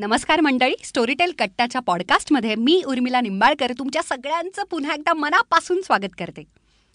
नमस्कार 0.00 0.40
मंडळी. 0.40 0.74
स्टोरीटेल 0.84 1.32
कट्टाच्या 1.38 1.80
पॉडकास्टमध्ये 1.80 2.54
मी 2.54 2.80
उर्मिला 2.86 3.20
निंबाळकर 3.20 3.72
तुमच्या 3.78 4.02
सगळ्यांचं 4.02 4.64
पुन्हा 4.70 4.94
एकदा 4.94 5.12
मनापासून 5.12 5.80
स्वागत 5.80 6.14
करते. 6.18 6.42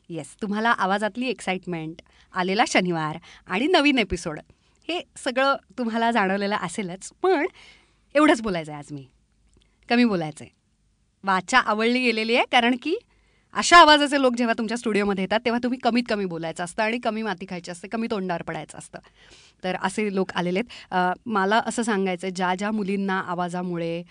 येस 0.09 0.33
तुम्हाला 0.42 0.70
आवाजातली 0.70 1.28
एक्साइटमेंट 1.29 2.02
आलेला 2.33 2.63
शनिवार 2.68 3.18
आणि 3.47 3.68
नवीन 3.68 3.97
एपिसोड 3.99 4.39
हे 4.88 4.99
सगळं 5.23 5.55
तुम्हाला 5.78 6.12
जाणवलेलं 6.12 6.55
असेलच 6.55 7.12
पण 7.21 7.46
एवढंच 8.15 8.41
बोलायचं 8.41 8.72
आहे 8.72 8.79
आज 8.79 8.91
मी. 8.91 9.06
कमी 9.90 10.06
बोलायचं 10.06 10.44
आहे 10.46 10.53
वाचा 11.24 11.60
आवडली 11.60 12.03
गेलेली 12.03 12.35
आहे 12.35 12.46
कारण 12.51 12.76
की 12.83 12.96
अशा 13.56 13.78
आवाजाचे 13.78 14.22
लोक 14.22 14.35
जेव्हा 14.35 14.53
तुमच्या 14.58 14.78
स्टुडिओमध्ये 14.78 15.24
येतात 15.24 15.40
तेव्हा 15.46 15.60
तुम्ही 15.63 15.79
कमीत 15.83 16.04
कमी 16.09 16.26
बोलायचं 16.26 16.63
असतं 16.63 16.84
आणि 16.84 16.98
कमी 16.99 17.22
माती 17.22 17.45
खायची 17.49 17.72
असते 17.72 17.88
कमी 17.88 18.08
तोंडावर 18.12 18.41
पडायचं 18.41 18.77
असतं. 18.77 18.99
तर 19.63 19.76
असे 19.84 20.13
लोक 20.16 20.31
आलेले 20.35 20.59
आहेत. 20.59 21.20
मला 21.26 21.62
असं 21.66 21.84
सांगायचं 21.84 22.30
ज्या 22.36 22.54
ज्या 22.55 22.72
मुलींना 22.72 23.20
आवाजामुळे 23.27 24.02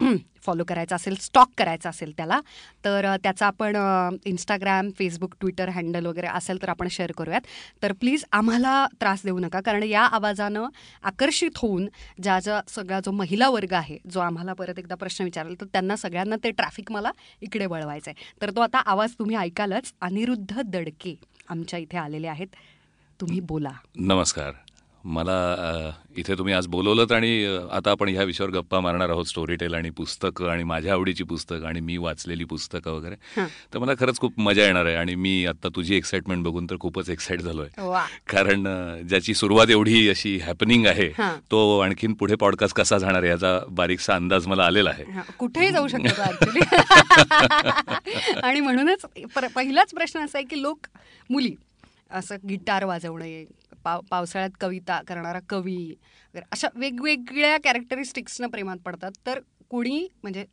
फॉलो 0.44 0.64
करायचा 0.68 0.96
असेल 0.96 1.14
स्टॉक 1.20 1.50
करायचा 1.58 1.88
असेल 1.88 2.12
त्याला 2.16 2.40
तर 2.84 3.06
त्याचा 3.22 3.46
आपण 3.46 3.76
इंस्टाग्राम 4.24 4.88
फेसबुक 4.98 5.34
ट्विटर 5.40 5.68
हँडल 5.68 6.06
वगैरे 6.06 6.26
असेल 6.26 6.62
तर 6.62 6.68
आपण 6.68 6.88
शेअर 6.90 7.12
करूयात. 7.12 7.40
तर 7.82 7.92
प्लीज 7.92 8.24
आम्हाला 8.32 8.86
त्रास 9.00 9.20
देऊ 9.24 9.38
नका 9.38 9.60
कारण 9.60 9.82
या 9.82 10.02
आवाजानं 10.02 10.66
आकर्षित 11.02 11.56
होऊन 11.56 11.88
ज्या 12.22 12.38
ज्या 12.40 12.60
सगळा 12.68 13.00
जो 13.00 13.10
महिला 13.10 13.48
वर्ग 13.48 13.72
आहे 13.72 13.98
जो 14.10 14.20
आम्हाला 14.20 14.52
परत 14.52 14.78
एकदा 14.78 14.94
प्रश्न 14.94 15.24
विचारला 15.24 15.54
तर 15.60 15.66
त्यांना 15.66 15.96
सगळ्यांना 15.96 16.36
ते 16.44 16.50
ट्रॅफिक 16.50 16.92
मला 16.92 17.10
इकडे 17.42 17.66
वळवायचं 17.66 18.10
आहे 18.10 18.40
तर 18.42 18.50
तो 18.50 18.60
आता 18.60 18.78
आवाज 18.78 19.14
तुम्ही 19.18 19.36
ऐकालच. 19.36 19.92
अनिरुद्ध 20.00 20.60
दडके 20.64 21.14
आमच्या 21.48 21.78
इथे 21.78 21.96
आलेले 21.96 22.26
आहेत. 22.26 22.46
तुम्ही 23.20 23.40
बोला. 23.40 23.70
नमस्कार. 23.96 24.52
मला 25.04 25.92
इथे 26.16 26.34
तुम्ही 26.38 26.54
आज 26.54 26.66
बोलवलं 26.66 27.14
आणि 27.14 27.58
आता 27.72 27.90
आपण 27.90 28.08
ह्या 28.08 28.22
विषयावर 28.22 28.52
गप्पा 28.52 28.80
मारणार 28.80 29.08
आहोत 29.10 29.24
स्टोरी 29.24 29.54
टेल 29.54 29.74
आणि 29.74 29.90
पुस्तकं 29.90 30.48
आणि 30.50 30.64
माझ्या 30.64 30.92
आवडीची 30.92 31.24
पुस्तकं 31.24 31.66
आणि 31.66 31.80
मी 31.80 31.96
वाचलेली 31.96 32.44
पुस्तकं 32.44 32.90
वगैरे. 32.90 33.14
तर 33.74 33.78
मला 33.78 33.92
खरंच 34.00 34.18
खूप 34.20 34.38
मजा 34.40 34.64
येणार 34.64 34.86
आहे 34.86 34.94
आणि 34.94 35.14
मी 35.14 35.44
आता 35.46 35.68
तुझी 35.76 35.94
एक्साइटमेंट 35.96 36.44
बघून 36.44 36.66
तर 36.70 36.76
खूपच 36.80 37.10
एक्साइट 37.10 37.40
झालोय. 37.40 37.68
कारण 38.28 38.64
ज्याची 39.08 39.34
सुरुवात 39.34 39.70
एवढी 39.70 40.08
अशी 40.08 40.36
हॅपनिंग 40.38 40.86
आहे 40.86 41.08
तो 41.50 41.78
आणखीन 41.78 42.14
पुढे 42.14 42.34
पॉडकास्ट 42.34 42.76
कसा 42.76 42.98
जाणार 42.98 43.22
आहे 43.22 43.30
याचा 43.30 43.58
बारीकसा 43.68 44.14
अंदाज 44.14 44.46
मला 44.46 44.64
आलेला 44.64 44.90
आहे. 44.90 45.04
कुठेही 45.38 45.70
जाऊ 45.70 45.88
शकतो 45.88 46.22
आणि 48.42 48.60
म्हणूनच 48.60 49.04
पहिलाच 49.54 49.90
प्रश्न 49.90 50.24
असा 50.24 50.38
आहे 50.38 50.44
की 50.46 50.62
लोक 50.62 50.86
मुली 51.30 51.54
असं 52.10 52.36
गिटार 52.48 52.84
वाजवणे 52.84 53.44
पाव 53.84 54.00
पावसाळ्यात 54.10 54.50
कविता 54.60 55.00
करणारा 55.08 55.40
कवी 55.48 55.76
वगैरे 55.76 56.44
अशा 56.52 56.68
वेगवेगळ्या 56.74 57.56
कॅरेक्टरिस्टिक्सनं 57.64 58.48
प्रेमात 58.48 58.76
पडतात. 58.84 59.12
तर 59.26 59.40
कोणी 59.70 60.06
म्हणजे 60.22 60.44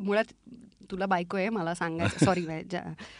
मुळात 0.00 0.32
तुला 0.90 1.06
बायको 1.06 1.36
आहे 1.36 1.48
मला 1.48 1.72
सांगायचं 1.74 2.24
सॉरी 2.24 2.42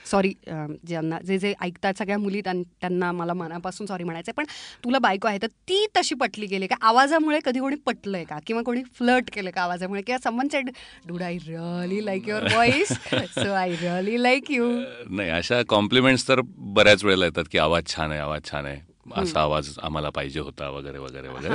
सॉरी 0.06 0.32
ज्यांना 0.86 1.18
जे 1.26 1.38
जे 1.38 1.52
ऐकतात 1.62 1.94
सगळ्या 1.98 2.18
मुली 2.18 2.40
त्यांना 2.40 3.10
मला 3.12 3.34
मनापासून 3.34 3.86
सॉरी 3.86 4.04
म्हणायचं 4.04 4.32
पण 4.36 4.44
तुला 4.84 4.98
बायको 4.98 5.28
आहे 5.28 5.38
तर 5.42 5.46
ती 5.68 5.86
तशी 5.96 6.14
पटली 6.14 6.46
गेली 6.46 6.66
का? 6.66 6.76
आवाजामुळे 6.80 7.38
कधी 7.44 7.60
कोणी 7.60 7.76
पटलंय 7.86 8.24
का? 8.24 8.38
किंवा 8.46 8.62
कोणी 8.62 8.82
फ्लट 8.98 9.30
केलं 9.32 9.50
का 9.50 9.62
आवाजामुळे? 9.62 10.02
किंवा 10.02 10.18
someone 10.24 10.48
said 10.52 10.70
dude 11.08 11.22
I 11.22 11.36
really 11.46 12.04
like 12.06 12.28
your 12.28 12.44
voice 12.52 12.92
so 13.34 13.52
I 13.52 13.74
really 13.80 14.22
like 14.22 14.50
you 14.50 14.70
नाही 15.10 15.30
अशा 15.30 15.62
कॉम्प्लिमेंट्स 15.68 16.28
तर 16.28 16.40
बऱ्याच 16.76 17.04
वेळेला 17.04 17.24
येतात 17.24 17.44
की 17.52 17.58
आवाज 17.58 17.94
छान 17.94 18.10
आहे 18.10 18.20
आवाज 18.20 18.50
छान 18.50 18.66
आहे. 18.66 18.80
असा 19.14 19.40
आवाज 19.40 19.78
आम्हाला 19.82 20.10
पाहिजे 20.10 20.40
होता 20.40 20.68
वगैरे 20.70 20.98
वगैरे 20.98 21.28
वगैरे. 21.28 21.54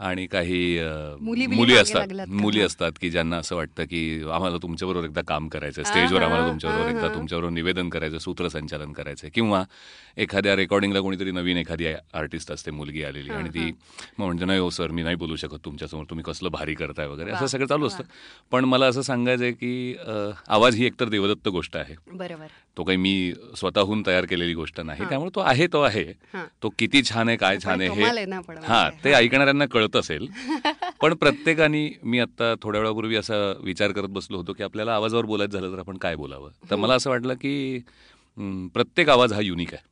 आणि 0.00 0.26
काही 0.26 0.80
मुली 1.20 1.76
असतात. 1.76 2.06
मुली 2.28 2.60
असतात 2.62 2.92
की 3.00 3.10
ज्यांना 3.10 3.36
असं 3.36 3.56
वाटतं 3.56 3.84
की 3.84 4.22
आम्हाला 4.32 4.56
तुमच्याबरोबर 4.56 5.06
एकदा 5.06 5.20
काम 5.28 5.48
करायचं 5.48 5.82
स्टेजवर 5.82 6.22
आम्हाला 6.22 6.48
तुमच्याबरोबर 6.48 6.90
एकदा 6.90 7.14
तुमच्याबरोबर 7.14 7.52
निवेदन 7.52 7.88
करायचं 7.88 8.18
सूत्रसंचालन 8.18 8.92
करायचं 8.92 9.28
किंवा 9.34 9.64
एखाद्या 10.16 10.56
रेकॉर्डिंगला 10.56 11.00
कोणीतरी 11.00 11.30
नवीन 11.30 11.56
एखादी 11.56 11.86
आर्टिस्ट 11.86 12.52
असते 12.52 12.70
मुलगी 12.70 13.02
आलेली 13.04 13.30
आणि 13.30 13.48
ती 13.48 13.70
म्हणजे 14.18 14.44
नाही 14.44 14.60
हो 14.60 14.70
सर 14.70 14.90
मी 14.90 15.02
नाही 15.02 15.16
बोलू 15.16 15.36
शकत 15.36 15.64
तुमच्यासमोर 15.64 16.04
तुम्ही 16.04 16.24
कसलं 16.24 16.50
भारी 16.50 16.74
करताय 16.74 17.06
वगैरे 17.06 17.30
असं 17.30 17.46
सगळं 17.46 17.66
चालू 17.66 17.86
असतं. 17.86 18.04
पण 18.50 18.64
मला 18.64 18.86
असं 18.86 19.02
सांगायचं 19.02 19.44
आहे 19.44 19.52
की 19.52 19.96
आवाज 20.48 20.76
ही 20.76 20.86
एकतर 20.86 21.08
देवदत्त 21.08 21.48
गोष्ट 21.48 21.76
आहे. 21.76 21.94
बरोबर. 22.12 22.46
तो 22.76 22.84
काही 22.84 22.98
मी 22.98 23.32
स्वतःहून 23.56 24.02
तयार 24.06 24.24
केलेली 24.24 24.54
गोष्ट 24.54 24.80
नाही. 24.80 25.04
त्यामुळे 25.08 25.30
तो 25.34 25.40
आहे 25.40 25.66
तो 25.66 25.80
आहे. 25.80 26.04
तो 26.62 26.68
किती 26.78 27.02
छान 27.02 27.28
आहे 27.28 27.36
काय 27.36 27.58
छान 27.64 27.80
आहे 27.80 27.88
हे 27.90 28.02
हा 28.66 28.88
ते 29.04 29.12
ऐकणाऱ्यांना 29.12 29.66
कळत 29.66 29.96
असेल. 29.96 30.26
पण 31.00 31.14
प्रत्येकाने 31.14 31.88
मी 32.02 32.18
आता 32.18 32.54
थोड्या 32.62 32.80
वेळापूर्वी 32.80 33.16
असा 33.16 33.34
विचार 33.60 33.92
करत 33.92 34.08
बसलो 34.08 34.36
होतो 34.36 34.52
की 34.52 34.62
आपल्याला 34.62 34.94
आवाजावर 34.94 35.24
बोलायचं 35.24 35.58
झालं 35.58 35.72
तर 35.72 35.78
आपण 35.78 35.96
काय 35.96 36.16
बोलावं? 36.16 36.50
तर 36.70 36.76
मला 36.76 36.94
असं 36.94 37.10
वाटलं 37.10 37.34
की 37.34 37.78
प्रत्येक 38.74 39.08
आवाज 39.08 39.32
हा 39.32 39.40
युनिक 39.40 39.74
आहे. 39.74 39.88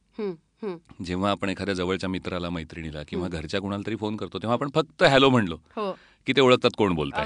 जेव्हा 1.04 1.30
आपण 1.30 1.48
एखाद्या 1.48 1.74
जवळच्या 1.74 2.08
मित्राला 2.10 2.50
मैत्रिणीला 2.50 3.02
किंवा 3.08 3.28
घरच्या 3.28 3.60
कुणाला 3.60 3.82
तरी 3.86 3.96
फोन 3.96 4.16
करतो 4.16 4.38
तेव्हा 4.38 4.54
आपण 4.54 4.68
फक्त 4.74 5.02
हॅलो 5.02 5.30
म्हणलो. 5.30 5.56
हो. 5.76 5.90
की 6.28 6.32
ते 6.36 6.40
ओळखतात 6.40 6.70
कोण 6.78 6.94
बोलताय. 6.94 7.24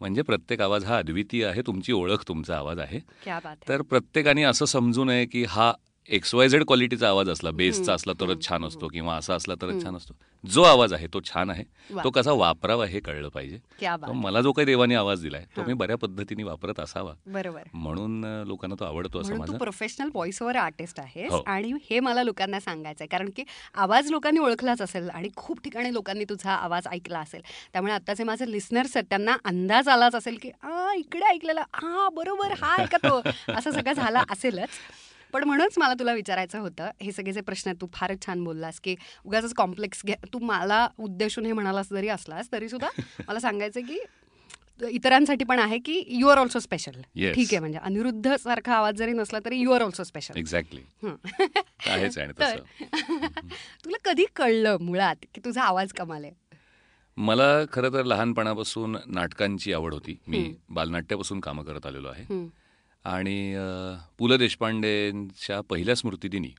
म्हणजे 0.00 0.22
प्रत्येक 0.22 0.60
आवाज 0.60 0.84
हा 0.84 0.98
अद्वितीय 0.98 1.44
आहे 1.46 1.62
तुमची 1.66 1.92
ओळख 1.92 2.24
तुमचा 2.28 2.56
आवाज 2.56 2.78
आहे. 2.78 3.00
तर 3.68 3.82
प्रत्येकाने 3.82 4.42
असं 4.42 4.64
समजू 4.64 5.04
नये 5.04 5.26
की 5.26 5.44
हा 5.48 5.72
एक्स 6.08 6.34
वाय 6.34 6.48
झेड 6.48 6.62
क्वालिटीचा 6.66 7.08
आवाज 7.08 7.28
असला 7.30 7.50
बेसचा 7.50 7.92
असला 7.94 8.12
तरच 8.20 8.46
छान 8.46 8.64
असतो 8.64 8.88
किंवा 8.88 9.14
असा 9.16 9.34
असला 9.34 9.54
तरच 9.62 9.82
छान 9.82 9.96
असतो. 9.96 10.14
जो 10.44 10.62
आवाज 10.62 10.92
आहे 10.92 11.06
तो 11.12 11.20
छान 11.24 11.50
आहे 11.50 11.62
तो 12.04 12.10
कसा 12.10 12.32
वापरावा 12.32 12.86
हे 12.86 13.00
कळलं 13.00 13.28
पाहिजे. 13.34 13.58
मला 14.14 14.40
जो 14.40 14.52
काही 14.52 14.66
देवाने 14.66 14.94
आवाज 14.94 15.22
दिलाय 15.22 15.44
तो 15.56 15.62
मी 15.66 15.72
बऱ्या 15.72 15.96
पद्धतीने 15.98 16.42
वापरत 16.44 16.80
असावा. 16.80 17.12
बरोबर. 17.26 17.62
म्हणून 17.74 18.24
लोकांना 18.46 18.76
तो 18.80 18.84
आवडतो 18.84 19.20
असं 19.20 19.36
माझं. 19.36 19.56
प्रोफेशनल 19.58 20.10
व्हॉइस 20.14 20.42
ओव्हर 20.42 20.56
आर्टिस्ट 20.56 21.00
आहे. 21.00 21.28
आणि 21.46 21.72
हे 21.90 22.00
मला 22.00 22.22
लोकांना 22.22 22.60
सांगायचं 22.60 23.02
आहे 23.02 23.08
कारण 23.08 23.30
की 23.36 23.44
आवाज 23.74 24.10
लोकांनी 24.10 24.40
ओळखलाच 24.40 24.82
असेल 24.82 25.08
आणि 25.10 25.28
खूप 25.36 25.62
ठिकाणी 25.64 25.92
लोकांनी 25.94 26.24
तुझा 26.24 26.50
आवाज 26.50 26.88
ऐकला 26.90 27.20
असेल. 27.20 27.40
त्यामुळे 27.72 27.92
आताचे 27.94 28.24
माझे 28.24 28.50
लिस्नर्स 28.52 28.96
आहेत 28.96 29.06
त्यांना 29.10 29.36
अंदाज 29.44 29.88
आलाच 29.88 30.14
असेल 30.14 30.38
की 30.42 30.50
इकडे 30.98 31.24
ऐकलेला. 31.26 31.64
हा 31.74 32.08
बरोबर. 32.14 32.54
हा 32.60 32.76
ऐकतो. 32.82 33.20
असं 33.48 33.70
सगळं 33.70 33.92
झाला 33.92 34.22
असेलच. 34.30 34.68
पण 35.34 35.44
म्हणूनच 35.44 35.74
मला 35.78 35.94
तुला 35.94 36.12
विचारायचं 36.12 36.58
होतं 36.58 36.90
हे 37.02 37.12
सगळे 37.12 37.32
जे 37.32 37.40
प्रश्न 37.40 37.72
तू 37.80 37.86
फारच 37.92 38.26
छान 38.26 38.44
बोललास 38.44 38.80
की 38.80 38.94
उगाच 39.24 39.54
कॉम्प्लेक्स 39.54 40.00
घ्या 40.06 40.16
तू 40.32 40.38
मला 40.38 40.88
उद्देशून 40.98 41.46
हे 41.46 41.52
म्हणालास 41.52 41.88
जरी 41.90 42.08
असलास 42.08 42.52
तरी 42.52 42.68
सुद्धा 42.68 42.88
मला 43.28 43.40
सांगायचं 43.40 43.80
की 43.80 43.98
इतरांसाठी 44.90 45.44
पण 45.44 45.58
आहे 45.58 45.78
की 45.78 46.04
यू 46.06 46.28
आर 46.28 46.38
ऑल्सो 46.38 46.58
स्पेशल 46.58 47.00
ठीक 47.32 47.46
आहे 47.50 47.58
म्हणजे 47.58 47.78
अनिरुद्ध 47.78 48.36
सारखा 48.36 48.74
आवाज 48.74 48.94
जरी 48.94 49.12
नसला 49.12 49.38
तरी 49.44 49.58
you 49.58 49.72
are 49.72 49.82
also 49.82 50.04
special 50.04 50.36
exactly 50.36 50.80
तुला 53.84 53.96
कधी 54.04 54.24
कळलं 54.36 54.76
मुळात 54.80 55.16
की 55.34 55.40
तुझा 55.44 55.62
आवाज 55.62 55.92
कमाल 55.92 56.24
आहे? 56.24 56.32
मला 57.16 57.64
खरं 57.72 57.92
तर 57.92 58.04
लहानपणापासून 58.04 58.96
नाटकांची 59.06 59.72
आवड 59.72 59.94
होती. 59.94 60.18
मी 60.26 60.54
बालनाट्यापासून 60.68 61.40
कामं 61.40 61.64
करत 61.64 61.86
आलेलो 61.86 62.08
आहे. 62.08 62.48
आणि 63.04 63.56
पु 64.18 64.28
ल 64.28 64.36
देशपांडेंच्या 64.36 65.60
पहिल्या 65.60 65.96
स्मृतिदिनी 65.96 66.52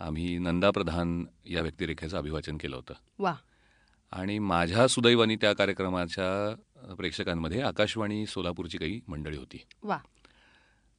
आम्ही 0.00 0.38
नंदा 0.38 0.70
प्रधान 0.70 1.24
या 1.50 1.62
व्यक्तिरेखेचं 1.62 2.18
अभिवाचन 2.18 2.56
केलं 2.56 2.76
होतं. 2.76 2.94
आणि 4.12 4.38
माझ्या 4.38 4.86
सुदैवानी 4.88 5.36
त्या 5.36 5.52
कार्यक्रमाच्या 5.52 6.94
प्रेक्षकांमध्ये 6.94 7.60
आकाशवाणी 7.60 8.26
सोलापूरची 8.26 8.78
काही 8.78 9.00
मंडळी 9.08 9.36
होती. 9.36 9.64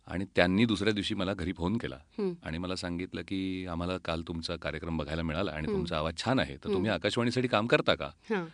आणि 0.08 0.26
त्यांनी 0.36 0.66
दुसऱ्या 0.66 0.94
दिवशी 0.94 1.16
मला 1.16 1.34
घरी 1.34 1.54
फोन 1.54 1.78
केला 1.78 1.98
आणि 2.44 2.58
मला 2.58 2.76
सांगितलं 2.76 3.22
की 3.22 3.66
आम्हाला 3.66 3.98
काल 3.98 4.22
तुमचा 4.28 4.56
कार्यक्रम 4.56 4.98
बघायला 4.98 5.24
मिळाला 5.24 5.52
आणि 5.52 5.68
तुमचा 5.68 5.98
आवाज 5.98 6.18
छान 6.18 6.40
आहे. 6.40 6.56
तर 6.56 6.74
तुम्ही 6.74 6.92
आकाशवाणीसाठी 6.92 7.48
काम 7.48 7.68
करता 7.68 7.96
का? 7.96 8.10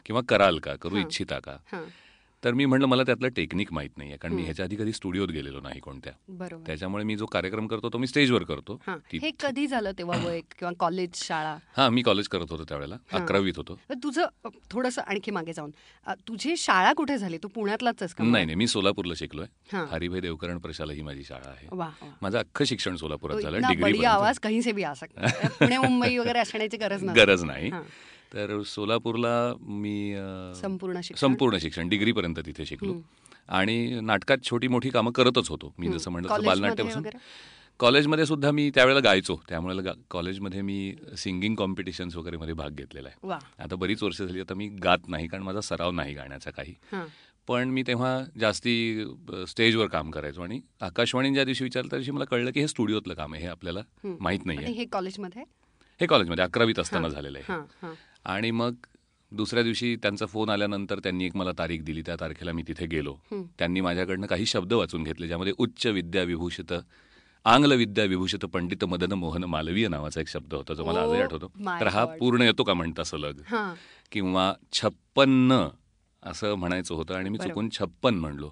किंवा 0.06 0.22
कराल 0.30 0.60
का? 0.60 0.76
करू 0.76 0.98
इच्छिता 0.98 1.40
का? 1.40 1.58
तर 2.46 2.54
मी 2.54 2.66
म्हणलं 2.66 2.86
मला 2.86 3.04
त्यातलं 3.04 3.28
टेक्निक 3.28 3.74
माहीत 3.74 3.90
नाहीये 3.98 4.18
कारण 4.18 4.34
मी 4.34 4.44
ह्याच्या 4.44 4.66
आधी 4.66 4.76
कधी 4.76 4.94
स्टुडिओत 4.94 5.28
गेलेलो 5.28 5.60
नाही 5.60 5.80
कोणत्या. 5.80 6.14
त्याच्यामुळे 6.68 7.04
मी 7.04 7.16
जो 7.16 7.26
कार्यक्रम 7.26 7.68
करतो 7.68 7.90
तो 7.90 7.98
मी 7.98 8.08
स्टेजवर 8.08 8.44
करतो. 8.44 8.80
हे. 8.88 9.32
कधी 9.40 9.68
झालं 9.68 9.92
तेव्हा 9.92 10.18
किंवा 10.60 10.72
कॉलेज 10.80 11.10
शाळा? 11.16 11.58
हा 11.78 11.90
मी 11.90 12.02
कॉलेज 12.02 12.28
करत 12.28 12.46
होतो 12.50 12.64
त्यावेळेला. 12.64 12.98
अकरावीत 13.14 13.54
होतो. 13.58 13.80
तुझं 14.04 14.50
थोडस 14.72 15.00
आणखी 15.00 15.32
मागे 15.32 15.54
जाऊन. 15.54 15.72
तुझी 16.28 16.58
शाळा 16.58 16.94
कुठे 16.94 17.18
झाली? 17.18 17.38
तू 17.38 17.48
पुण्यातलाच 17.48 18.04
नाही 18.20 18.46
नाही 18.46 18.56
मी 18.56 18.68
सोलापूरला 18.68 19.14
शिकलोय. 19.18 19.46
हरिभाई 19.92 20.20
देवकरण 20.20 20.58
प्रशाला 20.58 20.94
ही 20.94 21.02
माझी 21.02 21.24
शाळा 21.24 21.50
आहे. 21.50 21.68
माझं 22.22 22.38
अख्खं 22.38 22.66
शिक्षण 22.66 22.96
सोलापुरात 22.96 23.38
झालं 23.38 23.60
डिग्री 23.62 24.04
आवाज 24.06 24.40
कहीं 24.40 24.62
से 24.62 24.72
भी 24.72 24.84
आ 24.84 24.94
सकता 24.94 25.48
पुणे 25.48 25.78
मुंबई 25.78 26.18
वगैरे 26.18 26.40
असण्याची 26.40 26.78
गरज 26.78 27.04
गरज 27.18 27.44
नाही. 27.44 27.72
तर 28.36 28.62
सोलापूरला 28.68 29.36
मी 29.62 30.14
संपूर्ण 30.62 31.02
संपूर्ण 31.18 31.58
शिक्षण 31.62 31.90
डिग्रीपर्यंत 31.90 32.40
तिथे 32.46 32.66
शिकलो. 32.66 32.94
आणि 33.48 34.00
नाटकात 34.02 34.38
छोटी 34.44 34.68
मोठी 34.68 34.90
कामं 34.90 35.12
करतच 35.12 35.50
होतो 35.50 35.74
मी 35.80 35.88
जसं 35.88 36.12
म्हणलं 36.12 36.44
बालनाट्यापासून 36.46 37.04
कॉलेजमध्ये 37.80 38.26
सुद्धा 38.26 38.52
मी 38.52 38.70
त्यावेळेला 38.76 39.00
गायचो 39.04 39.36
त्यामुळे 39.50 39.92
कॉलेजमध्ये 40.10 40.62
मी 40.62 40.96
सिंगिंग 41.18 41.56
कॉम्पिटिशन्स 41.56 42.16
वगैरे 42.16 42.38
मध्ये 42.38 42.54
भाग 42.54 42.70
घेतलेला 42.72 43.10
आहे. 43.10 43.38
आता 43.64 43.76
बरीच 43.76 44.04
वर्ष 44.04 44.22
झाली 44.22 44.40
आता 44.40 44.54
मी 44.54 44.68
गात 44.84 45.08
नाही 45.08 45.28
कारण 45.28 45.44
माझा 45.44 45.62
सराव 45.62 45.92
नाही 45.92 46.14
गाण्याचा 46.14 46.52
काही. 46.52 46.74
पण 47.48 47.70
मी 47.70 47.84
तेव्हा 47.88 48.20
जास्ती 48.40 49.06
स्टेजवर 49.48 49.88
काम 49.88 50.12
करायचो 50.12 50.42
आणि 50.42 50.60
आकाशवाणी 50.82 51.34
ज्या 51.34 51.44
दिवशी 51.44 51.64
विचारलं 51.64 51.90
त्या 51.90 52.00
दिवशी 52.00 52.12
मला 52.12 52.26
कळलं 52.26 52.52
की 52.52 52.60
हे 52.60 52.68
स्टुडिओतलं 52.68 53.14
काम 53.14 53.34
आहे 53.34 53.44
हे 53.44 53.50
आपल्याला 53.50 53.82
माहीत 54.20 54.46
नाही 54.46 54.74
हे 54.74 54.86
कॉलेजमध्ये? 54.86 55.44
हे 56.00 56.06
कॉलेजमध्ये 56.08 56.44
अकरावीत 56.44 56.80
असताना 56.80 57.10
झालेलं 57.10 57.40
आहे. 57.40 57.88
आणि 58.26 58.52
मग 58.52 58.74
दुसऱ्या 59.32 59.64
दिवशी 59.64 59.96
त्यांचा 59.96 60.26
फोन 60.26 60.50
आल्यानंतर 60.50 61.00
त्यांनी 61.00 61.26
एक 61.26 61.36
मला 61.36 61.52
तारीख 61.58 61.82
दिली. 61.82 62.02
त्या 62.02 62.16
तारखेला 62.20 62.52
मी 62.52 62.64
तिथे 62.68 62.86
गेलो. 62.86 63.16
त्यांनी 63.60 63.82
माझ्याकडनं 63.82 64.28
काही 64.28 64.46
शब्द 64.46 64.74
वाचून 64.74 65.04
घेतले 65.04 65.28
ज्यामध्ये 65.28 65.54
उच्च 65.58 65.86
विद्या 65.88 66.24
विभूषित 66.24 66.74
आंग्ल 67.46 67.72
विद्या 67.72 68.06
विभूषित 68.06 68.46
पंडित 68.46 68.86
मदन 68.86 69.12
मोहन 69.14 69.44
मालवीय 69.44 69.88
नावाचा 69.88 70.22
एक 70.22 70.28
शब्द 70.28 70.54
होता 70.54 70.74
जो 70.74 70.86
मला 70.86 71.02
आजही 71.02 71.22
आठवतो. 71.22 71.48
तर 71.80 71.88
हा 71.88 72.06
पूर्ण 72.20 72.42
येतो 72.42 72.64
का 72.64 72.74
म्हणता 72.74 73.04
सलग? 73.04 73.42
किंवा 74.12 74.54
छप्पन्न 74.74 75.68
असं 76.26 76.56
म्हणायचं 76.56 76.96
होतं 76.96 77.14
आणि 77.16 77.30
मी 77.30 77.38
चुकून 77.38 77.70
छप्पन 77.72 78.16
म्हणलो. 78.16 78.50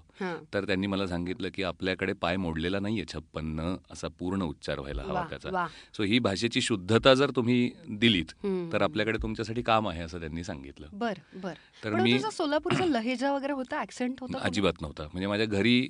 तर 0.54 0.66
त्यांनी 0.66 0.88
मला 0.88 1.08
सांगितलं 1.08 1.50
की 1.54 1.64
आपल्याकडे 1.64 2.14
पाय 2.14 2.38
मोडलेला 2.38 2.80
नाहीये 2.80 3.06
छप्पन्न 3.14 3.76
असा 3.92 4.08
पूर्ण 4.20 4.42
उच्चार 4.42 4.80
व्हायला 4.80 5.04
हवा 5.04 5.26
त्याचा. 5.30 5.66
सो 5.98 6.04
ही 6.04 6.20
भाषेची 6.20 6.62
शुद्धता 6.62 7.14
जर 7.14 7.32
तुम्ही 7.36 7.70
दिलीत 7.90 8.34
तर 8.74 8.82
आपल्याकडे 8.82 9.18
तुमच्यासाठी 9.22 9.62
काम 9.62 9.88
आहे 9.90 10.02
असं 10.02 10.20
त्यांनी 10.20 10.44
सांगितलं. 10.44 10.88
बर 10.94 11.20
बर. 11.36 11.54
तर 11.84 12.00
मी 12.02 12.20
सोलापूरचा 12.32 12.86
लहेजा 12.86 13.34
वगैरे 13.34 13.54
होता 13.54 13.82
ऍक्सेंट 13.82 14.22
होता 14.22 14.40
अजिबात 14.44 14.82
नव्हता. 14.82 15.04
म्हणजे 15.04 15.28
माझ्या 15.28 15.46
घरी 15.46 15.88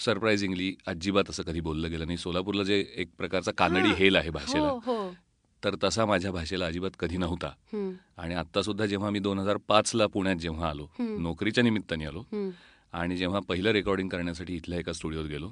सरप्राइझिंगली 0.00 0.74
अजिबात 0.86 1.30
असं 1.30 1.42
कधी 1.42 1.60
बोललं 1.60 1.90
गेलं 1.90 2.06
नाही. 2.06 2.18
सोलापूरला 2.18 2.62
जे 2.62 2.84
एक 2.96 3.10
प्रकारचा 3.18 3.52
कानडी 3.58 3.92
हेल 3.96 4.16
आहे 4.16 4.30
भाषेला. 4.30 4.68
हो, 4.68 4.78
हो. 4.78 5.14
तर 5.62 5.74
तसा 5.84 6.04
माझ्या 6.06 6.30
भाषेला 6.32 6.66
अजिबात 6.66 6.90
कधी 6.98 7.16
नव्हता. 7.16 7.50
आणि 8.18 8.34
आता 8.34 8.62
सुद्धा 8.62 8.86
जेव्हा 8.86 9.10
मी 9.10 9.18
दोन 9.18 9.38
हजार 9.38 9.56
पाच 9.68 9.94
ला 9.94 10.06
पुण्यात 10.06 10.36
जेव्हा 10.36 10.68
आलो 10.70 10.86
नोकरीच्या 10.98 11.64
निमित्ताने 11.64 12.04
आलो 12.06 12.24
आणि 12.92 13.16
जेव्हा 13.16 13.40
पहिलं 13.48 13.70
रेकॉर्डिंग 13.72 14.08
करण्यासाठी 14.08 14.54
इथल्या 14.56 14.78
एका 14.78 14.92
स्टुडिओत 14.92 15.24
गेलो 15.24 15.48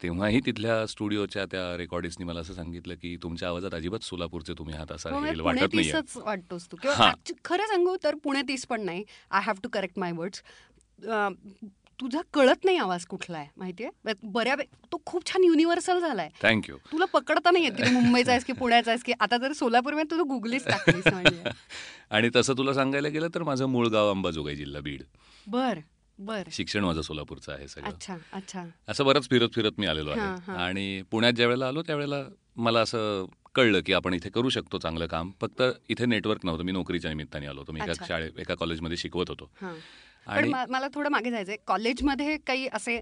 तेव्हाही 0.00 0.40
तिथल्या 0.46 0.86
स्टुडिओच्या 0.86 1.44
त्या 1.46 1.76
रेकॉर्डिस्टनी 1.76 2.26
मला 2.26 2.40
असं 2.40 2.54
सांगितलं 2.54 2.94
की 3.02 3.16
तुमच्या 3.22 3.48
आवाजात 3.48 3.74
अजिबात 3.74 4.04
सोलापूरचे 4.04 4.52
तुम्ही 4.58 4.74
हात 4.74 4.92
असा 4.92 5.10
हो, 5.10 5.20
वाटत 5.44 5.74
नाही 5.74 5.90
वाटतोस 6.16 6.66
तू. 6.72 6.76
खरं 7.44 7.66
सांगू 7.66 7.96
तर 8.04 8.14
पुणे 8.24 8.42
तीस 8.48 8.66
पण 8.66 8.84
नाही. 8.84 9.04
I 9.30 9.42
have 9.44 9.60
to 9.62 9.68
correct 9.72 9.98
my 9.98 10.12
words 10.12 10.42
तुझा 12.02 12.20
कळत 12.34 12.64
नाही 12.64 12.76
आवाज 12.76 13.06
कुठला 13.06 13.38
आहे 13.38 13.48
माहितीये 13.56 14.12
बऱ्या 14.22 14.54
तो 14.92 15.02
खूप 15.06 15.26
छान 15.26 15.44
युनिव्हर्सल 15.44 16.00
झालाय. 16.00 16.28
थँक्यू 16.42 16.76
तुला 16.92 17.04
पकडता 17.04 17.50
नाही 17.50 17.64
येत 17.64 17.72
की 17.72 17.90
मुंबईचा 17.90 18.30
आहेस 18.30 18.44
की 18.44 18.52
पुण्याचा 18.52 18.90
आहेस 18.90 19.02
की 19.02 19.12
आता 19.20 19.36
जर 19.36 19.52
सोलापूरमध्ये 19.52 20.10
तुझं 20.10 20.28
गुगलीच. 20.28 20.66
आणि 22.10 22.30
तसं 22.36 22.54
तुला 22.56 22.74
सांगायला 22.74 23.08
गेलं 23.08 23.28
तर 23.34 23.42
माझं 23.42 23.66
मूळ 23.66 23.88
गाव 23.88 24.10
अंबाजोगाई 24.10 24.56
जिल्हा 24.56 24.80
बीड. 24.80 25.02
बर 25.46 25.78
बर. 26.18 26.42
शिक्षण 26.52 26.84
माझं 26.84 27.02
सोलापूरचं 27.02 27.52
आहे 27.52 27.68
सगळं. 27.68 27.86
अच्छा 27.86 28.16
अच्छा. 28.32 28.64
असं 28.88 29.04
बरंच 29.04 29.30
फिरत 29.30 29.48
फिरत 29.54 29.72
मी 29.78 29.86
आलेलो 29.86 30.10
आहे. 30.10 30.52
आणि 30.52 31.02
पुण्यात 31.10 31.32
ज्या 31.32 31.46
वेळेला 31.46 31.68
आलो 31.68 31.82
त्यावेळेला 31.82 32.24
मला 32.56 32.80
असं 32.80 33.24
कळलं 33.54 33.80
की 33.86 33.92
आपण 33.92 34.14
इथे 34.14 34.30
करू 34.30 34.48
शकतो 34.48 34.78
चांगलं 34.78 35.06
काम. 35.06 35.30
फक्त 35.40 35.62
इथे 35.88 36.06
नेटवर्क 36.06 36.40
नव्हतं. 36.44 36.64
मी 36.64 36.72
नोकरीच्या 36.72 37.10
निमित्ताने 37.10 37.46
आलो 37.46 37.60
होतो. 37.60 37.72
मी 37.72 37.80
एका 37.80 38.04
शाळेत 38.08 38.38
एका 38.38 38.54
कॉलेजमध्ये 38.54 38.96
शिकवत 38.96 39.24
होतो. 39.28 39.50
पण 40.26 40.52
मला 40.70 40.88
थोडं 40.94 41.10
मागे 41.10 41.30
जायचंय. 41.30 41.56
कॉलेजमध्ये 41.66 42.36
काही 42.46 42.68
असे 42.72 43.00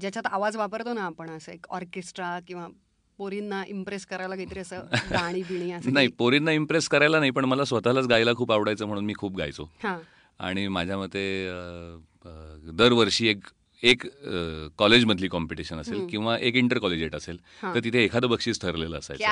ज्याच्यात 0.00 0.26
आवाज 0.26 0.56
वापरतो 0.56 0.92
ना 0.92 1.02
आपण 1.02 1.30
असं 1.30 1.52
एक 1.52 1.66
ऑर्केस्ट्रा 1.70 2.38
किंवा 2.48 2.66
पोरींना 3.18 3.62
इम्प्रेस 3.68 4.06
करायला 4.06 4.34
काहीतरी 4.34 4.60
असं 4.60 4.80
गाणी 5.10 5.42
बिणी 5.42 5.70
असं 5.72 5.92
नाही 5.94 6.08
पोरींना 6.08 6.52
इम्प्रेस 6.52 6.88
करायला 6.88 7.18
नाही 7.18 7.30
पण 7.30 7.44
मला 7.44 7.64
स्वतःलाच 7.64 8.06
गायला 8.06 8.32
खूप 8.34 8.52
आवडायचं 8.52 8.86
म्हणून 8.86 9.04
मी 9.04 9.12
खूप 9.18 9.36
गायचो. 9.36 9.68
आणि 10.38 10.66
माझ्या 10.68 10.98
मते 10.98 11.24
दरवर्षी 12.72 13.28
एक 13.28 13.44
एक 13.84 14.04
कॉलेजमधली 14.78 15.28
कॉम्पिटिशन 15.28 15.78
असेल 15.78 16.06
किंवा 16.06 16.36
एक 16.38 16.54
इंटर 16.56 16.78
कॉलेजेट 16.78 17.14
असेल 17.14 17.38
तर 17.64 17.78
तिथे 17.84 18.02
एखादं 18.04 18.28
बक्षीस 18.28 18.60
ठरलेलं 18.60 18.98
असायचं. 18.98 19.24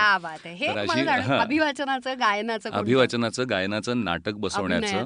अभिवाचनाचं 1.38 2.18
गायनाचं 2.20 2.70
अभिवाचनाचं 2.70 3.48
गायनाचं 3.50 4.04
नाटक 4.04 4.34
बसवण्याचं 4.36 5.04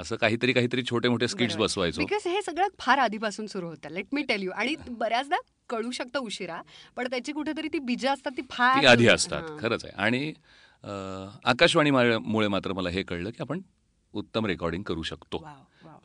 असं 0.00 0.16
काहीतरी 0.16 0.52
काहीतरी 0.52 0.82
छोटे 0.90 1.08
मोठे 1.08 1.28
स्किट्स 1.28 1.56
बसवायचो. 1.56 2.00
बिकॉज 2.00 2.28
हे 2.28 2.42
सगळं 2.42 2.68
फार 2.78 2.98
आधीपासून 2.98 3.46
सुरू 3.46 3.66
होतं. 3.66 3.90
लेट 3.90 4.06
मी 4.12 4.22
टेल 4.28 4.42
यू 4.42 4.50
आणि 4.50 4.74
बऱ्याचदा 4.90 5.36
कळू 5.70 5.90
शकतं 5.90 6.18
उशिरा 6.20 6.60
पण 6.96 7.06
त्याची 7.10 7.32
कुठेतरी 7.32 7.68
ती 7.72 7.78
बीज 7.80 8.06
असतात 8.06 8.32
ती 8.36 8.42
फार 8.50 8.84
आधी 8.86 9.08
असतात. 9.08 9.42
खरंच 9.60 9.84
आहे. 9.84 9.92
आणि 9.96 10.32
आकाशवाणीमुळे 11.44 12.48
मात्र 12.48 12.72
मला 12.72 12.90
हे 12.90 13.02
कळलं 13.02 13.30
की 13.30 13.42
आपण 13.42 13.60
उत्तम 14.14 14.46
रेकॉर्डिंग 14.46 14.82
करू 14.82 15.02
शकतो. 15.02 15.44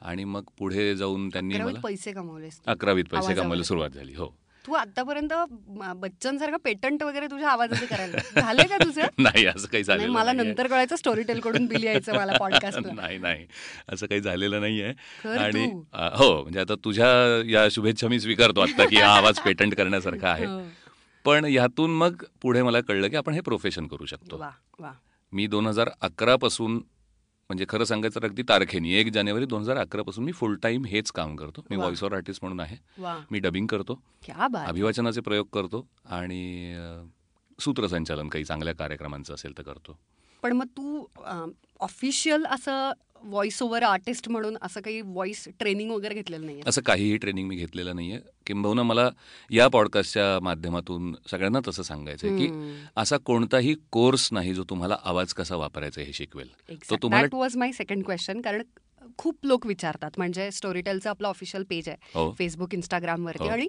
आणि 0.05 0.23
मग 0.23 0.43
पुढे 0.57 0.95
जाऊन 0.95 1.29
त्यांनी 1.29 1.57
मला 1.57 1.79
पैसे 1.79 2.11
कमवले 2.11 2.49
अकरावीत 2.67 3.05
पैसे 3.05 3.33
कमवायला 3.33 3.63
सुरुवात 3.63 3.89
झाली 3.89 4.13
हो. 4.13 4.27
तू 4.65 4.73
आतापर्यंत 4.73 5.33
बच्चन 5.95 6.37
सारखं 6.37 6.57
पेटंट 6.57 7.03
वगैरे 7.03 7.27
तुझ्या 7.27 7.49
आवाजाचे 7.49 7.85
करायला 7.85 8.41
झाले 8.41 8.63
का 8.63 8.77
तुझं? 8.77 9.01
नाही 9.17 9.45
असं 9.45 9.67
काही 9.67 9.83
झालं 9.83 10.07
मला 10.07 10.31
नंतर 10.31 10.67
कळायचं 10.67 10.95
स्टोरी 10.95 11.23
टेल 11.23 11.39
कडून 11.39 11.65
बिल 11.65 11.83
यायचं 11.83 12.15
मला 12.15 12.37
पॉडकास्ट 12.37 12.87
नाही 12.93 13.17
नाही. 13.17 13.45
असं 13.89 14.05
काही 14.05 14.21
झालेलं 14.21 14.61
नाहीये. 14.61 14.93
आणि 15.37 15.65
हो 15.93 16.41
म्हणजे 16.41 16.59
आता 16.59 16.75
तुझ्या 16.75 17.07
या 17.45 17.67
शुभेच्छा 17.71 18.07
मी 18.07 18.19
स्वीकारतो 18.19 18.61
आता 18.61 18.85
की 18.85 18.95
हा 18.95 19.11
आवाज 19.17 19.39
पेटंट 19.39 19.75
करण्यासारखा 19.75 20.29
आहे. 20.29 20.45
हो. 20.45 20.61
पण 21.25 21.45
यातून 21.45 21.91
मग 21.91 22.23
पुढे 22.41 22.61
मला 22.61 22.81
कळलं 22.81 23.07
की 23.07 23.15
आपण 23.15 23.33
हे 23.33 23.41
प्रोफेशन 23.41 23.87
करू 23.87 24.05
शकतो. 24.05 24.43
मी 25.33 25.47
दोन 25.47 25.67
हजार 25.67 25.89
अकरा 26.01 26.35
पासून 26.35 26.81
म्हणजे 27.49 27.65
खरं 27.69 27.85
सांगायचं 27.85 28.19
अगदी 28.23 28.43
तारखेनी. 28.49 28.93
एक 28.95 29.11
जानेवारी 29.13 29.45
दोन 29.45 29.61
हजार 29.61 29.77
अकरा 29.77 30.03
पासून 30.03 30.23
मी 30.25 30.31
फुल 30.31 30.55
टाइम 30.63 30.85
हेच 30.85 31.11
काम 31.11 31.35
करतो. 31.35 31.63
मी 31.69 31.75
व्हॉइस 31.75 32.01
ओव्हर 32.03 32.15
आर्टिस्ट 32.15 32.43
म्हणून 32.43 32.59
आहे. 32.59 32.77
मी 33.31 33.39
डबिंग 33.39 33.67
करतो. 33.67 33.99
अभिवाचनाचे 34.55 35.21
प्रयोग 35.21 35.47
करतो 35.53 35.85
आणि 36.05 36.75
सूत्रसंचालन 37.59 38.29
काही 38.29 38.43
चांगल्या 38.43 38.73
कार्यक्रमांचं 38.75 39.33
असेल 39.33 39.57
तर 39.57 39.63
करतो. 39.63 39.97
पण 40.43 40.53
मग 40.53 40.65
तू 40.77 41.05
ऑफिशियल 41.79 42.45
असं 42.45 42.91
व्हॉइस 43.25 43.61
ओव्हर 43.63 43.83
आर्टिस्ट 43.83 44.29
म्हणून 44.29 44.57
असं 44.61 44.81
काही 44.81 45.01
व्हॉइस 45.01 45.47
ट्रेनिंग 45.59 45.91
वगैरे 45.91 46.15
घेतलेलं 46.15 46.45
नाही 46.45 46.61
असं 46.67 46.81
काहीही 46.81 47.17
ट्रेनिंग 47.17 47.47
मी 47.47 47.55
घेतलेलं 47.55 47.95
नाहीये. 47.95 48.19
किंबहुना 48.45 48.83
मला 48.83 49.09
या 49.51 49.67
पॉडकास्टच्या 49.67 50.39
माध्यमातून 50.43 51.15
सगळ्यांना 51.31 51.59
तसं 51.67 51.83
सांगायचं 51.83 52.37
की 52.37 52.49
असा 52.95 53.17
कोणताही 53.17 53.75
कोर्स 53.91 54.27
नाही 54.31 54.53
जो 54.53 54.63
तुम्हाला 54.63 54.97
आवाज 55.03 55.33
कसा 55.33 55.55
वापरायचा 55.55 56.01
हे 56.01 56.13
शिकवेल. 56.13 56.49
तो 56.89 56.95
तुम्हाला 56.95 57.37
वॉज 57.37 57.57
माय 57.57 57.71
सेकंड 57.71 58.05
क्वेश्चन 58.05 58.41
कारण 58.41 58.61
खूप 59.17 59.45
लोक 59.45 59.65
विचारतात. 59.65 60.11
म्हणजे 60.17 60.49
स्टोरीटेलचं 60.51 61.09
आपलं 61.09 61.27
ऑफिशियल 61.27 61.63
पेज 61.69 61.89
आहे. 61.89 62.31
फेसबुक 62.37 62.73
हो. 62.73 62.77
इंस्टाग्रामवरती 62.77 63.43
हो. 63.43 63.49
आणि 63.49 63.67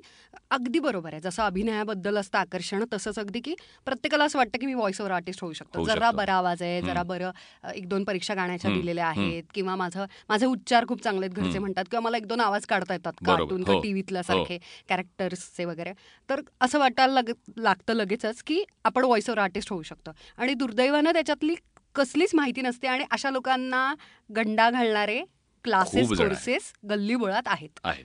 अगदी 0.50 0.78
बरोबर 0.78 1.12
आहे. 1.12 1.21
जसं 1.21 1.43
अभिनयाबद्दल 1.43 2.19
असतं 2.19 2.38
आकर्षण 2.38 2.85
तसंच 2.93 3.19
अगदी 3.19 3.40
की 3.40 3.55
प्रत्येकाला 3.85 4.25
असं 4.25 4.38
वाटतं 4.38 4.59
की 4.59 4.66
मी 4.66 4.75
व्हॉइस 4.75 5.00
ओव्हर 5.00 5.14
आर्टिस्ट 5.14 5.43
होऊ 5.43 5.52
शकतो. 5.52 5.85
जरा 5.87 6.11
बरा 6.11 6.35
आवाज 6.35 6.62
आहे 6.62 6.81
जरा 6.83 7.02
बरं 7.02 7.31
एक 7.75 7.88
दोन 7.88 8.05
परीक्षा 8.05 8.35
गाण्याच्या 8.35 8.71
दिलेल्या 8.71 9.07
आहेत 9.07 9.43
किंवा 9.55 9.76
माझं 9.76 10.05
माझे 10.28 10.47
उच्चार 10.47 10.87
खूप 10.88 11.02
चांगले 11.02 11.26
आहेत 11.26 11.37
घरचे 11.37 11.59
म्हणतात 11.59 11.85
किंवा 11.90 12.00
मला 12.00 12.16
एक 12.16 12.26
दोन 12.26 12.40
आवाज 12.40 12.66
काढता 12.66 12.95
येतात 12.95 13.25
कार्टून 13.26 13.64
किंवा 13.64 13.81
टीव्हीतल्या 13.83 14.23
सारखे 14.23 14.59
कॅरेक्टर्सचे 14.88 15.64
वगैरे. 15.64 15.93
तर 16.28 16.40
असं 16.61 16.78
वाटायला 16.78 17.21
लागतं 17.57 17.95
लगेचच 17.95 18.43
की 18.43 18.62
आपण 18.85 19.05
व्हॉइस 19.05 19.28
ओव्हर 19.31 19.43
आर्टिस्ट 19.43 19.73
होऊ 19.73 19.83
शकतो. 19.83 20.11
आणि 20.37 20.55
दुर्दैवानं 20.55 21.12
त्याच्यातली 21.12 21.55
कसलीच 21.97 22.35
माहिती 22.35 22.62
नसते 22.62 22.87
आणि 22.87 23.05
अशा 23.11 23.31
लोकांना 23.31 23.95
गंडा 24.37 24.71
घालणारे 24.71 25.23
क्लासेस 25.65 26.09
कोर्सेस 26.09 26.73
गल्ली 26.91 27.15
बोळात 27.17 27.43
आहेत. 27.47 27.79
आहेत. 27.85 28.05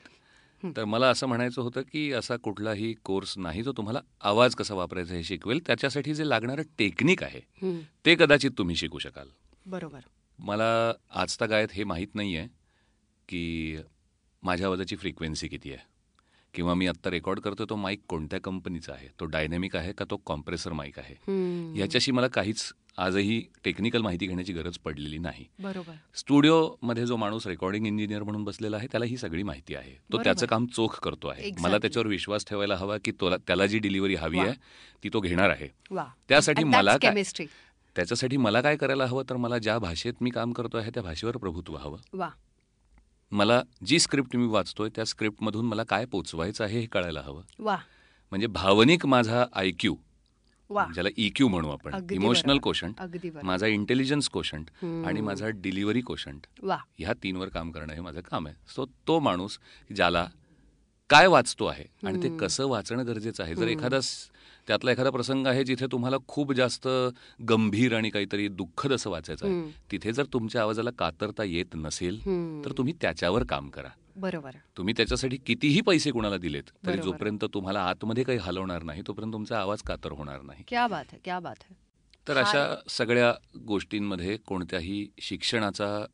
तर 0.63 0.85
मला 0.85 1.07
असं 1.09 1.27
म्हणायचं 1.27 1.61
होतं 1.61 1.81
की 1.81 2.11
असा 2.13 2.35
कुठलाही 2.35 2.93
कोर्स 3.03 3.37
नाही 3.37 3.63
जो 3.63 3.71
तुम्हाला 3.71 3.99
आवाज 4.21 4.55
कसा 4.55 4.73
वापरायचा 4.73 5.15
हे 5.15 5.23
शिकवेल 5.23 5.59
त्याच्यासाठी 5.67 6.13
जे 6.15 6.29
लागणारं 6.29 6.61
टेक्निक 6.77 7.23
आहे 7.23 7.41
ते 8.05 8.15
कदाचित 8.15 8.51
तुम्ही 8.57 8.75
शिकू 8.75 8.99
शकाल. 8.99 9.27
बरोबर. 9.65 9.99
मला 10.39 10.93
आजता 11.11 11.45
गायत 11.45 11.67
हे 11.73 11.83
माहीत 11.83 12.15
नाही 12.15 12.35
आहे 12.37 12.47
की 13.29 13.77
माझ्या 14.43 14.67
आवाजाची 14.67 14.95
फ्रिक्वेन्सी 14.95 15.47
किती 15.47 15.73
आहे. 15.73 15.89
किंवा 16.53 16.73
मी 16.73 16.87
आत्ता 16.87 17.09
रेकॉर्ड 17.09 17.39
करतो 17.39 17.65
तो 17.65 17.75
माईक 17.75 18.01
कोणत्या 18.07 18.39
कंपनीचा 18.41 18.93
आहे? 18.93 19.07
तो 19.19 19.25
डायनॅमिक 19.25 19.75
आहे 19.75 19.93
का 19.93 20.05
तो 20.09 20.17
कॉम्प्रेसर 20.17 20.73
माईक 20.73 20.99
आहे? 20.99 21.15
याच्याशी 21.79 22.11
मला 22.11 22.27
काहीच 22.27 22.71
आजही 22.97 23.39
टेक्निकल 23.63 24.01
माहिती 24.01 24.27
घेण्याची 24.27 24.53
गरज 24.53 24.77
पडलेली 24.77 25.17
नाही. 25.17 25.45
बरोबर. 25.59 25.93
स्टुडिओमध्ये 26.15 27.05
जो 27.05 27.15
माणूस 27.17 27.47
रेकॉर्डिंग 27.47 27.87
इंजिनियर 27.87 28.23
म्हणून 28.23 28.43
बसलेला 28.43 28.77
आहे 28.77 28.87
त्याला 28.87 29.05
ही 29.05 29.17
सगळी 29.17 29.43
माहिती 29.43 29.75
आहे. 29.75 29.95
तो 30.13 30.23
त्याचं 30.23 30.45
काम 30.45 30.65
चोख 30.65 30.99
करतो 31.03 31.27
आहे. 31.27 31.51
मला 31.59 31.77
त्याच्यावर 31.77 32.07
विश्वास 32.07 32.45
ठेवायला 32.45 32.75
हवा 32.75 32.97
की 33.05 33.11
त्याला 33.21 33.65
जी 33.65 33.79
डिलिव्हरी 33.79 34.15
हवी 34.15 34.39
आहे 34.39 34.53
ती 35.03 35.09
तो 35.13 35.19
घेणार 35.19 35.49
आहे. 35.49 35.67
त्यासाठी 36.29 36.63
मला 36.63 36.97
त्याच्यासाठी 37.95 38.37
मला 38.37 38.61
काय 38.61 38.75
करायला 38.75 39.05
हवं? 39.05 39.23
तर 39.29 39.35
मला 39.35 39.57
ज्या 39.57 39.77
भाषेत 39.79 40.13
मी 40.21 40.29
काम 40.29 40.51
करतो 40.51 40.77
आहे 40.77 40.91
त्या 40.93 41.03
भाषेवर 41.03 41.37
प्रभुत्व 41.37 41.75
हवं. 41.77 42.27
मला 43.31 43.61
जी 43.85 43.99
स्क्रिप्ट 43.99 44.35
मी 44.35 44.47
वाचतोय 44.47 44.89
त्या 44.95 45.05
स्क्रिप्टमधून 45.05 45.65
मला 45.65 45.83
काय 45.83 46.05
पोचवायचं 46.05 46.63
आहे 46.63 46.79
हे 46.79 46.85
कळायला 46.85 47.21
हवं. 47.21 47.41
म्हणजे 48.31 48.47
भावनिक 48.47 49.05
माझा 49.05 49.45
आयक्यू 49.53 49.95
ज्याला 50.93 51.09
इक्यू 51.17 51.47
म्हणू 51.47 51.69
आपण 51.69 51.93
इमोशनल. 52.11 52.57
कोशंट. 52.57 53.01
माझा 53.43 53.67
इंटेलिजन्स 53.67 54.29
कोशंट. 54.29 54.69
आणि 55.05 55.21
माझा 55.21 55.47
डिलिव्हरी 55.47 56.01
कोशंट 56.01 56.47
ह्या 56.99 57.13
तीनवर 57.13 57.49
काम 57.49 57.71
करणं 57.71 57.93
हे 57.93 58.01
माझं 58.01 58.21
काम 58.21 58.47
आहे 58.47 58.55
सो 58.75 58.85
तो 59.07 59.19
माणूस 59.19 59.57
ज्याला 59.95 60.27
काय 61.09 61.27
वाचतो 61.27 61.65
आहे 61.65 61.85
आणि 62.07 62.23
ते. 62.23 62.37
कसं 62.37 62.67
वाचणं 62.67 63.07
गरजेचं 63.07 63.43
आहे 63.43 63.55
जर. 63.55 63.67
एखादा 63.67 63.99
त्यातला 64.67 64.91
एखादा 64.91 65.09
प्रसंग 65.09 65.47
आहे 65.47 65.63
जिथे 65.63 65.85
तुम्हाला 65.91 66.17
खूप 66.27 66.53
जास्त 66.53 66.87
गंभीर 67.49 67.95
आणि 67.95 68.09
काहीतरी 68.09 68.47
दुःखद 68.47 68.93
असं 68.93 69.09
वाचायचं 69.09 69.47
आहे. 69.47 69.71
तिथे 69.91 70.11
जर 70.13 70.25
तुमच्या 70.33 70.61
आवाजाला 70.61 70.89
कातरता 70.99 71.43
येत 71.43 71.75
नसेल. 71.75 72.19
तर 72.65 72.71
तुम्ही 72.71 72.93
त्याच्यावर 73.01 73.43
काम 73.43 73.69
करा 73.69 73.89
बरोबर. 74.15 74.51
तुम्ही 74.77 74.93
त्याच्यासाठी 74.97 75.37
कितीही 75.37 75.81
पैसे 75.81 76.11
कुणाला 76.11 76.37
दिलेत 76.37 76.63
तरी. 76.85 76.97
जोपर्यंत 76.97 77.45
तुम्हाला 77.53 77.81
आतमध्ये 77.81 78.23
काही 78.23 78.37
हलवणार 78.37 78.83
नाही 78.83 79.01
तोपर्यंत 79.07 79.33
तुमचा 79.33 79.59
आवाज 79.59 79.81
कातर 79.81 80.11
होणार 80.11 80.41
नाही. 80.41 80.63
क्या 80.67 80.87
बात 80.87 81.05
है 81.11 81.19
क्या 81.23 81.39
बात 81.39 81.55
है. 81.69 81.75
तर 82.27 82.37
अशा 82.37 82.75
सगळ्या 82.89 83.33
गोष्टींमध्ये 83.65 84.37
कोणत्याही 84.37 85.07
शिक्षणाचा 85.21 86.05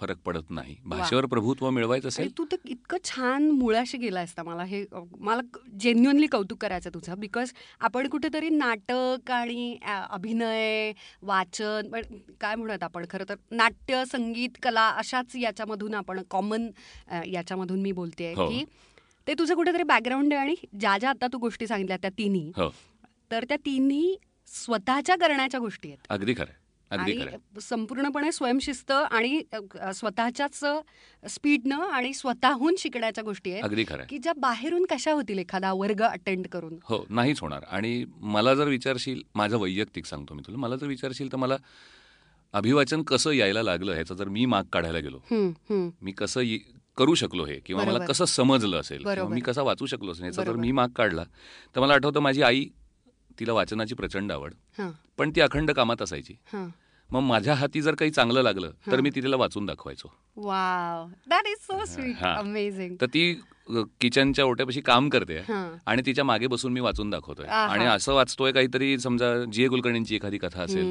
फरक 0.00 0.16
पडत 0.24 0.50
नाही. 0.50 0.76
भाषेवर 0.86 1.26
प्रभुत्व 1.26 1.68
मिळवायचं 1.70 2.08
असेल 2.08 2.30
तू 2.38 2.44
तर 2.52 2.56
इतकं 2.64 2.96
छान 3.04 3.48
मुळाशी 3.50 3.98
गेलायस 3.98 4.34
ना 4.36 4.42
मला. 4.42 4.64
हे 4.64 4.84
मला 5.18 5.40
जेन्युअनली 5.80 6.26
कौतुक 6.26 6.58
करायचं 6.60 6.90
तुझं. 6.94 7.14
बिकॉज 7.20 7.52
आपण 7.80 8.08
कुठेतरी 8.08 8.48
नाटक 8.50 9.30
आणि 9.30 9.76
अभिनय 10.10 10.92
वाचन 11.22 11.88
पण 11.92 12.02
काय 12.40 12.54
म्हणत 12.56 12.82
आपण 12.82 13.04
खरं 13.10 13.24
तर 13.28 13.34
नाट्य 13.52 14.04
संगीत 14.12 14.58
कला 14.62 14.88
अशाच 14.98 15.36
याच्यामधून 15.36 15.94
आपण 15.94 16.22
कॉमन 16.30 16.68
याच्यामधून 17.26 17.80
मी 17.82 17.92
बोलते 17.92 18.32
हो. 18.34 18.48
की 18.48 18.64
ते 19.26 19.34
तुझं 19.38 19.54
कुठेतरी 19.54 19.82
बॅकग्राऊंड 19.82 20.32
आहे 20.34 20.42
आणि 20.42 20.54
ज्या 20.80 20.96
ज्या 20.98 21.10
आता 21.10 21.26
तू 21.32 21.38
गोष्टी 21.38 21.66
सांगितल्या 21.66 21.96
त्या 21.96 22.10
तिन्ही 22.18 22.50
हो. 22.56 22.68
तर 23.30 23.44
त्या 23.48 23.56
तिन्ही 23.64 24.16
स्वतःच्या 24.48 25.16
करण्याच्या 25.16 25.60
गोष्टी 25.60 25.88
आहेत. 25.88 26.06
अगदी 26.08 26.34
खरं 26.34 26.57
आणि 26.90 27.16
संपूर्णपणे 27.60 28.32
स्वयंशिस्त 28.32 28.92
आणि 28.92 29.42
स्वतःच्याच 29.94 30.64
स्पीडनं 31.22 31.80
आणि 31.80 32.12
स्वतःहून 32.14 32.74
शिकण्याच्या 32.78 33.24
गोष्टी 33.24 33.52
आहेत 33.52 33.64
अगदी 33.64 33.84
खरं 33.88 34.04
की 34.08 34.18
ज्या 34.18 34.32
बाहेरून 34.36 34.86
कशा 34.90 35.12
होतील 35.12 35.38
एखादा 35.38 35.72
वर्ग 35.72 36.02
अटेंड 36.02 36.46
करून 36.46 36.78
हो 36.84 37.04
नाहीच 37.10 37.40
होणार 37.40 37.64
आणि 37.70 38.04
मला 38.20 38.54
जर 38.54 38.68
विचारशील 38.68 39.22
माझं 39.34 39.58
वैयक्तिक 39.58 40.06
सांगतो 40.06 40.34
मी 40.34 40.42
तुला 40.46 40.58
मला 40.58 40.76
जर 40.76 40.86
विचारशील 40.86 41.32
तर 41.32 41.36
मला 41.36 41.56
अभिवाचन 42.54 43.02
कसं 43.02 43.30
यायला 43.30 43.62
लागलं 43.62 43.92
ह्याचा 43.92 44.14
जर 44.14 44.28
मी 44.28 44.44
माग 44.46 44.64
काढायला 44.72 44.98
गेलो. 44.98 45.18
मी 46.02 46.12
कसं 46.12 46.56
करू 46.98 47.14
शकलो 47.14 47.44
हे 47.44 47.58
किंवा 47.66 47.84
मला. 47.84 47.98
कसं 47.98 48.24
समजलं 48.24 48.80
असेल. 48.80 49.04
मी 49.28 49.40
कसा 49.40 49.62
वाचू 49.62 49.86
शकलो 49.86 50.12
असेल 50.12 50.24
याचा 50.24 50.44
जर. 50.44 50.52
मी 50.52 50.72
माग 50.72 50.88
काढला 50.88 51.24
तर 51.76 51.80
मला 51.80 51.94
आठवतं 51.94 52.20
माझी 52.20 52.42
आई 52.42 52.66
तिला 53.40 53.52
वाचनाची 53.52 53.94
प्रचंड 53.94 54.32
आवड 54.32 54.54
पण 55.18 55.30
ती 55.36 55.40
अखंड 55.40 55.70
कामात 55.70 56.02
असायची. 56.02 56.34
मग 57.10 57.20
माझ्या 57.20 57.54
हाती 57.54 57.82
जर 57.82 57.94
काही 57.94 58.10
चांगलं 58.10 58.42
लागलं 58.42 58.70
तर. 58.86 59.00
मी 59.00 59.10
तिला 59.14 59.36
वाचून 59.36 59.66
दाखवायचो 59.66 60.08
तर 63.00 63.06
ती 63.06 63.32
किचनच्या 64.00 64.44
ओट्यापाशी 64.44 64.80
काम 64.80 65.08
करते. 65.08 65.38
आणि 65.86 66.02
तिच्यामागे 66.06 66.46
बसून 66.46 66.72
मी 66.72 66.80
वाचून 66.80 67.10
दाखवतोय. 67.10 67.46
आणि 67.46 67.84
असं 67.84 68.14
वाचतोय 68.14 68.52
काहीतरी 68.52 68.98
समजा 68.98 69.44
जी 69.52 69.64
ए 69.64 69.68
कुलकर्णींची 69.68 70.16
एखादी 70.16 70.38
कथा 70.38 70.62
असेल. 70.62 70.84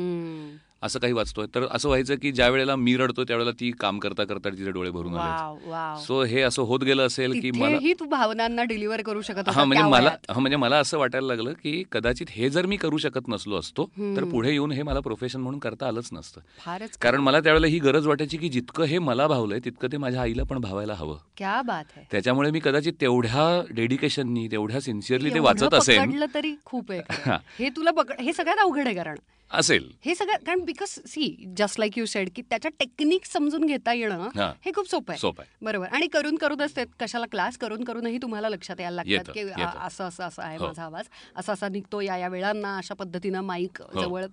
असं 0.83 0.99
काही 0.99 1.13
वाचतोय. 1.13 1.45
तर 1.55 1.65
असं 1.71 1.87
व्हायचं 1.89 2.15
की 2.15 2.31
ज्या 2.31 2.49
वेळेला 2.49 2.75
मी 2.75 2.95
रडतोय 2.97 3.25
त्यावेळेला 3.27 3.51
ती 3.51 3.71
काम 3.71 3.99
करता 3.99 4.23
करता 4.23 4.49
तिचे 4.49 4.71
डोळे 4.71 4.89
भरून 4.89 5.15
आले 5.15 5.29
वाव 5.29 5.57
वाव. 5.65 5.97
सो 5.99 6.23
हे 6.23 6.41
असं 6.41 6.61
होत 6.61 6.79
गेलं 6.79 7.05
असेल 7.07 7.39
की 7.41 7.51
मला 7.51 7.77
तू 7.99 8.05
भावनांना 8.05 8.63
डिलिव्हर 8.63 9.01
करू 9.01 9.21
शकत 9.21 9.49
हा 9.49 9.63
म्हणजे 9.63 9.83
मला. 9.83 10.09
हा 10.29 10.39
म्हणजे 10.39 10.57
मला 10.57 10.77
असं 10.77 10.97
वाटायला 10.97 11.27
लागलं 11.27 11.53
की 11.53 11.83
कदाचित 11.91 12.27
हे 12.29 12.49
जर 12.49 12.65
मी 12.65 12.75
करू 12.75 12.97
शकत 12.97 13.27
नसलो 13.27 13.55
असतो 13.55 13.85
तर. 13.97 14.23
पुढे 14.23 14.51
येऊन 14.51 14.71
हे 14.71 14.83
मला 14.83 14.99
प्रोफेशन 14.99 15.41
म्हणून 15.41 15.59
करता 15.59 15.87
आलंच 15.87 16.09
नसतं. 16.13 16.41
कारण 17.01 17.19
मला 17.19 17.39
त्यावेळेला 17.39 17.67
ही 17.67 17.79
गरज 17.79 18.07
वाटायची 18.07 18.37
की 18.37 18.49
जितकं 18.49 18.83
हे 18.83 18.99
मला 18.99 19.27
भावलंय 19.27 19.59
तितकं 19.65 19.87
ते 19.91 19.97
माझ्या 19.97 20.21
आईला 20.21 20.43
पण 20.43 20.57
भावायला 20.57 20.93
हवं. 20.93 21.17
क्या 21.37 21.61
बात 21.61 21.85
है. 21.95 22.03
त्याच्यामुळे 22.11 22.51
मी 22.51 22.59
कदाचित 22.59 22.93
तेवढ्या 23.01 23.61
डेडिकेशननी 23.69 24.47
तेवढ्या 24.47 24.81
सिन्सिअरली 24.81 25.33
ते 25.33 25.39
वाचत 25.39 25.63
पकडलं 25.63 26.25
तरी 26.33 26.55
खूप 26.65 26.91
आहे. 26.91 27.01
हा. 27.09 27.37
तुला 27.77 27.91
हे 28.19 28.33
सगळ्यात 28.33 28.57
अवघड 28.57 28.85
आहे 28.87 28.95
कारण. 28.95 29.15
असेल 29.51 29.83
हे 30.05 30.13
सगळं 30.15 30.37
कारण 30.45 30.63
because 30.65 30.89
see 31.07 31.27
just 31.57 31.79
like 31.79 31.97
you 31.97 32.05
said 32.05 32.29
की 32.35 32.41
त्याच्या 32.41 32.71
टेक्निक 32.79 33.25
समजून 33.25 33.65
घेता 33.65 33.93
येणं 33.93 34.27
हा. 34.35 34.51
हे 34.65 34.71
खूप 34.71 34.89
सोपं 34.89 35.11
आहे 35.13 35.19
सोपं 35.19 35.41
आहे 35.43 35.65
बरोबर 35.65 35.87
आणि 35.89 36.07
करून 36.07 36.35
करूनच 36.35 36.75
ते 36.75 36.83
कशाला 36.99 37.25
क्लास 37.31 37.57
करून 37.57 37.83
करूनही 37.83 38.17
तुम्हाला 38.21 38.49
लक्षात 38.49 38.79
यायला 38.81 39.03
लागतात 39.03 39.31
की 39.33 39.41
असं 39.41 40.03
असं 40.03 40.23
असं 40.23 40.41
आहे 40.43 40.57
हो. 40.57 40.65
माझा 40.65 40.83
आवाज 40.83 41.05
असा 41.35 41.53
असा 41.53 41.67
निघतो 41.69 42.01
या 42.01 42.17
या 42.17 42.27
वेळांना 42.27 42.75
अशा 42.77 42.93
पद्धतीनं 42.93 43.41
माईक 43.41 43.81
हो. 43.83 44.01
जवळ 44.01 44.25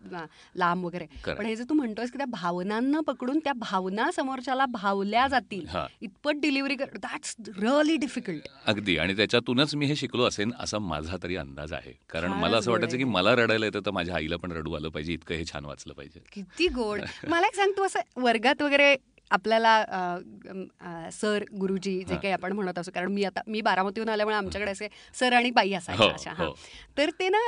लांब 0.57 0.85
वगैरे. 0.85 1.07
पण 1.29 1.47
हे 1.47 1.55
जे 1.57 1.65
तू 1.69 1.75
म्हणतोयस 1.75 2.11
की 2.13 2.19
त्या 2.19 2.27
भावनांना 2.31 3.01
पकडून 3.07 3.39
त्या 3.39 3.53
भावना 3.59 4.11
समोरच्याला 4.11 4.67
भावल्या 4.71 5.27
जातील. 5.29 5.65
इतपत 6.03 6.41
डिलिव्हरी 6.43 6.77
कर 6.77 6.97
दॅट्स 6.99 7.35
रिअली 7.51 7.97
डिफिकल्ट 7.99 8.49
अगदी 8.67 8.97
आणि 8.99 9.17
त्याच्यातूनच 9.17 9.75
मी 9.75 9.87
हे 9.87 9.97
शिकलो 9.97 10.25
असेन 10.25 10.53
असा 10.61 10.79
माझा 10.81 11.17
तरी 11.23 11.37
अंदाज 11.37 11.73
आहे 11.73 11.93
कारण 12.11 12.33
मला 12.35 12.57
असं 12.57 12.71
वाटायचं 12.71 12.97
की. 12.97 13.05
मला 13.07 13.35
रडायला 13.37 13.67
येतं 13.67 13.81
तर 13.87 13.91
माझ्या 13.91 14.15
आईला 14.17 14.37
पण 14.37 14.53
रडू 14.53 14.73
आलं 14.73 14.89
पाहिजे 14.89 15.04
इतकं 15.13 15.35
हे 15.35 15.45
छान 15.45 15.65
वाचलं 15.65 15.95
पाहिजे 15.95 16.21
किती 16.33 16.69
गोड 16.69 17.01
मला 17.29 17.47
एक 17.47 17.55
सांग 17.55 17.73
तू 17.77 17.85
असं 17.85 18.01
वर्गात 18.17 18.63
वगैरे 18.63 18.97
आपल्याला 19.31 19.85
सर 21.13 21.45
गुरुजी 21.61 22.03
जे. 22.09 22.17
काही 22.17 22.33
आपण 22.33 22.53
म्हणत 22.53 22.79
असो 22.79 22.91
कारण 22.95 23.13
मी 23.13 23.25
आता 23.25 23.41
मी 23.47 23.61
बारामतीहून 23.61 24.09
आल्यामुळे 24.09 24.37
आमच्याकडे 24.37 24.71
असे 24.71 24.89
सर 25.15 25.33
आणि 25.33 25.51
बाई 25.51 25.73
असायच्या 25.73 26.13
अशा 26.13 26.33
हा 26.33 26.45
हो. 26.45 26.55
तर 26.99 27.11
ते 27.11 27.29
ना 27.29 27.39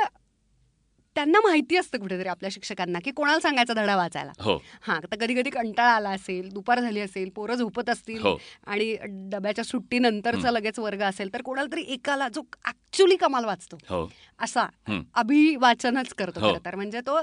त्यांना 1.17 1.41
माहिती 1.41 1.77
असतं 1.77 1.99
कुठेतरी 1.99 2.29
आपल्या 2.29 2.51
शिक्षकांना 2.53 2.99
की 2.99 3.11
कोणाला 3.11 3.41
सांगायचा 3.41 3.75
धडा 3.75 3.97
वाचायला 3.97 4.33
हो 4.41 4.57
हा 4.83 4.99
तर 5.03 5.17
कधी 5.17 5.35
कधी 5.35 5.51
कंटाळा 5.51 5.91
आला 5.91 6.11
असेल 6.11 6.49
दुपार 6.49 6.81
झाली 6.81 7.01
असेल 7.01 7.29
पोरं 7.31 7.55
झोपत 7.55 7.91
असतील 7.91 8.21
हो. 8.23 8.37
आणि 8.67 8.95
डब्याच्या 9.31 9.65
सुट्टीनंतरचा. 9.65 10.51
लगेच 10.51 10.79
वर्ग 10.79 11.03
असेल 11.03 11.33
तर 11.35 11.43
कोणाला 11.43 11.73
तरी 11.73 11.83
एकाला 11.89 12.29
जो 12.29 12.43
ऍक्च्युली 12.67 13.17
कमाल 13.17 13.45
वाचतो 13.45 13.77
हो 13.91 14.07
असा 14.39 14.67
हं. 14.89 15.03
अभिवाचनच 15.15 16.13
करतो 16.15 16.41
हो. 16.41 16.51
खरं 16.51 16.65
तर 16.65 16.75
म्हणजे 16.75 17.01
तो 17.01 17.19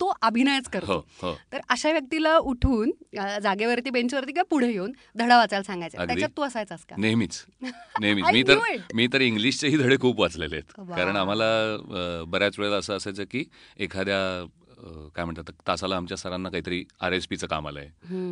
तो 0.00 0.12
अभिनयच 0.22 0.68
करतो. 0.68 0.92
हो 0.92 1.06
हो. 1.22 1.34
तर 1.52 1.60
अशा 1.68 1.90
व्यक्तीला 1.90 2.36
उठून 2.38 2.90
जागेवरती 3.42 3.90
बेंचवरती 3.90 4.32
किंवा 4.32 4.44
पुढे 4.50 4.70
येऊन 4.70 4.92
धडा 5.16 5.36
वाचायला 5.36 5.62
सांगायचं. 5.62 6.06
त्याच्यात 6.06 6.30
तू 6.36 6.42
असायचास 6.42 6.84
का? 6.84 6.96
नेहमीच. 6.98 7.44
नेहमीच. 8.00 8.24
मी 8.32 8.42
तर. 8.42 8.58
मी 8.94 9.06
तर 9.12 9.20
इंग्लिशचेही 9.20 9.76
धडे 9.76 9.96
खूप 10.00 10.20
वाचलेले 10.20 10.56
आहेत. 10.56 10.80
कारण 10.96 11.16
आम्हाला 11.16 12.24
बऱ्याच 12.28 12.58
वेळेला 12.58 12.76
असं 12.76 12.96
असायचं 12.96 13.24
की 13.30 13.44
एखाद्या 13.78 14.46
काय 15.14 15.24
म्हणतात 15.24 15.50
तासाला 15.66 15.96
आमच्या 15.96 16.16
सरांना 16.16 16.48
काहीतरी 16.48 16.82
आर 17.00 17.12
एस 17.12 17.26
पीचं 17.26 17.46
काम 17.46 17.68
आलंय. 17.68 17.86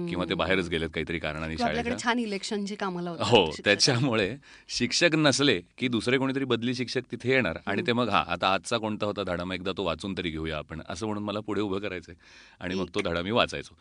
किंवा 0.08 0.24
ते 0.24 0.34
बाहेरच 0.34 0.68
गेलेत 0.68 0.88
काहीतरी 0.94 1.18
कारणाने 1.18 1.56
शाळेच्या. 1.58 1.96
छान 2.02 2.18
इलेक्शनची 2.18 2.74
कामाला 2.74 3.10
हो. 3.20 3.44
त्याच्यामुळे 3.64 4.36
शिक्षक 4.68 5.14
नसले 5.14 5.60
की 5.78 5.88
दुसरे 5.88 6.18
कोणीतरी 6.18 6.44
बदली 6.44 6.74
शिक्षक 6.74 7.10
तिथे 7.12 7.32
येणार. 7.32 7.58
आणि 7.66 7.82
ते 7.86 7.92
मग 7.92 8.08
हा 8.08 8.24
आता 8.28 8.52
आजचा 8.54 8.78
कोणता 8.78 9.06
होता 9.06 9.22
धडा 9.22 9.44
मग 9.44 9.54
एकदा 9.54 9.72
तो 9.76 9.84
वाचून 9.84 10.14
तरी 10.18 10.30
घेऊया 10.30 10.58
आपण. 10.58 10.80
असं 10.88 11.06
म्हणून 11.06 11.24
मला 11.24 11.40
पुढे 11.40 11.60
उभं 11.60 11.78
करायचंय. 11.78 12.14
आणि 12.60 12.74
मग 12.74 12.88
तो 12.94 13.00
धडा 13.00 13.22
मी 13.22 13.30
वाचायचो. 13.30 13.74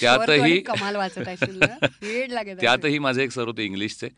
त्यातही. 0.00 0.60
त्यातही 2.60 2.98
माझे 2.98 3.22
एक 3.24 3.30
सर 3.30 3.46
होते 3.46 3.64
इंग्लिशचे. 3.64 4.08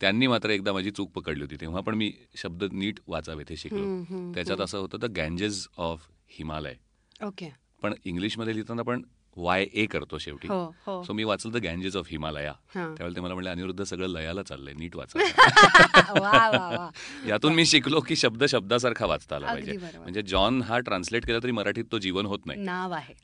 त्यांनी 0.00 0.26
मात्र 0.26 0.50
एकदा 0.50 0.72
माझी 0.72 0.90
चूक 0.90 1.10
पकडली 1.10 1.40
होती 1.40 1.56
तेव्हा 1.60 1.80
पण 1.80 1.94
मी 1.94 2.10
शब्द 2.36 2.64
नीट 2.72 2.98
वाचावेत 3.06 3.50
हे 3.50 3.56
शिकलो. 3.56 4.32
त्याच्यात 4.34 4.60
असं 4.60 4.78
होतं 4.78 4.98
the 5.00 5.04
Ganges 5.16 5.66
of 5.78 6.08
Himalaya. 6.32 6.74
Okay. 7.22 7.48
पण 7.82 7.94
इंग्लिशमध्ये 8.04 8.54
लिहिताना 8.54 8.82
पण 8.82 9.02
वाय 9.36 9.66
ए 9.74 9.86
करतो 9.86 10.18
शेवटी. 10.18 10.48
हो 10.48 10.74
हो. 10.86 11.02
सो 11.02 11.12
मी 11.12 11.24
वाचलं 11.24 11.52
द 11.52 11.56
गँजेस 11.56 11.96
ऑफ 11.96 12.06
हिमालया 12.10 12.50
हा. 12.50 12.74
त्यावेळेला 12.74 13.16
ते 13.16 13.20
मला 13.20 13.34
म्हणले 13.34 13.50
अनिरुद्ध 13.50 13.82
सगळं 13.82 14.08
लयाला 14.08 14.42
चाललंय 14.42 14.74
नीट 14.74 14.96
वाचा. 14.96 15.18
यातून 17.26 17.54
मी 17.54 17.66
शिकलो 17.66 18.00
की 18.00 18.16
शब्द 18.16 18.44
शब्दासारखा 18.44 19.06
वाचता 19.06 19.36
आला 19.36 19.46
पाहिजे. 19.46 19.98
म्हणजे 19.98 20.22
जॉन 20.22 20.62
हा 20.62 20.78
ट्रान्सलेट 20.78 21.26
केला 21.26 21.38
तरी 21.42 21.50
मराठीत 21.50 21.84
तो 21.92 21.98
जीवन 21.98 22.26
होत 22.26 22.38
नाही. 22.46 22.60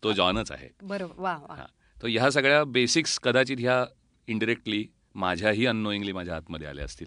तो 0.02 0.12
जॉनच 0.12 0.52
आहे. 0.52 0.68
बरोबर. 0.82 1.28
हा. 1.28 1.66
तर 2.02 2.08
ह्या 2.08 2.30
सगळ्या 2.30 2.64
बेसिक्स 2.64 3.18
कदाचित 3.18 3.56
ह्या 3.60 3.86
इंडिरेक्टली 4.26 4.86
माझ्याही 5.14 5.66
अननोईंगली 5.66 6.12
माझ्या 6.12 6.36
आतमध्ये 6.36 6.66
आल्या 6.66 6.84
असतील. 6.84 7.06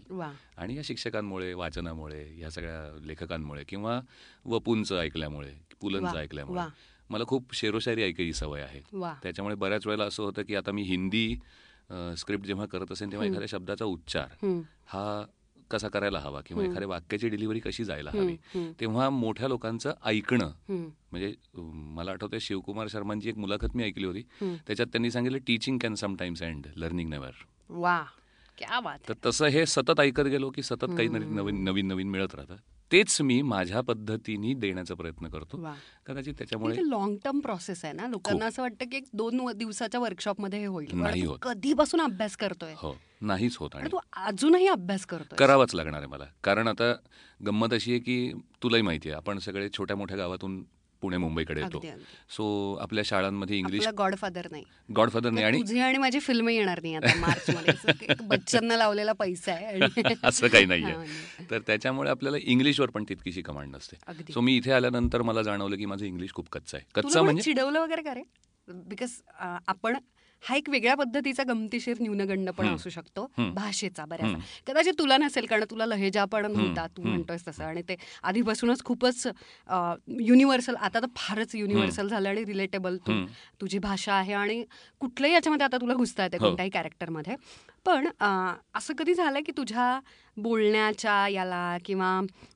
आणि 0.58 0.76
या 0.76 0.82
शिक्षकांमुळे 0.86 1.54
वाचनामुळे 1.54 2.34
ह्या 2.38 2.50
सगळ्या 2.50 3.06
लेखकांमुळे 3.06 3.64
किंवा 3.64 4.02
वपूंचं 4.46 5.00
ऐकल्यामुळे 5.00 5.54
पुलंचं 5.82 6.18
ऐकल्यामुळे. 6.18 6.62
मला 7.10 7.24
खूप 7.28 7.54
शेरोशायरी 7.54 8.04
ऐकायची 8.04 8.34
सवय 8.34 8.62
आहे. 8.62 8.80
त्याच्यामुळे 9.24 9.56
बऱ्याच 9.56 9.88
वेळेला 9.88 10.04
असं 10.04 10.24
होतं 10.24 10.42
की 10.44 10.56
आता 10.56 10.72
मी 10.72 10.82
हिंदी 10.84 11.36
स्क्रिप्ट 12.18 12.46
जेव्हा 12.46 12.66
करत 12.66 12.92
असेल 12.92 13.12
तेव्हा. 13.12 13.28
एखाद्या 13.28 13.48
शब्दाचा 13.50 13.86
उच्चार 13.86 14.46
हा 14.88 15.24
कसा 15.72 15.88
करायला 15.88 16.20
हवा 16.20 16.40
किंवा. 16.46 16.64
एखाद्या 16.64 16.88
वाक्याची 16.88 17.30
डिलिव्हरी 17.30 17.60
कशी 17.60 17.84
जायला 17.86 18.12
हवी 18.14 18.36
तेव्हा 18.80 19.10
मोठ्या 19.10 19.48
लोकांचं 19.48 19.94
ऐकणं. 20.06 20.52
म्हणजे 21.12 21.34
मला 21.96 22.12
आठवतंय 22.12 22.40
शिवकुमार 22.40 22.88
शर्मांची 22.88 23.30
एक 23.30 23.38
मुलाखत 23.38 23.76
मी 23.76 23.84
ऐकली 23.84 24.06
होती. 24.06 24.22
त्याच्यात 24.42 24.88
त्यांनी 24.88 25.12
सांगितलं 25.12 25.38
teaching 25.48 25.78
can 25.78 25.96
sometimes 25.96 26.44
and 26.44 26.68
learning 26.76 27.10
never 27.10 27.46
वा 27.70 28.04
तर 29.08 29.14
तसं 29.26 29.46
हे 29.46 29.66
सतत 29.66 30.00
ऐकत 30.00 30.28
गेलो 30.30 30.50
की 30.50 30.64
सतत 30.64 30.96
काही 30.98 31.08
नवीन 31.08 31.64
नवीन 31.64 31.88
नवीन 31.88 32.10
मिळत 32.10 32.36
राहतं. 32.36 32.56
तेच 32.92 33.22
मी 33.22 33.42
माझ्या 33.42 33.82
पद्धतीने 33.82 34.54
देण्याचा 34.54 34.96
प्रयत्न 34.96 35.28
करतो. 35.28 35.58
कदाचित 36.06 36.34
त्याच्यामुळे 36.38 36.90
लॉंग 36.90 37.16
टर्म 37.24 37.40
प्रोसेस 37.40 37.84
आहे 37.86 37.94
ना 37.94 38.08
लोकांना. 38.08 38.46
असं 38.46 38.62
वाटतं 38.62 38.86
की 38.86 38.98
एक 38.98 39.06
दोन 39.14 39.46
दिवसाच्या 39.56 40.00
वर्कशॉपमध्ये 40.00 40.60
हे 40.60 40.66
होईल. 40.66 40.90
नाही. 40.94 41.26
कधीपासून 41.42 42.02
अभ्यास 42.02 42.36
करतोय? 42.38 42.74
हो 42.78 42.96
नाहीच 43.22 43.58
होत 43.58 43.76
आणि 43.76 43.90
तू 43.92 43.98
अजूनही 44.18 44.68
अभ्यास 44.68 45.06
करतोय 45.06 45.38
करावाच 45.38 45.76
लागणार 45.76 46.00
आहे 46.00 46.08
मला. 46.08 46.26
कारण 46.44 46.68
आता 46.68 46.94
गंमत 47.46 47.74
अशी 47.74 47.92
आहे 47.92 48.00
की 48.00 48.32
तुलाही 48.64 48.84
माहिती 48.84 49.10
आहे 49.10 49.18
आपण 49.18 49.40
सगळे 49.40 49.70
छोट्या 49.70 49.98
मोठ्या 49.98 50.18
गावातून 50.18 50.64
पुणे 51.02 51.18
मुंबईकडे 51.18 51.62
येतो. 51.62 51.82
सो 52.30 52.76
आपल्या 52.76 53.04
शाळांमध्ये 53.06 53.58
इंग्लिश 53.58 53.88
आपला 53.88 54.04
गॉडफादर 54.04 54.48
नाही. 54.52 54.64
गॉडफादर 54.96 55.30
नाही 55.30 55.46
आणि 55.46 55.60
तुझी 55.60 55.80
आणि 55.80 55.98
माझी 55.98 56.20
फिल्म 56.20 56.50
येणार 56.50 56.80
नाही 56.82 56.96
आता 56.96 57.16
मार्च 57.16 58.22
बच्चनला 58.22 58.78
लावलेला 58.78 59.14
पैसा 59.14 59.52
आहे 59.52 59.66
आणि 59.66 60.14
असं 60.24 60.48
काही 60.48 60.66
नाहीये. 60.66 60.96
नाही. 60.98 61.46
तर 61.52 61.60
त्याच्यामुळे 61.60 62.10
आपल्याला 62.10 62.38
इंग्लिशवर 62.42 62.90
पण 62.90 63.04
तितकीशी 63.10 63.42
कमांड 63.42 63.76
नसते. 63.76 63.98
सो 64.34 64.42
मी 64.42 64.56
इथे 64.58 64.72
आल्यानंतर 64.72 65.22
मला 65.22 65.42
जाणवलं 65.42 65.76
की 65.76 65.86
माझं 65.86 66.06
इंग्लिश 66.06 66.34
खूप 66.34 66.50
कच्चं 66.50 66.78
आहे. 66.78 66.86
कच्चं 66.96 67.22
म्हणजे 67.24 67.42
चिडवलं 67.42 67.80
वगैरे 67.80 68.02
का 68.02 68.14
रे? 68.14 68.24
बिकॉज 68.68 69.12
आपण 69.68 69.98
हा 70.44 70.56
एक 70.56 70.70
वेगळ्या 70.70 70.96
पद्धतीचा 70.96 71.44
गमतीशीर 71.48 71.98
न्यूनगंड 72.02 72.50
पण. 72.50 72.68
असू 72.68 72.90
शकतो. 72.90 73.26
भाषेचा 73.56 74.06
बऱ्याच. 74.06 74.36
कदाचित 74.68 74.94
तुला 75.00 75.18
नसेल 75.18 75.46
कारण 75.46 75.64
तुला 75.72 75.86
लहेजा 75.86 76.26
पण 76.26 76.52
नव्हता 76.52 76.86
तू. 76.88 77.02
म्हणतोयस 77.02 77.48
तसं 77.48 77.64
आणि 77.64 77.82
ते 77.90 77.96
आधीपासूनच 78.24 78.84
खूपच 78.84 79.26
युनिव्हर्सल 80.20 80.76
आता 80.76 81.00
तर 81.00 81.08
फारच 81.16 81.56
युनिव्हर्सल 81.56 82.08
झालं 82.08 82.30
आणि 82.30 82.44
रिलेटेबल 82.46 82.98
तू. 82.98 83.24
तुझी 83.62 83.80
भाषा 83.80 84.14
आहे 84.14 84.34
आणि 84.34 84.64
कुठल्याही 85.02 85.34
याच्यामध्ये 85.34 85.66
आता 85.66 85.78
तुला 85.78 85.94
घुसता 85.94 86.24
येते 86.24 86.38
हो. 86.38 86.46
कोणत्याही 86.46 86.70
कॅरेक्टरमध्ये 86.70 87.36
पण 87.86 88.08
अं, 88.20 88.54
असं 88.76 88.94
कधी 88.94 89.14
झालं 89.14 89.40
की 89.46 89.52
तुझ्या 89.58 90.00
बोलण्याच्या 90.38 91.28
याला 91.28 91.78
किंवा 91.86 92.10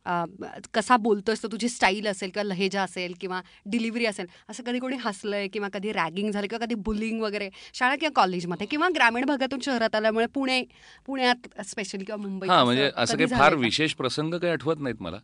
अं, 0.06 0.26
कसा 0.74 0.98
बोलतोस 0.98 1.42
तर 1.44 1.48
तुझी 1.52 1.70
स्टाईल 1.70 2.08
असेल 2.08 2.30
किंवा 2.30 2.44
लहेजा 2.44 2.84
असेल 2.84 3.14
किंवा 3.22 3.42
डिलिव्हरी 3.66 4.06
असेल 4.06 4.26
असं 4.50 4.64
कधी 4.64 4.80
कोणी 4.80 4.96
हसलंय 4.96 5.48
किंवा 5.48 5.70
कधी 5.74 5.92
रॅगिंग 5.92 6.32
झालं 6.32 6.48
किंवा 6.48 6.66
कधी 6.66 6.76
बुलिंग 6.76 7.22
वगैरे 7.22 7.50
शाळा 7.74 7.96
किंवा 7.96 8.22
कॉलेजमध्ये 8.22 8.68
किंवा 8.68 8.90
ग्रामीण 8.96 9.26
भागातून 9.26 9.60
शहरात 9.60 9.96
आल्यामुळे 9.96 10.26
पुणे 10.26 10.62
पुण्यात 11.06 11.62
स्पेशली 11.66 12.06
किंवा 12.06 12.22
मुंबईत 12.22 12.50
हा 12.50 12.64
म्हणजे 12.64 12.92
असं 12.96 13.14
कधी 13.14 13.24
काही 13.26 13.30
फार 13.32 13.40
झालंय 13.40 13.56
का? 13.56 13.66
विशेष 13.66 13.94
प्रसंग 13.94 14.34
काही 14.34 14.54
आठवत 14.54 14.80
नाहीत 14.80 15.02
मला. 15.02 15.18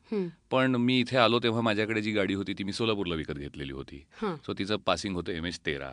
पण 0.51 0.75
मी 0.75 0.99
इथे 0.99 1.17
आलो 1.17 1.39
तेव्हा 1.39 1.61
माझ्याकडे 1.61 2.01
जी 2.01 2.11
गाडी 2.11 2.33
होती 2.33 2.53
ती 2.53 2.63
मी 2.63 2.73
सोलापूरला 2.73 3.15
विकत 3.15 3.33
घेतलेली 3.33 3.71
होती. 3.73 4.03
हं, 4.21 4.35
सो 4.45 4.53
तिचं 4.53 4.77
पासिंग 4.85 5.15
होतं 5.15 5.31
एम 5.31 5.45
एच 5.45 5.59
तेरा. 5.65 5.91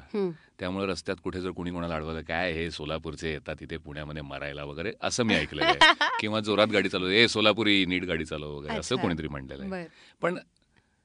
त्यामुळे 0.58 0.86
रस्त्यात 0.86 1.16
कुठे 1.24 1.40
जर 1.40 1.50
कुणी 1.50 1.70
कोणाला 1.70 1.94
अडवलं 1.94 2.22
काय 2.22 2.52
हे 2.52 2.70
सोलापूरचे 2.70 3.32
येतात 3.32 3.56
तिथे 3.60 3.76
पुण्यामध्ये 3.76 4.22
मरायला 4.22 4.64
वगैरे 4.64 4.92
असं 5.00 5.24
मी 5.24 5.34
ऐकलेलं 5.34 5.64
आहे 5.66 5.78
किंवा 6.20 6.40
जोरात 6.40 6.66
गाडी 6.66 6.88
चालव 6.88 7.06
ए 7.06 7.26
सोलापुरी 7.28 7.84
नीट 7.86 8.04
गाडी 8.04 8.24
चालव 8.24 8.56
वगैरे 8.56 8.78
असं. 8.78 8.96
कोणीतरी 8.96 9.28
म्हणलेलं 9.28 9.74
आहे. 9.74 9.86
पण 10.22 10.38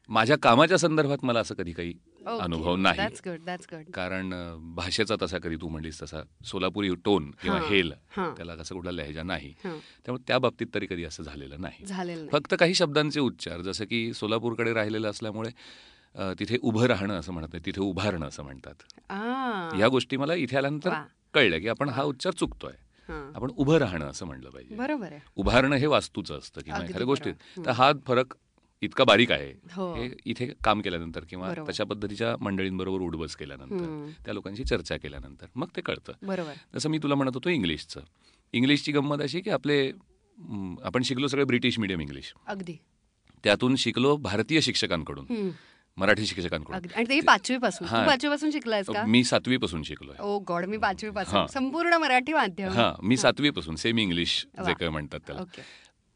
माझ्या 0.09 0.37
कामाच्या 0.37 0.77
संदर्भात 0.77 1.25
मला 1.25 1.39
असं 1.39 1.55
कधी 1.55 1.71
काही. 1.71 1.93
अनुभव 2.39 2.75
नाही. 2.75 2.99
कारण 3.93 4.33
भाषेचा 4.75 5.15
तसा 5.21 5.37
कधी 5.37 5.55
तू 5.55 5.67
म्हणलीस 5.67 6.01
तसा 6.01 6.21
सोलापुरी 6.45 6.89
टोन 7.05 7.31
किंवा 7.41 7.59
हेल. 7.59 7.91
त्याला 8.17 8.55
कसं 8.55 8.75
कुठला 8.75 8.91
लहेजा 8.91 9.23
नाही 9.23 9.53
त्यामुळे 9.65 10.23
त्या 10.27 10.39
बाबतीत 10.39 10.67
तरी 10.73 10.85
कधी 10.85 11.03
असं 11.03 11.23
झालेलं 11.23 11.61
नाही 11.61 11.85
फक्त 12.31 12.55
काही 12.59 12.75
शब्दांचे 12.75 13.19
उच्चार 13.19 13.61
जसं 13.61 13.85
की 13.85 14.13
सोलापूरकडे 14.13 14.73
राहिलेलं 14.73 15.09
असल्यामुळे 15.09 15.49
तिथे 16.19 16.57
उभं 16.61 16.85
राहणं 16.85 17.19
असं 17.19 17.33
म्हणत 17.33 17.47
नाही 17.53 17.65
तिथे 17.65 17.81
उभारणं 17.81 18.27
असं 18.27 18.43
म्हणतात. 18.43 18.75
या 19.79 19.87
गोष्टी 19.87 20.17
मला 20.17 20.33
इथे 20.33 20.57
आल्यानंतर. 20.57 20.93
कळलं 21.33 21.59
की 21.59 21.67
आपण 21.67 21.89
हा 21.89 22.03
उच्चार 22.03 22.33
चुकतोय. 22.33 22.73
आपण 23.35 23.51
उभं 23.57 23.77
राहणं 23.77 24.05
असं 24.05 24.25
म्हणलं 24.25 24.49
पाहिजे. 24.49 24.75
बरोबर 24.75 25.13
उभारणं 25.35 25.75
हे 25.75 25.87
वास्तूचं 25.87 26.37
असतं 26.37 26.61
किंवा 26.61 26.83
एखाद्या 26.83 27.05
गोष्टीत. 27.05 27.33
तर 27.65 27.71
हा 27.71 27.91
फरक 28.07 28.33
इतका 28.81 29.03
बारीक 29.03 29.31
आहे. 29.31 29.53
हो. 29.71 29.93
हे 29.95 30.09
इथे 30.25 30.45
काम 30.63 30.81
केल्यानंतर 30.81 31.23
किंवा. 31.23 31.53
तशा 31.69 31.83
पद्धतीच्या 31.83 32.35
मंडळींबरोबर 32.41 32.99
उडबस 32.99 33.35
केल्यानंतर. 33.35 34.11
त्या 34.25 34.33
लोकांशी 34.33 34.63
चर्चा 34.63 34.97
केल्यानंतर 34.97 35.47
मग 35.55 35.67
ते 35.75 35.81
कळतं. 35.81 36.13
बरोबर. 36.23 36.53
जसं 36.75 36.89
मी 36.89 36.97
तुला 36.97 37.15
म्हणत 37.15 37.31
होतो 37.33 37.49
इंग्लिशचं. 37.49 38.01
इंग्लिशची 38.53 38.91
गंमत 38.91 39.21
अशी 39.21 39.41
की 39.41 39.49
आपले 39.49 39.91
आपण 40.83 41.01
शिकलो 41.01 41.27
सगळे 41.27 41.43
ब्रिटिश 41.43 41.79
मिडियम 41.79 42.01
इंग्लिश. 42.01 42.33
अगदी. 42.47 42.77
त्यातून 43.43 43.75
शिकलो 43.75 44.15
भारतीय 44.17 44.61
शिक्षकांकडून. 44.61 45.49
मराठी 45.97 46.25
शिक्षकांकडून 46.25 46.87
आणि 46.95 47.05
ते 47.09 47.19
पाचवी 47.21 47.57
पासून 47.57 47.87
तू 47.87 47.95
हा. 47.95 48.05
पाचवी 48.07 48.29
पासून 48.29 48.51
शिकलायस 48.51 48.85
का? 48.89 49.05
मी 49.05 49.23
सातवी 49.23 49.57
पासून 49.57 49.83
शिकलोय. 49.83 50.15
ओ 50.19 50.39
गॉड 50.39 50.65
मी 50.65 50.77
पाचवी 50.77 51.09
पासून 51.09 51.39
हा. 51.39 51.45
संपूर्ण 51.47 51.93
मराठी 51.93 52.33
माध्यम. 52.33 52.69
हा 52.69 52.93
मी 53.03 53.17
सातवी 53.17 53.49
पासून 53.49 53.75
सेमी 53.75 54.01
इंग्लिश 54.01 54.45
जे. 54.65 54.73
काय 54.73 54.89
म्हणतात 54.89 55.19
त्याला. 55.27 55.41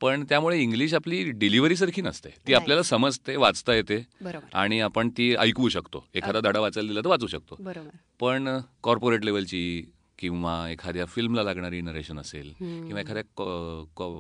पण 0.01 0.23
त्यामुळे 0.29 0.59
इंग्लिश 0.61 0.93
आपली 0.93 1.23
डिलिव्हरी 1.31 1.75
सारखी 1.75 2.01
नसते. 2.01 2.29
ती. 2.47 2.53
आपल्याला 2.53 2.83
समजते 2.83 3.35
वाचता 3.35 3.73
येते. 3.73 4.05
आणि 4.53 4.79
आपण 4.79 5.09
ती 5.09 5.35
ऐकवू 5.35 5.69
शकतो. 5.69 6.05
एखादा 6.15 6.39
धडा 6.39 6.59
वाचायला 6.59 6.87
दिला 6.87 6.99
तर 6.99 7.07
वाचू 7.07 7.27
शकतो. 7.27 7.57
पण 8.19 8.57
कॉर्पोरेट 8.83 9.25
लेवलची 9.25 9.91
किंवा 10.19 10.53
एखाद्या 10.69 11.05
फिल्मला 11.05 11.43
लागणारी 11.43 11.81
नरेशन 11.81 12.19
असेल. 12.19 12.51
किंवा 12.59 12.99
एखाद्या 13.01 13.23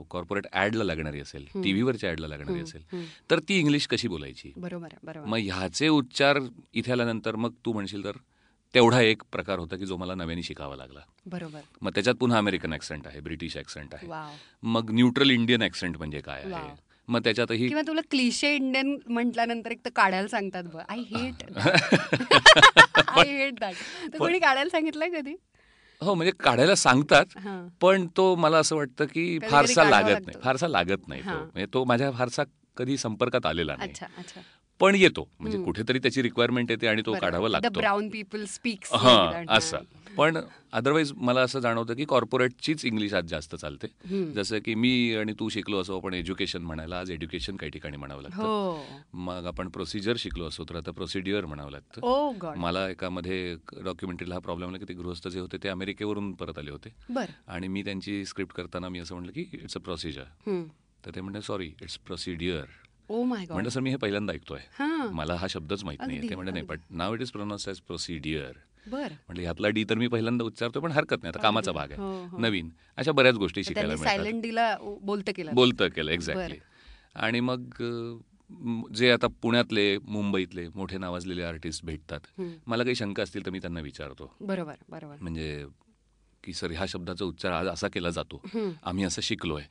कॉर्पोरेट 0.09 0.47
ॲडला 0.53 0.83
लागणारी 0.83 1.19
असेल 1.19 1.41
हम्म. 1.43 1.63
टीव्हीवरच्या 1.63 2.09
ॲडला 2.09 2.27
लागणारी 2.27 2.61
असेल. 2.61 3.05
तर 3.29 3.39
ती 3.39 3.59
इंग्लिश 3.59 3.87
कशी 3.87 4.07
बोलायची? 4.07 4.51
बरोबर 4.57 5.19
मग 5.25 5.37
ह्याचे 5.37 5.87
उच्चार 5.87 6.39
इथे 6.73 6.91
आल्यानंतर 6.91 7.35
मग 7.35 7.53
तू 7.65 7.73
म्हणशील 7.73 8.03
तर 8.03 8.17
तेवढा 8.73 9.01
एक 9.01 9.21
प्रकार 9.31 9.59
होता 9.59 9.75
की 9.75 9.85
जो 9.85 9.97
मला 9.97 10.15
नव्याने 10.15 10.43
शिकावा 10.43 10.75
लागला. 10.75 10.99
बरोबर. 11.25 11.59
मग 11.81 11.91
त्याच्यात 11.95 12.15
पुन्हा 12.15 12.37
अमेरिकन 12.37 12.73
ॲक्सेंट 12.73 13.07
आहे 13.07 13.19
ब्रिटिश 13.19 13.57
ॲक्सेंट 13.57 13.93
आहे. 13.93 14.07
मग 14.63 14.91
न्यूट्रल 14.91 15.29
इंडियन 15.31 15.61
ॲक्सेंट 15.61 15.97
म्हणजे 15.97 16.19
काय 16.19 16.43
आहे. 16.43 16.69
मग 17.07 17.19
त्याच्यातही 17.23 17.67
किंवा 17.67 17.81
तुला 17.87 18.01
क्लिशे 18.11 18.53
इंडियन 18.55 18.97
म्हटल्यानंतर 19.07 19.71
एक 19.71 19.85
तर 19.85 19.89
काढायला 19.95 20.27
सांगतात 20.27 20.75
I 20.89 20.99
hate 21.11 21.43
I 23.07 23.27
hate 23.27 23.59
that 23.59 24.17
कोणी 24.17 24.39
काढायला 24.39 24.69
सांगितलंय 24.69 25.09
कधी? 25.09 25.35
हो 26.01 26.13
म्हणजे 26.13 26.31
काढायला 26.39 26.75
सांगतात 26.75 27.37
पण 27.81 28.07
तो 28.17 28.35
मला 28.35 28.57
असं 28.57 28.75
वाटतं 28.75 29.05
की 29.05 29.39
फारसा 29.51 29.83
लागत. 29.89 30.25
नाही 30.25 30.37
फारसा 30.43 30.67
लागत 30.67 31.07
नाही 31.07 31.21
तो. 31.21 31.29
म्हणजे 31.29 31.65
तो 31.73 31.83
माझ्या 31.85 32.11
फारसा 32.11 32.43
कधी 32.77 32.97
संपर्कात 32.97 33.45
आलेला 33.45 33.75
नाही. 33.77 33.93
पण 34.79 34.95
येतो 34.95 35.27
म्हणजे. 35.39 35.63
कुठेतरी 35.63 35.99
त्याची 35.99 36.21
रिक्वायरमेंट 36.21 36.71
येते 36.71 36.87
आणि 36.87 37.01
तो 37.05 37.13
काढावा 37.19 37.49
लागतो. 37.49 37.69
ब्राऊन 37.69 38.09
पीपल 38.09 38.45
स्पीक्स 38.45 38.93
हा 38.93 39.43
असं. 39.49 39.77
पण 40.17 40.37
अदरवाईज 40.73 41.11
मला 41.17 41.41
असं 41.41 41.59
जाणवतं 41.59 41.93
की 41.93 42.05
कॉर्पोरेटचीच 42.05 42.85
इंग्लिश 42.85 43.13
आज 43.13 43.25
जास्त 43.29 43.55
चालते. 43.55 43.87
जसं 44.35 44.59
की 44.65 44.75
मी 44.75 45.15
आणि 45.15 45.33
तू 45.39 45.49
शिकलो 45.49 45.81
असो 45.81 45.97
आपण 45.97 46.13
एज्युकेशन 46.13 46.61
म्हणायला 46.61 46.99
आज 46.99 47.11
एज्युकेशन 47.11 47.55
काही 47.55 47.71
ठिकाणी 47.71 47.97
म्हणावं 47.97 48.21
लागतं. 48.21 48.41
हो. 48.41 49.01
मग 49.25 49.45
आपण 49.45 49.69
प्रोसिजर 49.69 50.15
शिकलो 50.19 50.47
असो 50.47 50.63
तर 50.69 50.75
आता 50.75 50.91
प्रोसिड्युअर 50.91 51.45
म्हणावं 51.45 51.71
लागतं. 51.71 52.01
गॉड 52.41 52.57
मला 52.57 52.87
एकामध्ये 52.89 53.55
डॉक्युमेंटरीला 53.83 54.35
हा 54.35 54.39
प्रॉब्लेम 54.39 54.69
आला 54.69 54.77
की 54.77 54.85
ते 54.89 54.93
गृहस्थ 54.93 55.27
जे 55.27 55.39
होते 55.39 55.57
ते 55.63 55.69
अमेरिकेवरून 55.69 56.31
परत 56.33 56.57
आले 56.57 56.71
होते. 56.71 56.93
आणि 57.47 57.67
मी 57.67 57.83
त्यांची 57.83 58.23
स्क्रिप्ट 58.25 58.55
करताना 58.55 58.89
मी 58.89 58.99
असं 58.99 59.15
म्हटलं 59.15 59.31
की 59.31 59.45
इट्स 59.53 59.77
अ 59.77 59.79
प्रोसिजर 59.79 60.23
तर 61.05 61.15
ते 61.15 61.21
म्हणते 61.21 61.41
सॉरी 61.41 61.71
इट्स 61.81 61.99
गॉड 61.99 62.65
म्हणलं 63.09 63.69
सर 63.69 63.79
मी 63.79 63.89
हे 63.89 63.97
पहिल्यांदा 63.97 64.33
ऐकतोय. 64.33 64.59
मला 65.11 65.35
हा 65.35 65.47
शब्दच 65.49 65.83
माहीत 65.83 65.99
नाही 66.07 66.29
ते 66.29 66.35
म्हणते 66.35 66.51
नाही. 66.51 66.65
But 66.65 66.79
now 66.89 67.13
it 67.15 67.21
is 67.21 67.31
pronounce 67.31 67.67
as 67.67 67.79
procedure 67.79 68.65
बर. 68.87 69.11
म्हटलं 69.27 69.41
ह्यातला 69.41 69.69
डी 69.69 69.83
तर 69.83 69.95
मी 69.95 70.07
पहिल्यांदा 70.07 70.45
उच्चारतो 70.45 70.79
पण 70.79 70.91
हरकत 70.91 71.23
नाही 71.23 71.31
आता 71.35 71.41
कामाचा 71.41 71.71
भाग 71.71 71.91
हो, 71.93 72.11
आहे. 72.11 72.25
हो. 72.27 72.37
नवीन 72.37 72.69
अशा 72.97 73.11
बऱ्याच 73.11 73.35
गोष्टी 73.35 73.63
शिकायला 73.63 73.95
सायलेंट 73.97 74.41
डीला 74.41 74.75
बोलतं 74.81 75.31
केलं. 75.35 75.53
बोलतं 75.53 75.87
केलं 75.87 76.11
एक्झॅक्टली 76.11 76.57
आणि 77.15 77.39
मग 77.39 77.83
जे 78.95 79.09
आता 79.11 79.27
पुण्यातले 79.41 79.97
मुंबईतले 79.97 80.67
मोठे 80.75 80.97
नावाजलेले 80.97 81.43
आर्टिस्ट 81.43 81.85
भेटतात. 81.85 82.41
मला 82.67 82.83
काही 82.83 82.95
शंका 82.95 83.23
असतील 83.23 83.45
तर 83.45 83.51
मी 83.51 83.59
त्यांना 83.59 83.79
विचारतो. 83.79 84.33
बरोबर 84.41 84.75
बरोबर. 84.89 85.15
म्हणजे 85.21 85.65
की 86.43 86.53
सर 86.53 86.71
ह्या 86.71 86.85
शब्दाचा 86.87 87.25
उच्चार 87.25 87.51
आज 87.51 87.67
असा 87.67 87.87
केला 87.87 88.09
जातो. 88.09 88.41
आम्ही 88.83 89.03
असं 89.03 89.21
शिकलोय. 89.21 89.63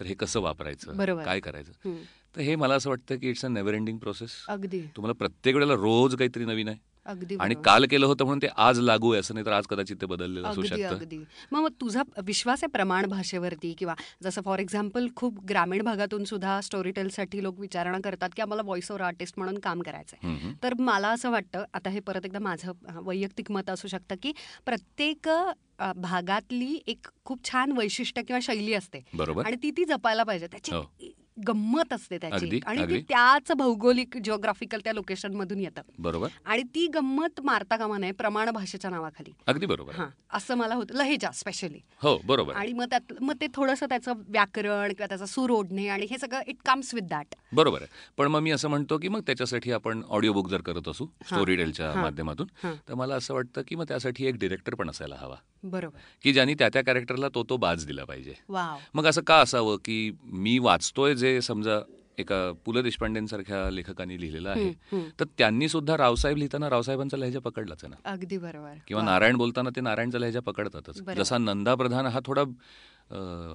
तर 0.00 0.04
हे 0.04 0.14
कसं 0.14 0.40
वापरायचं. 0.40 1.22
काय 1.24 1.40
करायचं. 1.40 1.94
तर 2.36 2.40
हे 2.40 2.56
मला 2.56 2.74
असं 2.74 2.90
वाटतं 2.90 3.18
की 3.18 3.28
it's 3.30 3.44
a 3.44 3.48
never 3.48 3.74
ending 3.74 3.98
process 3.98 4.30
अगदी. 4.48 4.80
तुम्हाला 4.96 5.14
प्रत्येक 5.14 5.54
वेळेला 5.56 5.74
रोज 5.74 6.14
काहीतरी 6.16 6.44
नवीन 6.44 6.68
आहे. 6.68 6.78
आणि. 7.06 7.54
काल 7.56 7.84
केलं 7.84 8.06
होतं 8.06 8.24
म्हणून 8.24 8.42
ते 8.42 8.46
आज 8.58 8.78
लागू 8.80 9.10
आहे 9.12 9.20
असं 9.20 9.34
नाही 9.34 9.46
तर 9.46 9.52
आज 9.52 9.66
कदाचित 9.66 9.96
ते 10.00 10.06
बदललेलं 10.06 10.48
असू 10.48 10.62
शकतं 10.62 11.22
मग 11.52 11.66
तुझा 11.80 12.02
विश्वास 12.22 12.64
आहे 12.64 12.70
प्रमाण 12.72 13.06
भाषेवरती 13.06 13.72
किंवा 13.78 13.94
जसं 14.22 14.42
फॉर 14.42 14.58
एक्झाम्पल 14.58 15.08
खूप 15.16 15.44
ग्रामीण 15.48 15.82
भागातून 15.82 16.24
सुद्धा 16.24 16.60
स्टोरी 16.60 16.90
टेलसाठी 16.90 17.42
लोक 17.42 17.58
विचारणा 17.60 17.98
करतात 18.04 18.30
की 18.36 18.42
आम्हाला 18.42 18.62
व्हॉइस 18.62 18.90
ओव्हर 18.90 19.04
आर्टिस्ट 19.04 19.38
म्हणून 19.38 19.58
काम 19.58 19.82
करायचं 19.82 20.16
आहे 20.16 20.32
हम्म. 20.32 20.52
तर 20.62 20.74
मला 20.80 21.08
असं 21.08 21.30
वाटतं 21.30 21.64
आता 21.74 21.90
हे 21.90 22.00
परत 22.00 22.24
एकदा 22.24 22.38
माझं 22.38 22.72
वैयक्तिक 23.02 23.50
मत 23.50 23.70
असू 23.70 23.88
शकतं 23.88 24.14
की 24.22 24.32
प्रत्येक 24.66 25.28
भागातली 25.96 26.78
एक 26.86 27.06
खूप 27.24 27.44
छान 27.44 27.72
वैशिष्ट्य 27.72 28.22
किंवा 28.22 28.40
शैली 28.42 28.74
असते 28.74 29.00
बरोबर 29.14 29.46
आणि 29.46 29.56
ती 29.62 29.70
ती 29.70 29.84
जपायला 29.84 30.22
पाहिजे 30.22 30.46
त्याची 30.46 30.74
हो. 30.74 30.82
गंमत 31.38 31.92
असते 31.92 32.18
त्याची. 32.18 32.60
आणि 32.66 32.86
ती. 32.86 33.00
त्याच 33.00 33.52
भौगोलिक 33.52 34.16
जिओग्राफिकल 34.16 34.80
त्या 34.84 34.92
लोकेशन 34.92 35.34
मधून 35.34 35.60
येतं. 35.60 35.82
बरोबर. 35.98 36.28
आणि 36.44 36.62
ती 36.74 36.86
गंमत 36.86 37.40
मारता 37.40 37.76
कामा 37.76 37.98
नये 37.98 38.12
प्रमाण 38.12 38.50
भाषेच्या 38.50 38.90
नावाखाली. 38.90 39.32
अगदी 39.46 39.66
बरोबर. 39.66 39.94
हा 39.94 40.06
असं 40.32 40.54
मला 40.54 40.74
होतं. 40.74 40.94
लहेजा 40.94 41.30
स्पेशली 41.30 41.78
हो 42.02 42.16
बरोबर. 42.24 42.54
आणि 42.54 42.72
मग 42.72 42.84
त्यात 42.84 43.12
मग 43.20 43.34
ते 43.40 43.46
थोडंसं 43.54 43.86
त्याचं 43.86 44.12
व्याकरण 44.28 44.88
किंवा 44.88 45.06
त्याचा 45.06 45.26
सूर 45.26 45.50
ओढणे 45.50 45.88
आणि 45.88 46.06
हे 46.10 46.18
सगळं 46.18 46.40
इट 46.46 46.56
कम्स 46.66 46.94
विथ 46.94 47.02
दॅट 47.02 47.34
बरोबर 47.52 47.82
पण 48.16 48.26
मग 48.26 48.40
मी 48.40 48.50
असं 48.50 48.68
म्हणतो 48.68 48.98
की 48.98 49.08
मग 49.08 49.20
त्याच्यासाठी 49.20 49.72
आपण 49.72 50.02
ऑडिओ 50.08 50.32
बुक 50.32 50.48
जर 50.48 50.60
करत 50.60 50.88
असू 50.88 51.06
स्टोरी 51.26 51.56
टेलच्या. 51.56 51.92
माध्यमातून. 51.94 52.46
तर 52.88 52.94
मला 52.94 53.14
असं 53.14 53.34
वाटतं 53.34 53.62
की 53.68 53.74
मग 53.76 53.84
त्यासाठी 53.88 54.26
एक 54.26 54.34
डिरेक्टर 54.34 54.74
पण 54.74 54.90
असायला 54.90 55.16
हवा. 55.18 55.36
बरोबर 55.64 55.98
की 56.22 56.32
ज्यांनी 56.32 56.54
त्या 56.54 56.68
त्या 56.68 56.82
कॅरेक्टरला 56.82 57.28
तो 57.34 57.42
तो 57.48 57.56
बाज 57.56 57.86
दिला 57.86 58.04
पाहिजे 58.04 58.34
मग 58.94 59.06
असं 59.06 59.22
का 59.22 59.36
असावं 59.40 59.76
की 59.76 60.10
मी 60.24 60.58
वाचतोय 60.58 61.14
जे 61.14 61.40
समजा 61.40 61.80
एका 62.18 62.36
पु 62.64 62.72
ल 62.72 62.80
देशपांडेंसारख्या 62.82 63.70
लेखकांनी 63.70 64.20
लिहिलेलं 64.20 64.48
आहे. 64.48 64.72
तर 65.20 65.24
त्यांनी 65.38 65.68
सुद्धा 65.68 65.96
रावसाहेब 65.96 66.36
लिहिताना 66.36 66.70
रावसाहेबांचा 66.70 67.16
लहेजा 67.16 67.40
पकडलाच 67.40 67.84
ना 67.84 67.96
अगदी 68.04 68.38
बरोबर 68.38 68.74
किंवा. 68.88 69.02
नारायण 69.02 69.36
बोलताना 69.36 69.70
ते 69.76 69.80
नारायणचा 69.80 70.18
लहेजा 70.18 70.40
पकडतातच. 70.40 71.00
जसा 71.16 71.38
नंदा 71.38 71.74
प्रधान 71.74 72.06
हा 72.06 72.20
थोडा 72.26 72.42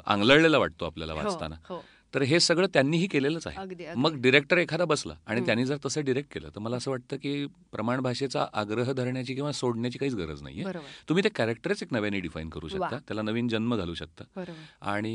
आंगलळलेला 0.06 0.58
वाटतो 0.58 0.86
आपल्याला 0.86 1.14
हो, 1.14 1.20
वाचताना 1.20 1.56
हो. 1.70 1.82
तर 2.14 2.22
हे 2.22 2.40
सगळं 2.40 2.68
त्यांनीही 2.74 3.08
केलेलंच 3.08 3.46
आहे. 3.48 3.94
मग 3.96 4.16
डिरेक्टर 4.22 4.58
एखादा 4.58 4.86
बसला 4.86 5.14
आणि. 5.26 5.42
त्यांनी 5.46 5.66
जर 5.66 5.78
तसं 5.86 6.04
डिरेक्ट 6.06 6.34
केलं 6.34 6.50
तर 6.56 6.60
मला 6.60 6.78
असं 6.78 6.92
वाटतं 6.92 7.18
की 7.18 7.46
प्रमाण 7.72 8.00
भाषेचा 8.02 8.46
आग्रह 8.54 8.92
धरण्याची 8.94 9.36
किंवा 9.36 9.52
सोडण्याची 9.52 9.98
काहीच 10.00 10.16
गरज 10.16 10.42
नाहीये 10.42 10.74
तुम्ही 11.10 11.24
ते 11.24 11.30
कॅरेक्टरच 11.36 11.84
एक 11.84 11.94
नव्याने 11.94 12.20
डिफाईन 12.20 12.50
करू 12.50 12.68
शकता. 12.68 12.98
त्याला 13.08 13.22
नवीन 13.22 13.48
जन्म 13.48 13.76
घालू 13.76 13.94
शकता 13.94 14.44
आणि 14.92 15.14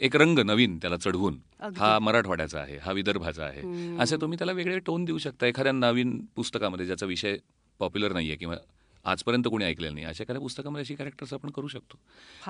एक 0.00 0.16
रंग 0.16 0.38
नवीन 0.38 0.78
त्याला 0.78 0.96
चढवून. 0.96 1.38
हा 1.78 1.98
मराठवाड्याचा 1.98 2.60
आहे 2.60 2.76
हा 2.82 2.92
विदर्भाचा 2.92 3.44
आहे. 3.44 3.96
असे 4.02 4.16
तुम्ही 4.16 4.38
त्याला 4.38 4.52
वेगळे 4.52 4.78
टोन 4.78 5.04
देऊ 5.04 5.18
शकता 5.18 5.46
एखाद्या 5.46 5.72
नवीन 5.72 6.18
पुस्तकामध्ये 6.36 6.86
ज्याचा 6.86 7.06
विषय 7.06 7.36
पॉप्युलर 7.80 8.12
नाहीये 8.12 8.36
किंवा 8.36 8.56
आजपर्यंत 9.04 9.44
कोणी 9.48 9.64
ऐकलेलं 9.64 9.94
नाही. 9.94 10.06
अशा 10.06 10.22
एखाद्या 10.22 10.40
पुस्तकामध्ये 10.40 10.80
अशी 10.80 10.94
कॅरेक्टर्स 10.94 11.32
आपण 11.32 11.50
करू 11.50 11.68
शकतो. 11.68 11.98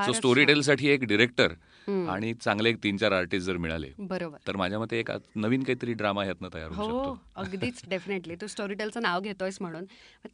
सो 0.07 0.13
स्टोरी. 0.13 0.45
टेलसाठी 0.45 0.89
एक 0.89 1.05
डिरेक्टर. 1.05 1.53
आणि 1.89 2.35
चांगले 2.35 2.71
एक 2.71 2.77
तीन 2.83 2.97
चार 2.97 3.13
आर्टिस्ट 3.13 3.47
जर 3.47 3.57
मिळाले 3.57 3.91
बरोबर. 3.99 4.39
तर 4.47 4.57
माझ्या 4.57 4.79
मते 4.79 4.99
एक 4.99 5.11
नवीन 5.37 5.63
काहीतरी 5.63 5.93
ड्रामा 5.93 6.25
ह्यातनं 6.25 6.49
तयार 6.55 6.71
होऊ 6.71 6.91
हो 6.91 7.15
शकतो. 7.15 7.41
अगदीच 7.41 7.83
डेफिनेटली 7.89 8.35
तू 8.35 8.47
स्टोरी 8.47 8.75
टेलचं 8.75 9.03
नाव 9.03 9.21
घेतोयस 9.21 9.59
म्हणून. 9.61 9.85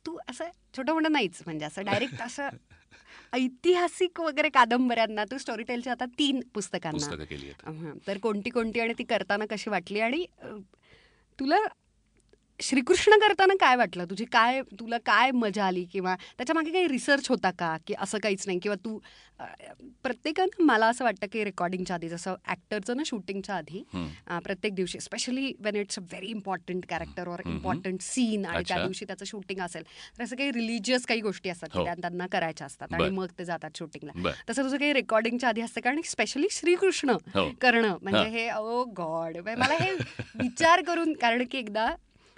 तू 0.07 0.19
असं 0.31 0.45
छोटं 0.77 0.93
मोठं 0.93 1.13
नाहीच. 1.13 1.43
म्हणजे 1.47 1.65
असं 1.65 1.85
डायरेक्ट 1.85 2.23
असं 2.23 2.49
ऐतिहासिक 3.33 4.21
वगैरे 4.21 4.49
कादंबऱ्यांना 4.49 5.25
तू 5.25 5.39
स्टोरी 5.39 5.63
टेलच्या 5.63 5.93
आता 5.93 6.05
तीन 6.19 6.41
पुस्तकांना. 6.55 7.25
तर 8.07 8.19
कोणती 8.19 8.51
कोणती 8.51 8.81
आणि 8.81 8.93
ती 8.99 9.05
करताना 9.05 9.45
कशी 9.51 9.71
वाटली? 9.71 10.01
आणि 10.01 10.25
तुला 11.39 11.57
श्रीकृष्ण 12.61 13.17
करताना 13.21 13.55
काय 13.61 13.77
वाटलं? 13.77 14.05
तुझी 14.11 14.25
काय 14.33 14.61
तुला 14.79 14.99
काय 15.07 15.31
मजा 15.33 15.65
आली? 15.67 15.85
किंवा 15.93 16.15
त्याच्यामागे 16.39 16.71
काही 16.73 16.87
रिसर्च 16.89 17.29
होता 17.29 17.51
का? 17.59 17.77
की 17.87 17.95
असं 17.99 18.19
काहीच 18.19 18.47
नाही? 18.47 18.59
किंवा 18.59 18.77
तू 18.85 18.99
प्रत्येकानं 20.03 20.63
मला 20.65 20.87
असं 20.87 21.05
वाटतं 21.05 21.27
की 21.33 21.43
रेकॉर्डिंगच्या 21.45 21.95
आधी 21.97 22.09
जसं 22.09 22.35
ॲक्टरचं 22.47 22.97
ना 22.97 23.03
शूटिंगच्या 23.07 23.55
आधी 23.57 23.83
प्रत्येक 24.45 24.75
दिवशी 24.75 25.01
specially 25.01 25.53
when 25.61 25.77
it's 25.77 25.99
a 25.99 26.03
very 26.03 26.27
important 26.27 26.87
character 26.91 27.29
or. 27.29 27.41
Important 27.47 28.01
scene 28.03 28.45
आणि 28.47 28.63
त्या. 28.69 28.83
दिवशी 28.83 29.05
त्याचं 29.05 29.25
शूटिंग 29.25 29.61
असेल 29.61 29.83
तर 30.19 30.23
असं 30.25 30.37
काही 30.37 30.53
रिलिजियस 30.53 31.07
काही 31.07 31.21
गोष्टी 31.21 31.51
असतात 31.51 31.69
की 31.73 31.79
हो. 31.79 31.85
त्या 31.85 31.95
त्यांना 32.01 32.27
करायच्या 32.27 32.67
असतात 32.67 32.95
आणि. 32.95 33.09
मग 33.11 33.27
ते 33.39 33.45
जातात 33.45 33.79
शूटिंगला 33.79 34.33
तसं 34.49 34.63
तुझं 34.63 34.77
काही 34.77 34.93
रेकॉर्डिंगच्या 34.93 35.49
आधी 35.49 35.61
असतं 35.61 35.81
कारण 35.81 36.01
स्पेशली 36.05 36.47
श्रीकृष्ण 36.51 37.17
हो. 37.35 37.49
करणं. 37.61 37.97
म्हणजे 38.03 38.21
हा. 38.21 38.29
हे 38.29 38.51
ओ 38.53 38.83
गॉड 38.97 39.37
मला 39.49 39.75
हे 39.81 39.93
विचार 40.37 40.83
करून 40.87 41.13
कारण 41.13 41.45
की 41.51 41.59
एकदा 41.59 41.95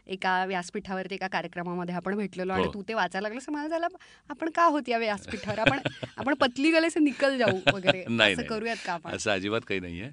एका 0.09 0.45
व्यासपीठावरती 0.45 1.15
एका 1.15 1.27
कार्यक्रमामध्ये 1.27 1.95
आपण 1.95 2.17
भेटलेलो 2.17 2.53
आणि 2.53 2.65
हो. 2.65 2.75
तू 2.75 2.83
ते 2.89 2.95
वाचायला 2.95 3.29
लागलं 3.29 3.53
मला 3.53 3.69
झालं 3.69 3.87
आपण 4.29 4.51
का 4.51 4.65
होत 4.65 4.89
या 4.89 4.99
व्यासपीठावर? 4.99 5.59
आपण 5.59 5.79
आपण 6.17 6.35
पतली 6.35 6.71
गले 6.71 6.91
से 6.91 7.01
निकल 7.01 7.39
जाऊ 7.39 7.59
वगैरे. 7.75 8.05
असं 8.35 8.43
करूयात 8.43 8.77
का 8.87 8.93
आपण? 8.93 9.11
असं 9.11 9.31
अजिबात 9.31 9.61
काही 9.69 9.81
नाहीये. 9.81 10.11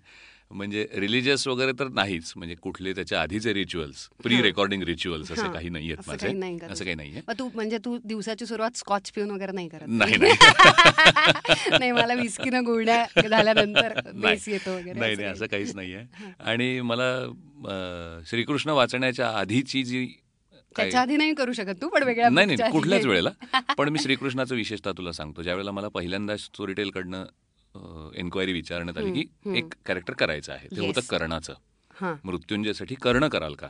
म्हणजे 0.52 0.86
रिलिजियस 0.94 1.48
वगैरे 1.48 1.72
तर 1.80 1.88
नाहीच 1.88 2.32
म्हणजे 2.36 2.56
कुठले 2.56 2.94
त्याच्या 2.94 3.22
आधीचे 3.22 3.54
रिच्युअल्स 3.54 4.08
प्री. 4.24 4.42
रेकॉर्डिंग 4.42 4.84
रिच्युअल्स 4.84 5.32
असे. 5.32 5.48
काही 5.54 5.70
नाहीयेत 5.70 5.98
असं 6.00 6.12
माझे 6.12 6.32
नाही. 6.32 6.58
असं 6.64 6.84
काही 6.84 6.96
नाहीये 6.96 7.22
तू 7.40 7.50
म्हणजे 7.56 7.78
तू 7.86 7.98
दिवसाची 8.04 8.46
सुरुवात 8.46 8.78
स्कॉच 8.78 9.12
पिऊन 9.12 9.32
वगैरे 9.32 9.52
नाही 9.52 9.68
करत 9.70 9.88
नाही 9.88 10.18
नाही 10.18 10.34
नाही 11.80 11.92
मला 11.92 12.14
विस्कीनं 12.14 12.66
गुळण्या 12.66 13.28
झाल्यानंतर 13.30 14.00
नाही. 14.14 14.38
येतो 14.48 14.80
नाही 14.80 15.16
नाही. 15.16 15.24
असं 15.24 15.46
काहीच 15.46 15.76
नाहीये 15.76 16.04
आणि 16.42 16.80
मला 16.82 17.10
श्रीकृष्ण 18.26 18.70
वाचण्याच्या 18.72 19.30
आधीची 19.30 19.84
जी 19.84 20.06
त्याच्या 20.76 21.02
आधी 21.02 21.18
नाही 21.18 21.34
करू 21.34 21.54
शकत 21.54 21.82
तू 21.82 21.88
पण 21.88 22.04
वेगळ्या 22.04 22.30
नाही 22.30 22.48
नाही. 22.48 22.72
कुठल्याच 22.72 23.06
वेळेला 23.06 23.30
पण 23.78 23.90
मी 23.90 24.00
श्रीकृष्णाचं 24.04 24.56
विशेषतः 24.56 24.92
तुला 24.92 25.12
सांगतो 25.12 25.44
ज्यावेळेला 25.44 25.72
मला 25.72 25.88
पहिल्यांदा 25.88 26.36
स्टोरीटेल 26.38 26.90
कडनं 26.90 27.26
एन्क्वायरी 28.16 28.54
विचारण्यात 28.54 28.98
आली 28.98 29.24
की. 29.24 29.58
एक 29.58 29.74
कॅरेक्टर 29.86 30.14
करायचं 30.14 30.54
आहे. 30.54 30.68
ते 30.68 30.88
होतं. 30.88 31.02
कर्णाचं. 31.10 31.54
मृत्युंजयसाठी 32.24 32.96
कर्ण 32.96 33.28
कराल 33.28 33.54
का? 33.54 33.68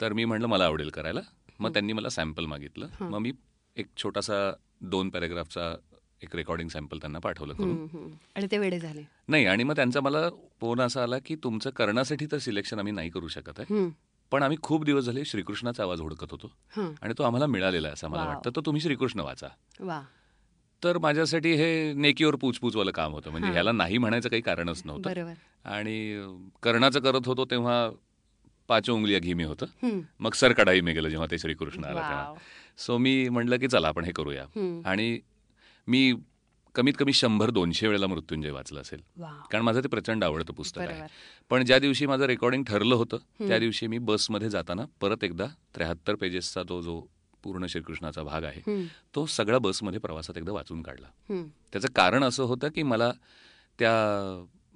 तर 0.00 0.12
मी 0.12 0.24
म्हटलं 0.24 0.46
मला 0.46 0.64
आवडेल 0.64 0.88
करायला. 0.88 1.20
मग 1.58 1.72
त्यांनी 1.72 1.92
मला 1.92 2.08
सॅम्पल 2.08 2.46
मागितलं. 2.46 2.88
मग 3.00 3.18
मी 3.18 3.32
एक 3.76 3.86
छोटासा 3.96 4.52
दोन 4.80 5.10
पॅरेग्राफचा 5.10 5.74
एक 6.22 6.36
रेकॉर्डिंग 6.36 6.68
सॅम्पल 6.68 6.98
त्यांना 6.98 7.18
पाठवलं 7.18 7.54
करून. 7.54 8.08
आणि 8.36 8.46
ते 8.50 8.58
वेळे 8.58 8.78
झाले. 8.78 9.02
नाही 9.28 9.46
आणि 9.46 9.64
मग 9.64 9.76
त्यांचा 9.76 10.00
मला 10.00 10.28
फोन 10.60 10.80
असा 10.80 11.02
आला 11.02 11.16
की 11.26 11.36
तुमचं 11.36 11.70
करण्यासाठी 11.70 12.26
तर 12.32 12.38
सिलेक्शन 12.38 12.78
आम्ही 12.78 12.92
नाही 12.92 13.10
करू 13.10 13.28
शकत 13.28 13.60
आहे. 13.60 13.88
पण 14.30 14.42
आम्ही 14.42 14.58
खूप 14.62 14.84
दिवस 14.84 15.04
झाले 15.04 15.24
श्रीकृष्णाचा 15.24 15.82
आवाज 15.82 16.00
ओळखत 16.00 16.26
होतो. 16.30 16.52
आणि 17.02 17.14
तो 17.18 17.22
आम्हाला 17.22 17.46
मिळालेला 17.46 17.88
आहे 17.88 17.92
असं 17.92 18.08
मला. 18.08 18.24
वाटतं. 18.24 18.50
तर 18.56 18.60
तुम्ही 18.66 18.82
श्रीकृष्ण 18.82 19.20
वाचा. 19.20 19.48
वा 19.80 20.02
तर 20.84 20.98
माझ्यासाठी 20.98 21.52
हे 21.52 21.92
नेकीवर 21.92 22.34
पूचपूचवालं 22.34 22.90
काम 22.90 23.12
होतं. 23.12 23.30
म्हणजे. 23.30 23.48
ह्याला 23.52 23.72
नाही 23.72 23.98
म्हणायचं 23.98 24.28
काही 24.28 24.42
कारणच 24.42 24.82
नव्हतं. 24.84 25.10
आणि 25.64 26.22
कर्णाचं 26.62 27.00
करत 27.00 27.26
होतो 27.26 27.44
तेव्हा 27.44 27.90
पाच 28.68 28.90
उंगलिया 28.90 29.18
घी 29.18 29.34
मी 29.34 29.44
होतं 29.44 29.66
मग 30.20 30.32
सर 30.32 30.52
कढाई 30.52 30.80
मी 30.80 30.92
गेलं 30.92 31.08
जेव्हा 31.08 31.26
ते 31.30 31.38
श्रीकृष्ण 31.38 31.84
आला 31.84 32.00
तेव्हा. 32.08 32.34
सो 32.78 32.98
मी 32.98 33.28
म्हटलं 33.28 33.56
की 33.56 33.68
चला 33.68 33.88
आपण 33.88 34.04
हे 34.04 34.12
करूया. 34.12 34.42
आणि 34.86 35.18
मी 35.86 36.14
कमीत 36.74 36.94
कमी 36.98 37.12
शंभर 37.12 37.50
दोनशे 37.50 37.86
वेळेला 37.86 38.06
मृत्युंजय 38.06 38.50
वाचलं 38.50 38.80
असेल. 38.80 39.00
कारण 39.50 39.64
माझं 39.64 39.80
ते 39.80 39.88
प्रचंड 39.88 40.24
आवडतं 40.24 40.52
पुस्तक 40.52 40.80
आहे. 40.80 41.00
पण 41.50 41.64
ज्या 41.64 41.78
दिवशी 41.78 42.06
माझं 42.06 42.24
रेकॉर्डिंग 42.24 42.64
ठरलं 42.64 42.94
होतं. 42.94 43.16
त्या 43.48 43.58
दिवशी 43.58 43.86
मी 43.86 43.98
बसमध्ये 43.98 44.50
जाताना 44.50 44.82
परत 45.00 45.24
एकदा 45.24 45.46
त्र्याहत्तर 45.74 46.14
पेजेसचा 46.14 46.62
तो 46.68 46.82
जो 46.82 47.02
पूर्ण 47.44 47.66
श्रीकृष्णाचा 47.66 48.22
भाग 48.22 48.44
आहे. 48.44 48.86
तो 49.14 49.26
सगळा 49.26 49.58
बसमध्ये 49.58 50.00
प्रवासात 50.00 50.38
एकदा 50.38 50.52
वाचून 50.52 50.82
काढला. 50.82 51.08
त्याचं 51.72 51.88
कारण 51.96 52.24
असं 52.24 52.42
होतं 52.42 52.68
की 52.68 52.82
मला 52.82 53.10
त्या 53.78 53.92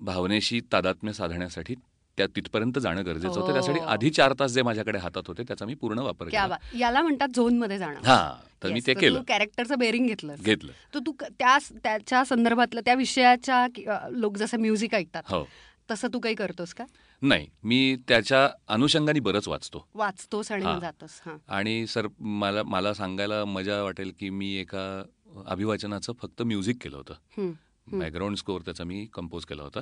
भावनेशी 0.00 0.60
तादात्म्य 0.72 1.12
साधण्यासाठी 1.12 1.74
त्या 2.18 2.26
तिथपर्यंत 2.36 2.78
जाणं 2.78 3.04
गरजेचं 3.06 3.28
होतं. 3.28 3.40
हो. 3.40 3.52
त्यासाठी 3.52 3.80
आधी 3.86 4.10
चार 4.10 4.32
तास 4.40 4.50
जे 4.50 4.62
माझ्याकडे 4.62 4.98
हातात 4.98 5.22
होते 5.26 5.42
त्याचा 5.42 5.66
मी 5.66 5.74
पूर्ण 5.74 5.98
वापर 5.98 6.28
केला. 6.28 6.56
याला 6.78 7.02
म्हणतात 7.02 7.36
झोनमध्ये 7.36 7.78
जाणं. 7.78 8.00
हा 8.04 8.34
तर 8.62 8.72
मी 8.72 8.80
ते 8.86 8.94
केलं. 8.94 9.22
कॅरेक्टरचं 9.28 9.78
बेरिंग 9.78 10.06
घेतलं 10.06 10.34
घेतलं. 10.40 10.72
तर 10.94 10.98
तू 10.98 11.12
त्या 11.30 11.56
त्याच्या 11.82 12.24
संदर्भातलं 12.24 12.80
त्या 12.84 12.94
विषयाच्या 12.94 13.66
लोक 14.10 14.36
जसं 14.36 14.60
म्युझिक 14.60 14.94
ऐकतात 14.94 15.22
हो. 15.30 15.44
तसं 15.90 16.08
तू 16.14 16.18
काही 16.18 16.34
करतोस 16.34 16.74
का? 16.74 16.84
नाही 17.22 17.48
मी 17.62 17.96
त्याच्या 18.08 18.48
अनुषंगाने 18.68 19.20
बरंच 19.20 19.48
वाचतो 19.48 19.88
वाचतोस 19.94 20.52
आणि 20.52 20.64
जातोस 20.80 21.20
हा 21.26 21.36
आणि 21.48 21.86
सर 21.86 22.06
मला 22.20 22.62
मला 22.62 22.94
सांगायला 22.94 23.44
मजा 23.44 23.82
वाटेल 23.82 24.12
की 24.20 24.30
मी 24.30 24.54
एका 24.54 25.02
अभिवाचनाचं 25.46 26.12
फक्त 26.12 26.42
म्युझिक 26.42 26.76
केलं 26.82 26.96
होतं. 26.96 27.52
बॅकग्राऊंड 27.98 28.36
स्कोअर 28.36 28.60
त्याचा 28.60 28.84
मी 28.84 29.06
कंपोज 29.12 29.44
केला 29.44 29.62
होता. 29.62 29.80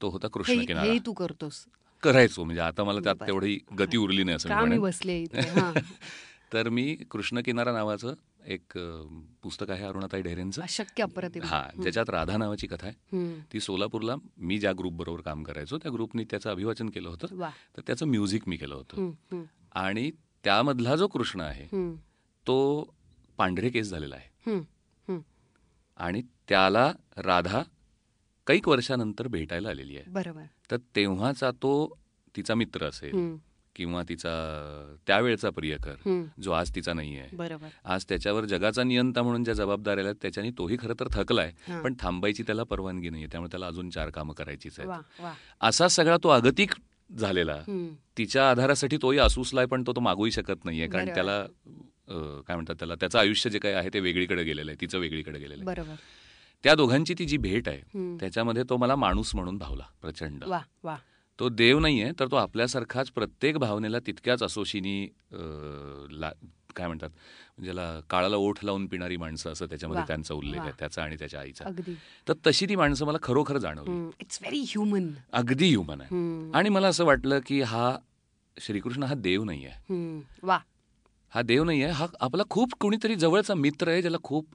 तो 0.00 0.08
होता 0.08 0.28
कृष्ण 0.28 0.64
किनारा 0.64 0.92
हे 0.92 0.98
तू 1.06 1.12
करतोस 1.12 1.64
करायचो 2.02 2.44
म्हणजे 2.44 2.60
आता 2.60 2.84
मला 2.84 3.00
त्यात. 3.00 3.16
तेवढी 3.26 3.58
गती 3.78 3.96
उरली 3.96 4.24
नाही 4.24 4.36
असं. 4.36 4.78
बसले. 4.80 5.24
तर 6.52 6.68
मी 6.68 6.96
कृष्ण 7.10 7.40
किनारा 7.40 7.72
नावाचं 7.72 8.14
एक 8.46 8.78
पुस्तक 9.42 9.70
आहे 9.70 9.84
अरुणाताई 9.84 10.22
ढेरेंचं 10.22 10.62
अशक्य 10.62 11.02
अप्रतिम. 11.02 11.42
हा 11.42 11.68
ज्याच्यात 11.82 12.10
राधा 12.10 12.36
नावाची 12.36 12.66
कथा 12.66 12.86
आहे. 12.86 13.40
ती 13.52 13.60
सोलापूरला 13.60 14.14
मी 14.36 14.58
ज्या 14.58 14.72
ग्रुप 14.78 14.92
बरोबर 14.92 15.20
काम 15.20 15.42
करायचो 15.42 15.78
त्या 15.78 15.92
ग्रुपनी 15.92 16.24
त्याचं 16.24 16.50
अभिवाचन 16.50 16.88
केलं 16.90 17.08
होतं. 17.08 17.26
तर 17.76 17.82
त्याचं 17.86 18.06
म्युझिक 18.06 18.42
मी 18.46 18.56
केलं 18.56 18.74
होतं. 18.74 19.10
आणि 19.72 20.10
त्यामधला 20.44 20.96
जो 20.96 21.08
कृष्ण 21.08 21.40
आहे 21.40 21.94
तो 22.46 22.84
पांढरे 23.36 23.70
केस 23.70 23.90
झालेला 23.90 24.16
आहे. 24.16 24.58
आणि 25.96 26.22
त्याला 26.48 26.92
राधा 27.16 27.62
कैक 28.46 28.68
वर्षानंतर 28.68 29.28
भेटायला 29.28 29.68
आलेली 29.68 29.96
आहे. 29.96 30.10
बरोबर. 30.10 30.44
तर 30.70 30.76
तेव्हाचा 30.96 31.50
तो 31.50 31.98
तिचा 32.36 32.54
मित्र 32.54 32.86
असेल. 32.86 33.36
किंवा 33.76 34.02
तिचा 34.08 34.30
त्यावेळचा 35.06 35.50
प्रियकर. 35.50 36.24
जो 36.42 36.52
आज 36.52 36.70
तिचा 36.74 36.92
नाही 36.92 37.16
आहे 37.18 37.36
बरोबर 37.36 37.68
आज 37.84 38.04
त्याच्यावर 38.08 38.44
जगाचा 38.44 38.82
नियंता 38.82 39.22
म्हणून 39.22 39.44
ज्या 39.44 39.54
जबाबदाऱ्या 39.54 40.04
आहेत 40.04 40.16
त्याच्यानी 40.22 40.50
तोही 40.58 40.76
खरं 40.80 40.94
तर 41.00 41.08
थकलाय. 41.12 41.52
पण 41.84 41.94
थांबायची 42.00 42.42
त्याला 42.42 42.64
परवानगी 42.64 43.10
नाहीये 43.10 43.28
त्यामुळे 43.32 43.50
त्याला 43.50 43.66
अजून 43.66 43.90
चार 43.90 44.10
कामं 44.10 44.34
करायचीच 44.34 44.78
आहेत 44.80 45.22
असा 45.60 45.88
सगळा 45.88 46.16
तो 46.24 46.28
अगतिक 46.28 46.74
झालेला. 47.10 47.56
तिच्या 48.18 48.50
आधारासाठी 48.50 48.96
तोही 49.02 49.18
असूसलाय 49.18 49.66
पण 49.66 49.82
तो 49.86 49.92
तो 49.96 50.00
मागूही 50.00 50.30
शकत 50.32 50.64
नाहीये 50.64 50.88
कारण. 50.88 51.14
त्याला 51.14 51.42
काय 52.46 52.54
म्हणतात 52.56 52.74
त्याला 52.78 52.94
त्याचं 52.94 53.18
आयुष्य 53.18 53.50
जे 53.50 53.58
काही 53.58 53.74
आहे 53.74 53.88
ते 53.94 54.00
वेगळीकडे 54.00 54.42
गेलेलं 54.44 54.70
आहे 54.70 54.80
तिचं 54.80 54.98
वेगळीकडे 54.98 55.38
गेलेलं 55.38 55.70
आहे 55.70 55.96
त्या 56.64 56.74
दोघांची 56.74 57.14
ती 57.18 57.24
जी 57.24 57.36
भेट 57.36 57.68
आहे. 57.68 58.16
त्याच्यामध्ये 58.20 58.62
तो 58.70 58.76
मला 58.76 58.96
माणूस 58.96 59.34
म्हणून 59.34 59.58
भावला 59.58 59.84
प्रचंड 60.02 60.44
तो 61.40 61.48
देव 61.48 61.78
नाहीये 61.78 62.10
तर 62.20 62.26
तो 62.26 62.36
आपल्यासारखाच 62.36 63.10
प्रत्येक 63.10 63.58
भावनेला 63.58 63.98
तितक्याच 63.98 64.42
असोशीनी 64.42 65.02
ला 66.12 66.30
काय 66.76 66.86
म्हणतात 66.86 67.10
ज्याला 67.62 68.00
काळाला 68.10 68.36
ओठ 68.36 68.58
लावून 68.62 68.86
पिणारी 68.86 69.16
माणसं 69.16 69.52
असं 69.52 69.66
त्याच्यामध्ये 69.66 70.02
त्यांचा 70.06 70.34
उल्लेख. 70.34 70.60
आहे 70.60 70.72
त्याचा 70.78 71.02
आणि 71.02 71.16
त्याच्या 71.16 71.40
आईचा. 71.40 71.64
तर 72.28 72.32
तशी 72.46 72.66
ती 72.66 72.76
माणसं 72.76 73.06
मला 73.06 73.18
खरोखर 73.22 73.58
जाणवली. 73.58 74.10
इट्स 74.20 74.38
व्हेरी 74.42 74.60
ह्युमन 74.60 75.10
अगदी 75.32 75.68
ह्युमन 75.68 76.00
आहे. 76.00 76.50
आणि 76.54 76.68
मला 76.68 76.88
असं 76.88 77.04
वाटलं 77.04 77.40
की 77.46 77.60
हा 77.62 77.96
श्रीकृष्ण 78.56 79.02
हा 79.02 79.14
देव 79.14 79.44
नाही 79.44 79.66
आहे 79.66 80.20
वा 80.42 80.58
हा 81.32 81.42
देव 81.42 81.64
नाही 81.64 81.82
आहे 81.82 81.92
हा 81.92 82.06
आपला 82.20 82.42
खूप 82.50 82.74
कोणीतरी 82.80 83.14
जवळचा 83.14 83.54
मित्र 83.54 83.88
आहे 83.88 84.00
ज्याला 84.00 84.18
खूप 84.22 84.46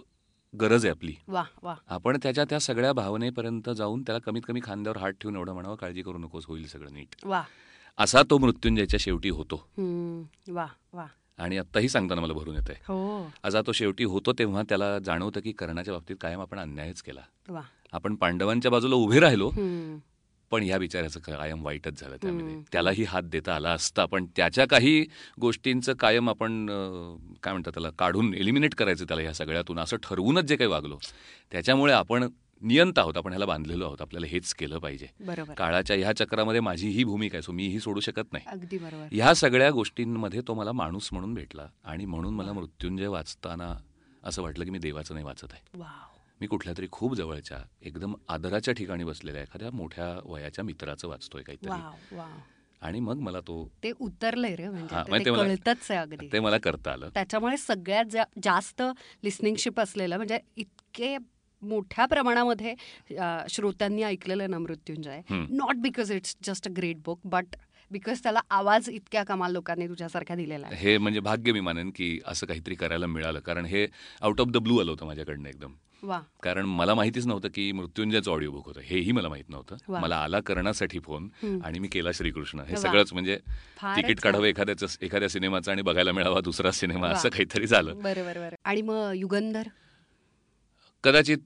गरज 0.62 0.86
आहे 0.86 0.92
आपली. 0.92 1.14
वा 1.28 1.44
वा. 1.64 1.76
आपण 1.88 2.18
त्याच्या 2.24 2.44
त्या 2.50 2.60
सगळ्या 2.60 2.94
भावनेपर्यंत 2.94 3.70
जाऊन 3.70 4.02
त्याला 4.02 4.20
कमीत 4.20 4.42
कमी 4.48 4.60
खांद्यावर 4.64 4.98
हात 4.98 5.12
ठेवून 5.12 5.36
एवढं 5.36 5.54
म्हणावं 5.54 5.76
काळजी 5.76 6.02
करू 6.02 6.18
नकोस 6.18 6.46
होईल 6.46 6.68
सगळं 6.68 6.94
नीट. 6.94 7.16
वा. 7.26 7.44
असा 7.98 8.22
तो 8.30 8.38
मृत्युंजयच्या 8.38 8.98
शेवटी 9.00 9.30
होतो. 9.30 9.56
हम्म. 9.56 10.54
वा 10.56 10.68
वा. 10.94 11.06
आणि 11.38 11.58
आत्ताही 11.58 11.90
सांगताना 11.90 12.22
मला 12.22 12.34
भरून 12.34 12.56
येत 12.56 12.70
आहे 12.70 12.80
हो. 12.80 13.32
असा 13.44 13.62
तो 13.62 13.72
शेवटी 13.72 14.04
होतो 14.04 14.34
तेव्हा 14.34 14.62
त्याला 14.70 15.00
जाणवतं 15.00 15.40
की 15.40 15.52
कर्णाच्या 15.52 15.94
बाबतीत 15.94 16.16
कायम 16.22 16.42
आपण 16.42 16.60
अन्यायच 16.60 17.02
केला. 17.02 17.22
आपण 17.94 18.16
पांडवांच्या 18.16 18.72
बाजूला 18.72 18.96
उभे 18.96 19.20
राहिलो. 19.20 19.52
पण 20.56 20.64
या 20.64 20.78
बिचाऱ्याचं 20.78 21.20
कायम 21.20 21.64
वाईटच 21.66 22.00
झालं 22.00 22.16
त्यामध्ये. 22.22 22.56
त्यालाही 22.72 23.04
हात 23.04 23.24
देता 23.24 23.56
आला 23.56 23.70
असता 23.72 24.06
पण 24.06 24.26
त्याच्या 24.36 24.66
काही 24.68 25.06
गोष्टींचं 25.42 25.94
कायम 25.94 26.30
आपण 26.30 26.66
काय 27.44 27.54
म्हणतात 27.54 27.72
त्याला 27.74 27.90
काढून 28.00 28.34
एलिमिनेट 28.34 28.76
करायचं 28.76 29.06
त्याला 29.08 29.22
ह्या 29.22 29.34
सगळ्यातून. 29.34 29.80
असं 29.80 29.98
ठरवूनच 30.04 30.46
जे 30.46 30.56
काही 30.56 30.70
वागलो 30.70 30.98
त्याच्यामुळे 31.52 31.94
आपण 31.94 32.28
नियंत 32.62 33.00
आहोत 33.00 33.18
आपण 33.18 33.32
ह्याला 33.32 33.46
बांधलेलो 33.46 33.86
आहोत. 33.86 34.02
आपल्याला 34.02 34.28
हेच 34.28 34.54
केलं 34.54 34.80
पाहिजे. 34.80 35.08
काळाच्या 35.58 35.96
ह्या 35.96 36.14
चक्रामध्ये 36.16 36.60
माझी 36.62 36.90
ही 36.90 37.04
भूमिका 37.04 37.38
आहे 37.38 37.42
सो 37.42 37.52
मी 37.52 37.68
ही 37.68 37.80
सोडू 37.80 38.00
शकत 38.00 38.34
नाही. 38.34 38.46
अगदी 38.48 38.78
बरोबर. 38.78 39.08
ह्या 39.12 39.34
सगळ्या 39.34 39.70
गोष्टींमध्ये 39.72 40.42
तो 40.48 40.54
मला 40.54 40.72
माणूस 40.72 41.10
म्हणून 41.12 41.34
भेटला 41.34 41.68
आणि 41.86 42.06
म्हणून 42.06 42.34
मला 42.34 42.54
मृत्युंजय 42.54 43.08
वाचताना 43.08 43.74
असं 44.24 44.42
वाटलं 44.42 44.66
की 44.66 44.70
मी 44.72 44.78
देवाचं 44.78 45.14
नाही 45.14 45.26
वाचत 45.26 45.48
आहे. 45.52 45.80
मी 46.42 46.48
कुठल्या 46.48 46.74
तरी 46.78 46.88
खूप 46.92 47.16
जवळच्या 47.16 47.58
एकदम 47.82 48.14
आदराच्या 48.30 48.74
ठिकाणी 48.74 49.04
बसलेल्या 49.04 49.42
एखाद्या 49.42 49.70
मोठ्या 49.72 50.20
वयाच्या 50.26 50.64
मित्राचं 50.66 51.08
वाचतोय 51.08 51.44
काहीतरी. 51.44 52.20
आणि 52.82 53.00
मग 53.00 53.20
मला 53.20 53.40
तो 53.40 53.72
ते 53.84 53.92
उतरलंय 54.00 54.56
रे 54.56 54.70
म्हणजे 54.70 54.96
ते- 55.26 55.32
मला- 55.32 55.46
कळतच 55.46 55.92
आहे 55.92 56.00
अगदी. 56.00 56.28
ते 56.34 56.40
मला 56.40 56.58
करता 56.58 56.92
आलं. 56.92 57.10
त्याच्यामुळे 57.14 57.58
सगळ्यात 57.58 58.18
जास्त 58.44 58.82
लिस्निंगशिप 59.24 59.80
असलेलं 59.80 60.16
म्हणजे 60.16 60.40
इतके 60.58 61.18
मोठ्या 61.62 62.06
प्रमाणामध्ये 62.06 62.76
श्रोत्यांनी 63.50 64.04
ऐकलेलं 64.04 64.50
ना 64.50 64.58
Mrityunjay. 64.60 65.22
Not 65.30 65.76
because 65.76 66.12
it's 66.12 66.36
just 66.44 66.68
a 66.68 66.72
great 66.78 66.98
book 67.06 67.20
but 67.24 67.46
because 67.92 68.20
त्याला 68.24 68.40
आवाज 68.50 68.90
इतक्या 68.90 69.24
कमाल 69.24 69.52
लोकांनी 69.52 69.88
तुझ्यासारख्या 69.90 70.36
दिलेला 70.36 70.68
आहे. 70.68 70.76
हे 70.76 70.98
म्हणजे 70.98 71.20
भाग्य 71.20 71.52
मी 71.52 71.60
मानेन 71.60 71.92
की 71.96 72.20
असं 72.26 72.46
काहीतरी 72.48 72.76
करायला 72.76 73.06
मिळालं. 73.08 73.40
कारण 73.40 73.66
हे 73.66 73.88
आउट 74.22 74.42
ऑफ 74.42 74.48
द 74.48 74.58
ब्लू 74.58 74.80
आलं 74.80 74.92
होतं 74.92 75.06
माझ्याकडनं 75.06 75.50
एकदम. 75.50 75.74
वा. 76.04 76.20
कारण 76.44 76.66
मला 76.66 76.94
माहितीच 76.96 77.26
नव्हतं 77.26 77.48
की 77.54 77.72
मृत्युंजयचं 77.72 78.32
ऑडिओ 78.32 78.52
बुक 78.52 78.66
होतं. 78.66 78.82
हेही 78.84 79.12
मला 79.12 79.30
माहीत 79.30 79.50
नव्हतं. 79.50 79.76
मला 79.92 80.18
आला 80.18 80.40
करण्यासाठी 80.40 81.00
फोन. 81.00 81.30
आणि 81.64 81.80
मी 81.80 81.88
केला 81.88 82.12
श्रीकृष्ण. 82.12 82.60
हे. 82.60 82.76
सगळंच 82.78 83.14
म्हणजे 83.14 83.38
तिकीट. 83.84 84.20
काढावं 84.20 84.46
एखाद्याच 84.46 84.98
एखाद्या 85.02 85.30
सिनेमाचं 85.30 85.72
आणि 85.72 85.82
बघायला 85.82 86.12
मिळावा 86.12 86.42
दुसरा 86.42 86.72
सिनेमा. 86.72 87.08
असं 87.08 87.30
काहीतरी 87.30 87.68
झालं. 87.68 88.02
बरं 88.02 88.26
बरं 88.26 88.42
बरं. 88.42 88.56
आणि 88.64 88.82
मग 88.82 89.12
युगंधर? 89.16 89.68
कदाचित 91.04 91.38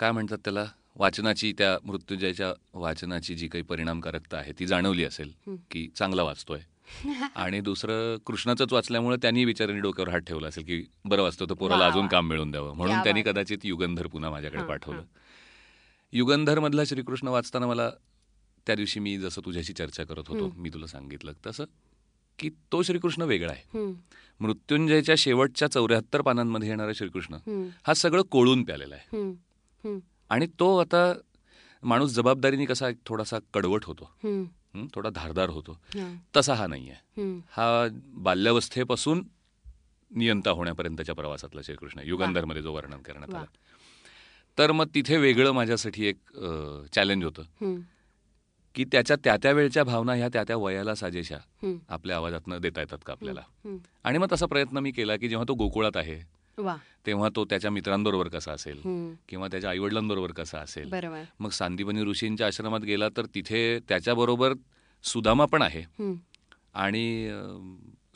काय 0.00 0.10
म्हणतात 0.12 0.38
त्याला? 0.38 0.64
वाचनाची 0.96 1.52
त्या 1.58 1.76
मृत्युंजयच्या 1.84 2.52
वाचनाची 2.74 3.34
जी 3.34 3.48
काही 3.48 3.62
परिणामकारकता 3.62 4.36
आहे 4.36 4.52
ती 4.58 4.66
जाणवली 4.66 5.04
असेल. 5.04 5.32
की 5.70 5.88
चांगला 5.96 6.22
वाचतोय 6.22 6.60
आणि 7.36 7.60
दुसरं 7.60 8.16
कृष्णाचंच 8.26 8.72
वाचल्यामुळे 8.72 9.16
त्यांनी 9.22 9.44
बिचारांनी 9.44 9.80
डोक्यावर 9.80 10.08
हात 10.08 10.20
ठेवला 10.20 10.48
असेल 10.48 10.64
की 10.64 10.82
बरं 11.04 11.22
वाचतो 11.22 11.46
तर 11.46 11.54
पोराला 11.54 11.86
अजून. 11.86 12.06
काम 12.06 12.28
मिळून 12.28 12.50
द्यावं 12.50 12.76
म्हणून 12.76 12.98
त्यांनी. 13.02 13.22
कदाचित 13.22 13.64
युगंधर 13.64 14.06
पुन्हा 14.06 14.30
माझ्याकडे 14.30 14.62
पाठवलं 14.62 14.96
हां. 14.96 15.06
युगंधर 16.12 16.58
मधला 16.58 16.84
श्रीकृष्ण 16.84 17.28
वाचताना 17.28 17.66
मला 17.66 17.90
त्या 18.66 18.74
दिवशी 18.74 19.00
मी 19.00 19.16
जसं 19.18 19.40
तुझ्याशी 19.44 19.72
चर्चा 19.72 20.04
करत 20.04 20.28
होतो. 20.28 20.50
मी 20.56 20.68
तुला 20.68 20.86
सांगितलं 20.86 21.32
तसं 21.46 21.64
की 22.38 22.50
तो 22.72 22.82
श्रीकृष्ण 22.82 23.22
वेगळा 23.22 23.52
आहे 23.52 23.84
मृत्युंजयच्या 24.40 25.14
शेवटच्या 25.18 25.68
चौऱ्याहत्तर 25.68 26.20
पानांमध्ये 26.20 26.68
येणारा 26.68 26.92
श्रीकृष्ण 26.94 27.36
हा 27.86 27.94
सगळं 27.94 28.22
कोळून 28.22 28.64
प्यालेला 28.64 28.94
आहे 28.94 29.22
आणि 30.28 30.46
तो 30.46 30.76
आता 30.78 31.12
माणूस 31.82 32.10
जबाबदारीने 32.12 32.64
कसा 32.64 32.88
एक 32.88 32.96
थोडासा 33.06 33.38
कडवट 33.54 33.84
होतो. 33.84 34.10
हं, 34.24 34.86
थोडा 34.94 35.10
धारदार 35.10 35.48
होतो. 35.48 35.72
हा, 35.72 36.14
तसा 36.36 36.54
हा 36.54 36.66
नाही 36.66 36.90
आहे. 36.90 37.22
हा 37.50 37.88
बाल्यावस्थेपासून 38.06 39.24
नियंता 40.10 40.50
होण्यापर्यंतच्या 40.50 41.14
प्रवासातला 41.14 41.62
श्रीकृष्ण 41.62 42.00
युगंधरमध्ये 42.04 42.62
जो 42.62 42.72
वर्णन 42.72 42.98
करण्यात. 42.98 43.34
आला. 43.34 43.44
तर 44.58 44.72
मग 44.72 44.86
तिथे 44.94 45.16
वेगळं 45.16 45.50
माझ्यासाठी 45.52 46.06
एक 46.06 46.16
चॅलेंज 46.94 47.24
होतं. 47.24 47.42
की 48.74 48.84
त्याच्या 48.84 49.16
त्या 49.24 49.36
त्या 49.36 49.52
वेळच्या 49.52 49.84
भावना 49.84 50.12
ह्या 50.12 50.28
त्या 50.32 50.44
त्या 50.44 50.56
वयाला 50.56 50.94
साजेशा 50.94 51.36
आपल्या 51.88 52.16
आवाजातनं 52.16 52.60
देता 52.60 52.80
येतात 52.80 52.98
का 53.06 53.12
आपल्याला. 53.12 53.40
आणि 54.04 54.18
मग 54.18 54.26
तसा 54.32 54.46
प्रयत्न 54.46 54.78
मी 54.78 54.90
केला 54.90 55.16
की 55.16 55.28
जेव्हा 55.28 55.44
तो 55.48 55.54
गोकुळात 55.54 55.96
आहे 55.96 56.20
तेव्हा 57.06 57.28
तो 57.36 57.44
त्याच्या 57.44 57.70
मित्रांबरोबर 57.70 58.28
कसा 58.28 58.52
असेल 58.52 58.80
किंवा 59.28 59.48
त्याच्या 59.50 59.70
आईवडिलांबरोबर 59.70 60.32
कसा 60.32 60.58
असेल? 60.58 60.92
मग 61.40 61.50
सांदीपनी 61.50 62.02
ऋषींच्या 62.02 62.46
आश्रमात 62.46 62.80
गेला 62.80 63.08
तर 63.08 63.26
तिथे 63.34 63.78
त्याच्याबरोबर 63.88 64.52
सुदामा 65.02 65.44
पण 65.44 65.62
आहे. 65.62 65.82
आणि 66.74 67.30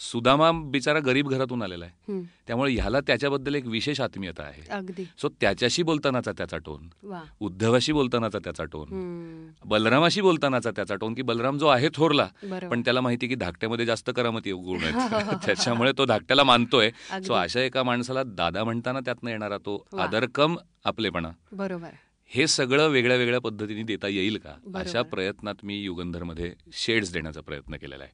सुदामा 0.00 0.50
बिचारा 0.52 0.98
गरीब 0.98 1.28
घरातून 1.28 1.62
आलेला 1.62 1.84
आहे. 1.84 2.22
त्यामुळे 2.46 2.72
ह्याला 2.72 3.00
त्याच्याबद्दल 3.00 3.54
एक 3.54 3.66
विशेष 3.66 4.00
आत्मीयता 4.00 4.42
आहे. 4.42 4.62
अगदी. 4.70 5.04
सो 5.18 5.28
त्याच्याशी 5.28 5.82
बोलतानाचा 5.82 6.32
त्याचा 6.32 6.58
टोन 6.58 7.12
उद्धवाशी 7.40 7.92
बोलतानाचा 7.92 8.38
त्याचा 8.38 8.64
टोन 8.64 9.50
बलरामाशी 9.64 10.20
बोलतानाचा 10.20 10.70
त्याचा 10.70 10.94
टोन 10.94 11.14
की 11.14 11.22
बलराम 11.22 11.58
जो 11.58 11.66
आहे 11.66 11.88
थोरला 11.94 12.28
पण 12.70 12.80
त्याला 12.80 13.00
माहिती 13.00 13.26
की 13.26 13.34
धाकट्यामध्ये 13.34 13.86
जास्त 13.86 14.10
करामती 14.16 14.52
गुण 14.52 14.78
आहेत. 14.84 14.94
त्याच्यामुळे 15.46 15.92
तो 15.98 16.04
धाकट्याला 16.04 16.44
मानतोय. 16.44 16.90
सो 17.26 17.34
अशा 17.34 17.60
एका 17.60 17.82
माणसाला 17.82 18.22
दादा 18.22 18.64
म्हणताना 18.64 19.00
त्यातनं 19.00 19.30
येणारा 19.30 19.58
तो. 19.58 19.86
आदरकम 19.98 20.56
आपलेपणा. 20.84 21.30
बरोबर. 21.52 21.88
हे 22.30 22.46
सगळं 22.46 22.88
वेगळ्या 22.88 23.16
वेगळ्या 23.16 23.40
पद्धतीने 23.40 23.82
देता 23.82 24.08
येईल 24.08 24.36
का. 24.36 24.50
अशा 24.78 25.02
प्रयत्नात 25.02 25.54
मी 25.62 25.78
युगंधरमध्ये 25.78 26.52
शेड्स 26.72 27.12
देण्याचा 27.12 27.40
प्रयत्न 27.40 27.76
केलेला 27.76 28.04
आहे. 28.04 28.12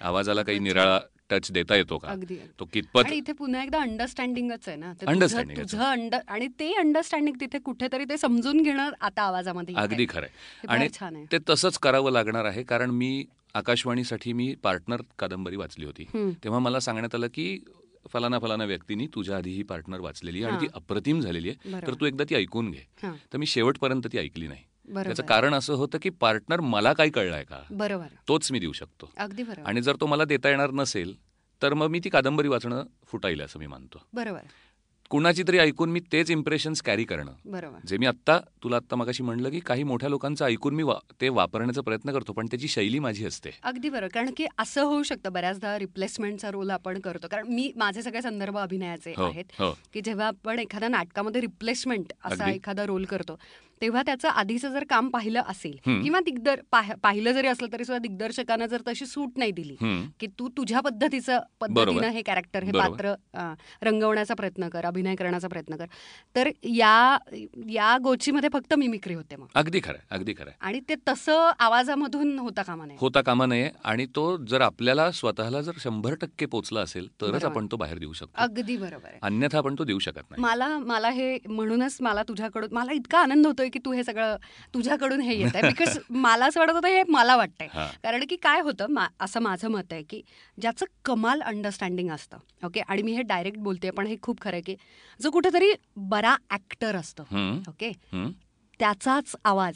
आवाजाला 0.00 0.42
काही 0.42 0.58
निराळा 0.58 1.00
टच 1.30 1.52
देता 1.52 1.76
येतो 1.76 1.98
का? 1.98 2.08
तो 2.60 2.64
कितपत 2.72 3.02
इथे 3.12 3.32
पुन्हा 3.32 3.62
एकदा 3.62 3.80
अंडरस्टँडिंगच 3.80 4.68
आहे 4.68 4.76
ना. 4.76 4.92
ते 4.92 5.06
तुझं- 5.06 5.20
Understanding 5.20 5.66
च. 5.66 5.72
तुझं 5.72 5.82
अंडर 5.82 6.18
आणि 6.28 6.48
ते 6.48 6.72
अंडरस्टँडिंग 6.74 7.36
तिथे 7.40 7.58
कुठेतरी 7.58 8.04
ते 8.04 8.16
समजून 8.16 8.62
घेणं 8.62 8.90
आता 9.00 9.22
आवाजामध्ये. 9.22 9.74
अगदी 9.74 10.06
खरंय 10.08 10.28
हे 10.28 10.66
फार 10.66 10.76
आणि 10.76 10.86
आहे. 10.86 11.24
ते 11.32 11.38
तसंच 11.48 11.78
करावं 11.78 12.10
लागणार 12.10 12.44
आहे 12.44 12.62
कारण 12.62 12.90
मी 12.90 13.24
आकाशवाणीसाठी 13.54 14.32
मी 14.32 14.54
पार्टनर 14.62 15.00
कादंबरी 15.18 15.56
वाचली 15.56 15.84
होती. 15.84 16.04
तेव्हा 16.44 16.60
मला 16.60 16.80
सांगण्यात 16.80 17.14
आलं 17.14 17.26
की 17.26 17.58
फलाना 18.08 18.38
फलाना 18.38 18.64
व्यक्तीनी 18.64 19.06
तुझ्या 19.06 19.36
आधी 19.36 19.50
ही 19.50 19.62
पार्टनर 19.62 20.00
वाचलेली 20.00 20.44
आहे 20.44 20.52
आणि 20.52 20.66
ती. 20.66 20.70
अप्रतिम 20.74 21.20
झालेली 21.20 21.48
आहे. 21.48 21.72
तर 21.86 21.94
तू 21.94 22.06
एकदा 22.06 22.24
ती 22.30 22.34
ऐकून 22.34 22.70
घे. 22.70 22.82
तर 23.04 23.36
मी 23.36 23.46
शेवटपर्यंत 23.46 24.02
ती 24.12 24.18
ऐकली 24.18 24.48
नाही. 24.48 24.62
त्याचं 24.94 25.22
कारण 25.22 25.54
असं 25.54 25.74
होतं 25.74 25.98
की 26.02 26.10
पार्टनर 26.10 26.60
मला 26.60 26.92
काय 26.92 27.08
कळलाय 27.08 27.44
का? 27.44 27.62
बरोबर. 27.70 28.06
तोच 28.28 28.52
मी 28.52 28.58
देऊ 28.58 28.72
शकतो. 28.72 29.10
अगदी 29.16 29.42
बरोबर. 29.42 29.68
आणि 29.68 29.82
जर 29.82 29.96
तो 30.00 30.06
मला 30.06 30.24
देता 30.24 30.48
येणार 30.48 30.70
नसेल 30.70 31.14
तर 31.62 31.74
मग 31.74 31.86
मी 31.86 32.00
ती 32.04 32.08
कादंबरी 32.08 32.48
वाचणं 32.48 32.84
फुटाईल 33.06 33.42
असं 33.42 33.58
मी 33.58 33.66
मानतो. 33.66 34.02
बरोबर. 34.12 34.40
कुणाची 35.10 35.42
तरी 35.48 35.58
ऐकून 35.58 35.90
मी 35.90 36.00
तेच 36.12 36.30
इम्प्रेशन्स 36.30 36.82
कॅरी 36.82 37.04
करणं. 37.04 37.32
बरोबर. 37.44 37.78
जे 37.86 37.96
मी 37.96 38.06
आत्ता 38.06 38.38
तुला 38.38 38.76
आत्ता 38.76 38.96
मगाशी 38.96 39.22
म्हणलं 39.22 39.50
की 39.50 39.60
काही 39.60 39.82
मोठ्या 39.82 40.08
लोकांचं 40.08 40.44
ऐकून 40.44 40.74
मी 40.74 40.82
वा- 40.82 41.14
ते 41.20 41.28
वापरण्याचा 41.28 41.80
प्रयत्न 41.80 42.12
करतो 42.12 42.32
पण 42.32 42.46
त्याची 42.46 42.68
शैली 42.68 42.98
माझी 42.98 43.24
असते. 43.24 43.50
अगदी 43.62 43.88
बरोबर. 43.88 44.08
कारण 44.08 44.30
की 44.36 44.46
असं 44.58 44.82
होऊ 44.82 45.02
शकतं 45.02 45.32
बऱ्याचदा 45.32 45.78
रिप्लेसमेंटचा 45.78 46.50
रोल 46.50 46.70
आपण 46.70 47.00
करतो. 47.00 47.26
कारण 47.30 47.46
मी 47.48 47.72
माझे 47.76 48.02
सगळे 48.02 48.22
संदर्भ 48.22 48.58
अभिनयाचे 48.58 49.14
हो 49.16 49.24
आहेत 49.24 49.44
हो. 49.50 49.78
की 49.92 50.00
जेव्हा 50.00 50.26
आपण 50.26 50.58
एखाद्या 50.58 50.88
नाटकामध्ये 50.88 51.40
रिप्लेसमेंट 51.40 52.12
असा. 52.24 52.50
एखादा 52.50 52.86
रोल 52.86 53.04
करतो 53.04 53.38
तेव्हा 53.82 54.02
त्याचं 54.06 54.28
आधीचं 54.28 54.72
जर 54.72 54.84
काम 54.88 55.08
पाहिलं 55.08 55.42
असेल 55.48 55.76
किंवा 55.84 56.20
दिग्दर 56.20 56.60
पाहिलं 56.72 57.32
जरी 57.32 57.46
असलं 57.46 57.72
तरी 57.72 57.84
सुद्धा 57.84 57.98
दिग्दर्शकानं 57.98 58.66
जर 58.66 58.82
तशी 58.88 59.06
सूट 59.06 59.38
नाही 59.38 59.52
दिली 59.52 59.76
की 60.20 60.26
तू 60.38 60.48
तुझ्या 60.56 60.80
पद्धतीचं 60.80 61.40
पद्धतीनं 61.60 62.08
हे 62.08 62.22
कॅरेक्टर 62.22 62.62
हे 62.62 62.72
पात्र 62.72 63.14
रंगवण्याचा 63.82 64.34
प्रयत्न 64.34 64.68
कर 64.68 64.84
अभिनय 64.86 65.14
करण्याचा 65.14 65.48
प्रयत्न 65.48 65.76
कर. 65.76 65.86
तर 66.36 66.48
या 66.64 67.18
या 67.70 67.96
गोचीमध्ये 68.02 68.48
फक्त 68.52 68.74
मिमिक्री 68.74 69.14
होते 69.14 69.36
मग. 69.36 69.46
अगदी 69.54 69.80
खरं 69.84 69.98
अगदी 70.10 70.32
खरं 70.38 70.50
आणि 70.60 70.80
ते 70.88 70.94
तसं 71.08 71.50
आवाजामधून 71.58 72.38
होता 72.38 72.62
कामा 72.62 72.86
नये. 72.86 72.96
होता 73.00 73.20
कामा 73.20 73.46
नये 73.46 73.70
आणि 73.84 74.06
तो 74.14 74.36
जर 74.48 74.60
आपल्याला 74.60 75.10
स्वतःला 75.12 75.60
जर 75.60 75.78
शंभर 75.80 76.14
टक्के 76.20 76.46
पोचला 76.46 76.80
असेल 76.80 77.08
तरच 77.20 77.44
आपण 77.44 77.66
तो 77.72 77.76
बाहेर 77.76 77.98
देऊ 77.98 78.12
शकतो. 78.12 78.42
अगदी 78.42 78.76
बरोबर 78.76 79.16
अन्यथा 79.22 79.58
आपण 79.58 79.74
तो 79.78 79.84
देऊ 79.84 79.98
शकत 79.98 80.30
नाही. 80.30 80.42
मला 80.42 80.68
मला 80.78 81.10
हे 81.10 81.36
म्हणूनच 81.48 81.96
मला 82.00 82.22
तुझ्याकडून 82.28 82.74
मला 82.74 82.92
इतका 82.92 83.18
आनंद 83.18 83.46
होतोय 83.68 83.70
की 83.70 83.84
तू 83.84 83.92
हे 83.92 84.02
सगळं 84.04 84.36
तुझ्याकडून 84.74 85.20
हे 85.20 85.34
येत 85.36 85.56
आहे 85.56 85.68
बिकॉज 85.68 85.98
मला 86.10 86.46
असं 86.46 86.60
वाटत 86.60 86.72
होतं 86.72 86.88
हे 86.88 87.02
मला 87.08 87.36
वाटतंय. 87.36 87.68
कारण 88.02 88.24
की 88.30 88.36
काय 88.36 88.60
होतं 88.60 88.94
असं 89.20 89.40
माझं 89.40 89.68
मत 89.70 89.92
आहे 89.92 90.02
की 90.02 90.22
ज्याचं 90.58 90.86
कमाल 91.04 91.40
अंडरस्टँडिंग 91.40 92.10
असतं 92.10 92.66
ओके 92.66 92.80
आणि 92.80 93.02
मी 93.02 93.12
हे 93.12 93.22
डायरेक्ट 93.22 93.58
बोलते 93.58 93.90
पण 93.90 94.06
हे 94.06 94.16
खूप 94.22 94.40
खरं 94.40 94.52
आहे 94.52 94.62
की 94.62 94.76
जो 95.20 95.30
कुठेतरी 95.30 95.72
बरा 95.96 96.36
ऍक्टर 96.50 96.96
असतो 96.96 97.22
ओके 97.68 97.92
त्याचाच 98.80 99.36
आवाज 99.44 99.74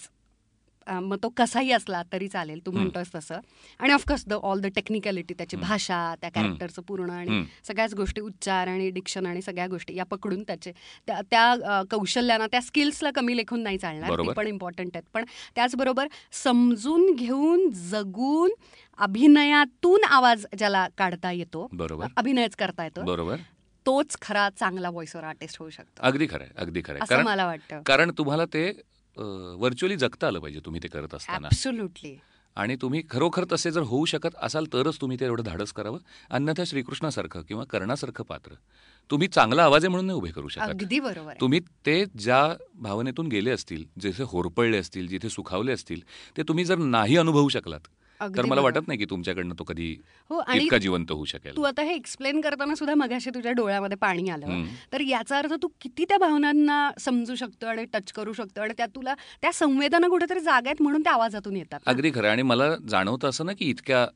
मग 0.89 1.17
तो 1.23 1.29
कसाही 1.37 1.71
असला 1.73 2.03
तरी 2.13 2.29
चालेल 2.29 2.61
तू 2.67 2.71
म्हणतोस 2.71 3.15
तसं. 3.15 3.41
आणि 3.81 3.93
of course 3.93 4.25
the 4.27 4.33
all 4.33 4.61
the 4.61 4.67
technicality 4.75 5.35
त्याची 5.35 5.57
भाषा 5.57 6.15
त्या 6.21 6.31
कॅरेक्टरचं 6.31 6.83
पूर्ण 6.83 7.11
आणि 7.11 7.43
सगळ्याच 7.69 7.95
गोष्टी 7.95 8.21
उच्चार 8.21 8.69
आणि 8.69 8.91
डिक्शन 8.91 9.27
आणि 9.27 9.43
सगळ्या 9.43 9.67
गोष्टी 9.67 9.95
या 9.97 10.05
पकडून 10.05 10.43
त्याचे 10.43 10.73
त्या 11.09 11.83
कौशल्याना 11.91 12.47
त्या 12.47 12.61
स्किल्सला 12.61 13.11
कमी 13.15 13.37
लेखून 13.37 13.63
नाही 13.63 13.79
चालणार. 13.79 14.11
ते 14.17 14.33
पण 14.33 14.47
इम्पॉर्टंट 14.47 14.91
आहेत. 14.95 15.05
पण 15.15 15.25
त्याचबरोबर 15.55 16.07
समजून 16.45 17.11
घेऊन 17.15 17.69
जगून 17.91 18.51
अभिनयातून 18.99 20.05
आवाज 20.05 20.47
ज्याला 20.59 20.87
काढता 20.99 21.31
येतो 21.33 21.69
बरोबर. 21.73 22.07
अभिनयच 22.17 22.57
करता 22.57 22.85
येतो 22.85 23.03
बरोबर. 23.05 23.37
तोच 23.87 24.17
खरा 24.23 24.49
चांगला 24.51 24.91
व्हॉइसवर 24.91 25.25
आर्टिस्ट 25.25 25.57
होऊ 25.59 25.71
शकतो. 25.71 26.03
अगदी 26.07 26.27
खरं 26.31 26.45
अगदी 26.57 26.81
खरं 26.85 26.99
असं 27.03 27.23
मला 27.23 27.47
वाटतं. 27.47 27.81
कारण 27.87 28.11
तुम्हाला 28.19 28.45
ते 28.45 28.71
व्हर्च्युअली 29.17 29.97
जगता 29.97 30.27
आलं 30.27 30.39
पाहिजे 30.39 30.61
तुम्ही 30.65 30.83
ते 30.83 30.89
करत 30.89 31.15
असताना. 31.15 31.49
आणि 32.57 32.77
तुम्ही 32.83 33.03
खरोखर 33.11 33.45
तसे 33.53 33.71
जर 33.71 33.81
होऊ 33.81 34.05
शकत 34.05 34.35
असाल 34.43 34.67
तरच 34.73 35.01
तुम्ही 35.01 35.19
ते 35.21 35.25
एवढं 35.25 35.43
धाडस 35.43 35.73
करावं. 35.73 35.99
अन्यथा 36.31 36.65
श्रीकृष्णासारखं 36.67 37.43
किंवा 37.43 37.65
कर्णासारखं 37.65 38.25
पात्र. 38.25 38.55
तुम्ही 39.11 39.29
चांगला 39.29 39.65
आवाज 39.65 39.85
आहे 39.85 39.89
म्हणून 39.89 40.07
नाही 40.07 40.19
उभे 40.19 40.31
करू 40.31 40.49
शकता. 40.49 40.65
अगदी 40.65 41.01
बरोबर 41.01 41.35
तुम्ही 41.41 41.61
ते 41.87 42.05
ज्या 42.19 42.43
भावनेतून 42.75 43.27
गेले 43.27 43.51
असतील 43.51 43.85
जिथे 44.01 44.23
होरपळले 44.23 44.79
असतील 44.79 45.09
जिथे 45.09 45.29
सुखावले 45.29 45.73
असतील 45.73 46.01
ते 46.37 46.43
तुम्ही 46.43 46.65
जर 46.65 46.79
नाही 46.79 47.17
अनुभवू 47.17 47.49
शकलात 47.49 47.89
तर 48.37 48.47
मला 48.47 48.61
वाटत 48.61 48.89
नाही 48.89 48.99
की 48.99 49.05
तुमच्याकडनं 49.11 49.55
तो 49.59 49.65
कधी 49.65 49.91
हो 50.31 50.41
इतका 50.55 50.79
जिवंत 50.79 51.11
होऊ 51.11 51.25
शकेल. 51.25 51.57
तू 51.57 51.63
आता 51.63 51.83
हे 51.83 51.95
एक्सप्लेन 51.95 52.41
करताना 52.41 52.75
सुद्धा 52.75 52.95
मगाशी 52.95 53.31
तुझ्या 53.31 53.53
डोळ्यामध्ये 53.53 53.97
पाणी 53.97 54.29
आलं. 54.31 54.65
तर 54.93 55.01
याचा 55.01 55.39
अर्थ 55.39 55.53
तू 55.63 55.69
किती 55.81 56.05
त्या 56.05 56.19
भावनांना 56.19 56.91
समजू 57.01 57.35
शकतो 57.35 57.67
आणि 57.67 57.85
टच 57.85 58.13
करू 58.13 58.33
शकतो 58.33 58.61
आणि 58.61 58.75
त्या 58.77 58.87
तुला 58.87 59.15
त्या 59.43 59.53
संवेदना 59.53 60.09
कुठेतरी 60.09 60.41
जागा 60.41 60.69
आहेत 60.69 60.83
म्हणून 60.83 61.03
त्या 61.03 61.13
आवाजातून 61.13 61.57
येतात 61.57 61.81
अगदी 61.87 62.11
खरं 62.15 62.29
आणि 62.29 62.43
मला 62.43 62.75
जाणवतं 62.89 63.29
असं 63.29 63.47
ना 63.47 63.53
की 63.53 63.71
इतक्या 63.71 64.07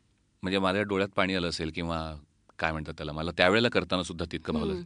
म्हणजे 0.43 0.59
माझ्या 0.59 0.83
डोळ्यात 0.83 1.09
पाणी 1.09 1.35
आलं 1.35 1.49
असेल 1.49 1.71
किंवा 1.75 1.99
काय 2.59 2.73
म्हणतात 2.73 2.95
त्याला 2.97 3.13
मला 3.13 3.31
त्यावेळेला 3.37 3.69
करताना 3.69 4.03
सुद्धा 4.03 4.25
तितकं 4.33 4.55
भावलं 4.55 4.81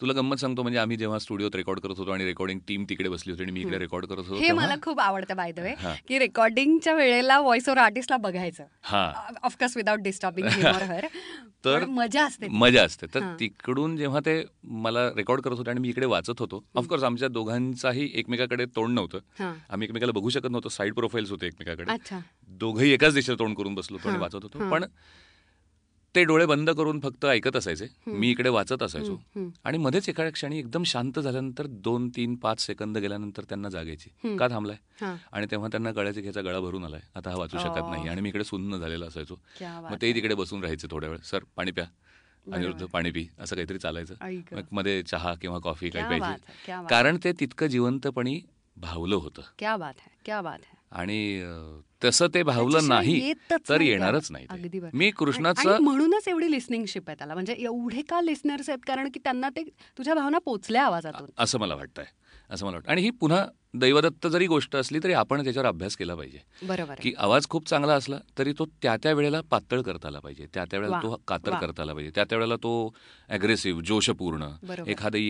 तुला 0.00 0.12
गंमत 0.12 0.36
सांगतो 0.36 0.62
म्हणजे 0.62 0.78
आम्ही 0.78 0.96
जेव्हा 0.96 1.18
स्टुडिओत 1.18 1.56
रेकॉर्ड 1.56 1.80
करत 1.80 1.98
होतो 1.98 2.10
आणि 2.10 2.24
रेकॉर्डिंग 2.24 2.58
टीम 2.68 2.84
तिकडे 2.88 3.08
बसली 3.08 3.32
होती 3.32 3.42
आणि 3.42 3.52
मी 3.52 3.60
इकडे 3.60 3.78
रेकॉर्ड 3.78 4.06
करत 4.06 4.18
होतो 4.18 4.34
हे 4.34 4.50
मला 4.52 4.74
खूप 4.82 5.00
आवडतं 5.00 5.36
बाय 5.36 5.52
द 5.52 5.58
वे 5.58 5.74
की 6.08 6.18
रेकॉर्डिंगच्या 6.18 6.94
वेळेला 6.94 7.38
व्हॉइस 7.40 7.68
ओव्हर 7.68 7.82
आर्टिस्टला 7.82 8.16
बघायचं 8.18 8.64
ऑफकोर्स 9.42 9.76
विदाउट 9.76 10.00
डिस्टर्बिंग 10.02 10.46
हर 10.46 11.06
तर 11.64 11.84
मजा 11.86 12.24
असते 12.24 12.46
मजा 12.50 12.82
असते. 12.82 13.06
तर 13.14 13.20
तिकडून 13.40 13.96
जेव्हा 13.96 14.20
ते 14.26 14.42
मला 14.64 15.06
रेकॉर्ड 15.16 15.40
करत 15.42 15.56
होते 15.56 15.70
आणि 15.70 15.80
मी 15.80 15.88
इकडे 15.88 16.06
वाचत 16.06 16.40
होतो 16.40 16.62
ऑफकोर्स 16.74 17.02
आमच्या 17.04 17.28
दोघांचाही 17.28 18.08
एकमेकाकडे 18.14 18.64
तोंड 18.76 18.94
नव्हतं. 18.94 19.18
आम्ही 19.70 19.86
एकमेकाला 19.86 20.12
बघू 20.12 20.30
शकत 20.30 20.50
नव्हतो 20.50 20.68
साईड 20.68 20.94
प्रोफाईल्स 20.94 21.30
होते 21.30 21.46
एकमेकाकडे. 21.46 22.14
दोघंही 22.60 22.92
एकाच 22.92 23.14
दिशेला 23.14 23.38
तोंड 23.38 23.56
करून 23.56 23.74
बसलो 23.74 23.96
होतो 23.96 24.08
आणि 24.08 24.18
वाचत 24.18 24.42
होतो. 24.42 24.70
पण 24.70 24.84
ते 26.14 26.22
डोळे 26.24 26.46
बंद 26.46 26.70
करून 26.70 27.00
फक्त 27.00 27.24
ऐकत 27.24 27.56
असायचे. 27.56 27.86
मी 28.06 28.30
इकडे 28.30 28.48
वाचत 28.48 28.82
असायचो. 28.82 29.16
आणि 29.64 29.78
मध्येच 29.78 30.08
एका 30.08 30.28
क्षणी 30.30 30.58
एकदम 30.58 30.82
शांत 30.82 31.18
झाल्यानंतर 31.18 31.66
दोन 31.66 32.08
तीन 32.08 32.34
पाच 32.36 32.60
सेकंद 32.60 32.98
गेल्यानंतर 32.98 33.44
त्यांना 33.48 33.68
जागायची 33.68 34.36
का 34.38 34.48
थांबलाय? 34.48 34.76
आणि 35.32 35.46
तेव्हा 35.50 35.68
त्यांना 35.68 35.90
गळ्याचे 35.90 36.20
घ्यायचा 36.20 36.40
गळा 36.40 36.60
भरून 36.60 36.84
आलाय. 36.84 37.00
आता 37.14 37.30
हा 37.30 37.36
वाचू 37.36 37.58
शकत 37.58 37.90
नाही. 37.90 38.08
आणि 38.08 38.20
मी 38.20 38.28
इकडे 38.28 38.44
सुन्न 38.44 38.76
झालेला 38.76 39.06
असायचो. 39.06 39.34
मग 39.62 39.96
ते 40.02 40.12
तिकडे 40.14 40.34
बसून 40.34 40.62
राहायचे 40.62 40.88
थोड्या 40.90 41.10
वेळ. 41.10 41.18
सर 41.24 41.44
पाणी 41.56 41.70
प्या. 41.70 41.84
अनिरुद्ध 42.46 42.84
पाणी 42.84 43.10
पी. 43.10 43.26
असं 43.38 43.56
काहीतरी 43.56 43.78
चालायचं. 43.78 44.64
मध्ये 44.72 45.02
चहा 45.02 45.34
किंवा 45.34 45.58
कॉफी 45.58 45.90
काही 45.90 46.18
प्यायची. 46.18 46.72
कारण 46.90 47.18
ते 47.24 47.32
तितकं 47.40 47.66
जिवंतपणी 47.66 48.40
भावलं 48.76 49.16
होतं. 49.16 49.42
क्या 49.58 49.76
बात 49.76 49.94
है 50.00 50.10
क्या 50.24 50.40
बात 50.42 50.58
है 50.64 50.78
आणि 51.00 51.18
तसं 52.02 52.26
ते 52.34 52.42
भावलं 52.42 52.88
नाही 52.88 53.32
तर 53.68 53.80
येणारच 53.80 54.30
नाही 54.32 54.80
मी 54.94 55.10
कृष्णाचं 55.10 55.82
म्हणूनच 55.82 56.28
एवढी 56.28 56.50
लिस्निंगशिप 56.50 57.08
आहे 57.08 57.16
त्याला. 57.18 57.34
म्हणजे 57.34 57.54
एवढे 57.58 58.02
का 58.02 58.20
लिस्नर्स 58.20 58.68
आहेत? 58.70 58.78
कारण 58.86 59.08
की 59.14 59.20
त्यांना 59.24 59.48
ते 59.48 59.62
तुझ्या 59.98 60.14
भावना 60.14 60.38
पोचल्या 60.38 60.84
आवाजातून. 60.84 61.30
असं 61.38 61.58
मला 61.58 61.74
वाटतंय. 61.74 62.04
असं 62.50 62.66
मला 62.66 62.76
वाटतं 62.76 62.90
आणि 62.90 63.02
ही 63.02 63.10
पुन्हा 63.10 63.44
दैवदत्त 63.74 64.26
जरी 64.26 64.46
गोष्ट 64.46 64.74
असली 64.76 64.98
तरी 65.02 65.12
आपण 65.12 65.42
त्याच्यावर 65.44 65.68
अभ्यास 65.68 65.96
केला 65.96 66.14
पाहिजे. 66.14 66.38
बरोबर 66.62 66.94
की 67.02 67.12
आवाज 67.18 67.46
खूप 67.48 67.68
चांगला 67.68 67.94
असला 67.94 68.18
तरी 68.38 68.52
तो 68.58 68.64
त्या 68.82 68.96
त्या 69.02 69.12
वेळेला 69.12 69.40
पातळ 69.50 69.80
करता 69.82 70.08
आला 70.08 70.18
पाहिजे. 70.20 70.46
त्या 70.54 70.64
त्या 70.70 70.78
वेळेला 70.78 71.00
तो 71.02 71.16
कातर 71.28 71.54
करता 71.54 71.82
आला 71.82 71.92
पाहिजे. 71.94 72.10
त्या 72.14 72.24
त्या 72.24 72.38
वेळेला 72.38 72.56
तो 72.56 72.72
अग्रेसिव्ह 73.28 73.82
जोशपूर्ण 73.86 74.48
एखादी 74.86 75.22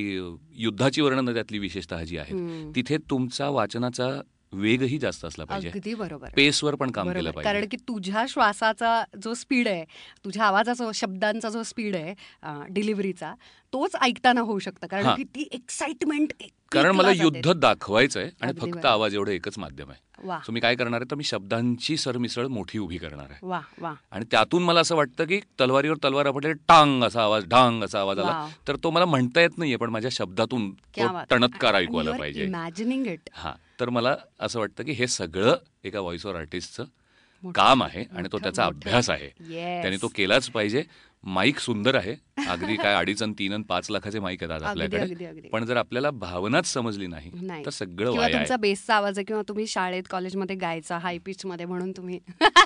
युद्धाची 0.56 1.00
वर्णन 1.00 1.32
त्यातली 1.34 1.58
विशेषतः 1.58 2.02
जी 2.04 2.18
आहे 2.18 2.72
तिथे 2.74 2.96
तुमचा 3.10 3.48
वाचनाचा 3.48 4.08
वेगही 4.52 4.98
जास्त 4.98 5.24
असला 5.24 5.44
पाहिजे. 5.44 5.68
अगदी 5.68 5.94
बरोबर. 5.94 6.28
पेसवर 6.36 6.74
पण 6.74 6.90
काम 6.90 7.10
केलं 7.12 7.30
पाहिजे. 7.30 7.50
कारण 7.50 7.66
की 7.70 7.76
तुझ्या 7.88 8.24
श्वासाचा 8.28 9.02
जो 9.24 9.34
स्पीड 9.34 9.68
आहे 9.68 9.84
तुझ्या 10.24 10.44
आवाजाचा 10.44 10.90
शब्दांचा 10.94 11.48
जो 11.48 11.62
स्पीड 11.62 11.96
आहे 11.96 12.14
डिलिव्हरीचा 12.70 13.32
तोच 13.72 13.96
ऐकताना 14.02 14.40
होऊ 14.40 14.58
शकतं. 14.58 14.86
कारण 14.86 15.14
की 15.16 15.24
ती 15.24 15.48
एक्साइटमेंट 15.52 16.32
कारण 16.72 16.94
मला 16.96 17.10
युद्ध 17.12 17.52
दाखवायचं 17.52 18.20
आहे 18.20 18.30
आणि 18.40 18.52
फक्त 18.60 18.84
आवाज 18.86 19.14
एवढं 19.14 19.30
एकच 19.32 19.58
माध्यम 19.58 19.90
आहे. 19.90 20.08
सो 20.46 20.52
मी 20.52 20.60
काय 20.60 20.74
करणार 20.74 21.00
आहे 21.00 21.10
तर 21.10 21.16
मी 21.16 21.24
शब्दांची 21.24 21.96
सरमिसळ 21.96 22.46
मोठी 22.46 22.78
उभी 22.78 22.96
करणार 22.98 23.30
आहे. 23.30 23.86
आणि 24.12 24.24
त्यातून 24.30 24.62
मला 24.62 24.80
असं 24.80 24.96
वाटतं 24.96 25.24
की 25.24 25.40
तलवारीवर 25.60 25.96
तलवार 26.04 26.26
आपले 26.26 26.52
टांग 26.68 27.02
असा 27.04 27.22
आवाज 27.22 27.46
ढांग 27.48 27.82
असा 27.84 28.00
आवाज 28.00 28.18
आला 28.18 28.46
तर 28.68 28.76
तो 28.84 28.90
मला 28.90 29.04
म्हणता 29.04 29.40
येत 29.40 29.58
नाहीये 29.58 29.76
पण 29.76 29.90
माझ्या 29.90 30.10
शब्दातून 30.12 30.70
टणत्कार 31.30 31.74
ऐकू 31.74 31.98
आला 31.98 32.16
पाहिजे. 32.18 32.44
इमॅजिनिंग 32.44 33.06
इट 33.06 33.28
हा. 33.32 33.52
तर 33.80 33.88
मला 33.88 34.16
असं 34.40 34.60
वाटतं 34.60 34.84
की 34.84 34.92
हे 34.92 35.06
सगळं 35.06 35.56
एका 35.84 36.00
व्हॉइस 36.00 36.26
ओव्हर 36.26 36.40
आर्टिस्टचं 36.40 36.84
काम 37.54 37.82
आहे 37.82 38.04
आणि 38.16 38.28
तो 38.32 38.38
त्याचा 38.38 38.64
अभ्यास 38.64 39.10
आहे. 39.10 39.28
त्याने 39.82 39.96
तो 39.96 40.08
केलाच 40.08 40.50
पाहिजे. 40.50 40.82
माईक 41.24 41.58
सुंदर 41.58 41.94
आहे. 41.94 42.14
अगदी 42.48 42.76
काय 42.76 42.94
अडीच 42.94 43.22
आणि 43.22 43.32
तीन 43.38 43.52
आणि 43.52 43.62
पाच 43.62 43.90
लाखाचे 43.90 44.18
माईक 44.18 44.42
आहेत 44.44 44.62
आपल्याकडे. 44.62 45.48
पण 45.48 45.64
जर 45.64 45.76
आपल्याला 45.76 46.10
भावनाच 46.10 46.66
समजली 46.66 47.06
नाही 47.06 47.30
तर 47.64 47.70
सगळं 47.70 48.14
तुमचा 48.32 48.56
बेसचा 48.56 48.94
आवाज 48.94 49.18
आहे 49.18 49.24
किंवा 49.24 49.42
तुम्ही 49.48 49.66
शाळेत 49.66 50.02
कॉलेजमध्ये 50.10 50.56
गायचा 50.56 50.98
हाय 50.98 51.18
पिच 51.18 51.44
मध्ये 51.46 51.66
म्हणून 51.66 51.90
तुम्ही. 51.92 52.18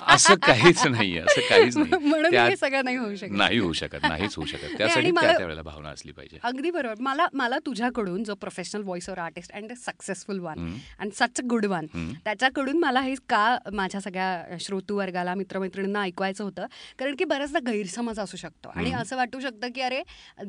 असं 0.07 0.35
काहीच 0.35 0.85
नाहीये 0.87 1.19
असं 1.19 1.41
काहीच 1.49 1.77
नाही. 1.77 2.55
सगळं 2.55 2.83
नाही 2.85 2.97
होऊ 2.97 3.15
शकत. 3.15 3.31
नाही 3.31 3.57
होऊ 3.57 3.73
शकत 3.73 4.05
नाहीच 4.09 4.35
होऊ 4.35 4.45
शकत. 4.45 4.77
त्यासाठी 4.77 5.11
त्यावेळेला 5.11 5.61
भावना 5.61 5.89
असली 5.89 6.11
पाहिजे. 6.11 6.37
अगदी 6.43 6.71
बरोबर. 6.71 7.01
मला 7.01 7.27
मला 7.33 7.57
तुझ्याकडून 7.65 8.23
जो 8.23 8.35
professional 8.35 8.81
voice 8.81 9.09
over 9.09 9.23
artist 9.23 9.51
and 9.51 9.73
successful 9.77 10.39
one 10.39 10.73
and 10.99 11.11
such 11.11 11.41
good 11.49 11.65
one 11.65 11.85
त्याच्याकडून 12.25 12.77
मला 12.77 13.01
हे 13.01 13.15
का 13.29 13.57
माझ्या 13.73 14.01
सगळ्या 14.01 14.57
श्रोतू 14.59 14.97
वर्गाला 14.97 15.33
मित्रमैत्रिणींना 15.33 16.01
ऐकवायचं 16.01 16.43
होतं. 16.43 16.65
कारण 16.99 17.15
की 17.15 17.23
बऱ्याचदा 17.23 17.59
गैरसमज 17.67 18.19
असू 18.19 18.37
शकतो 18.37 18.43
आणि 18.75 18.91
असं 18.91 19.15
वाटू 19.15 19.39
शकतं 19.39 19.71
की 19.75 19.81
अरे 19.81 20.01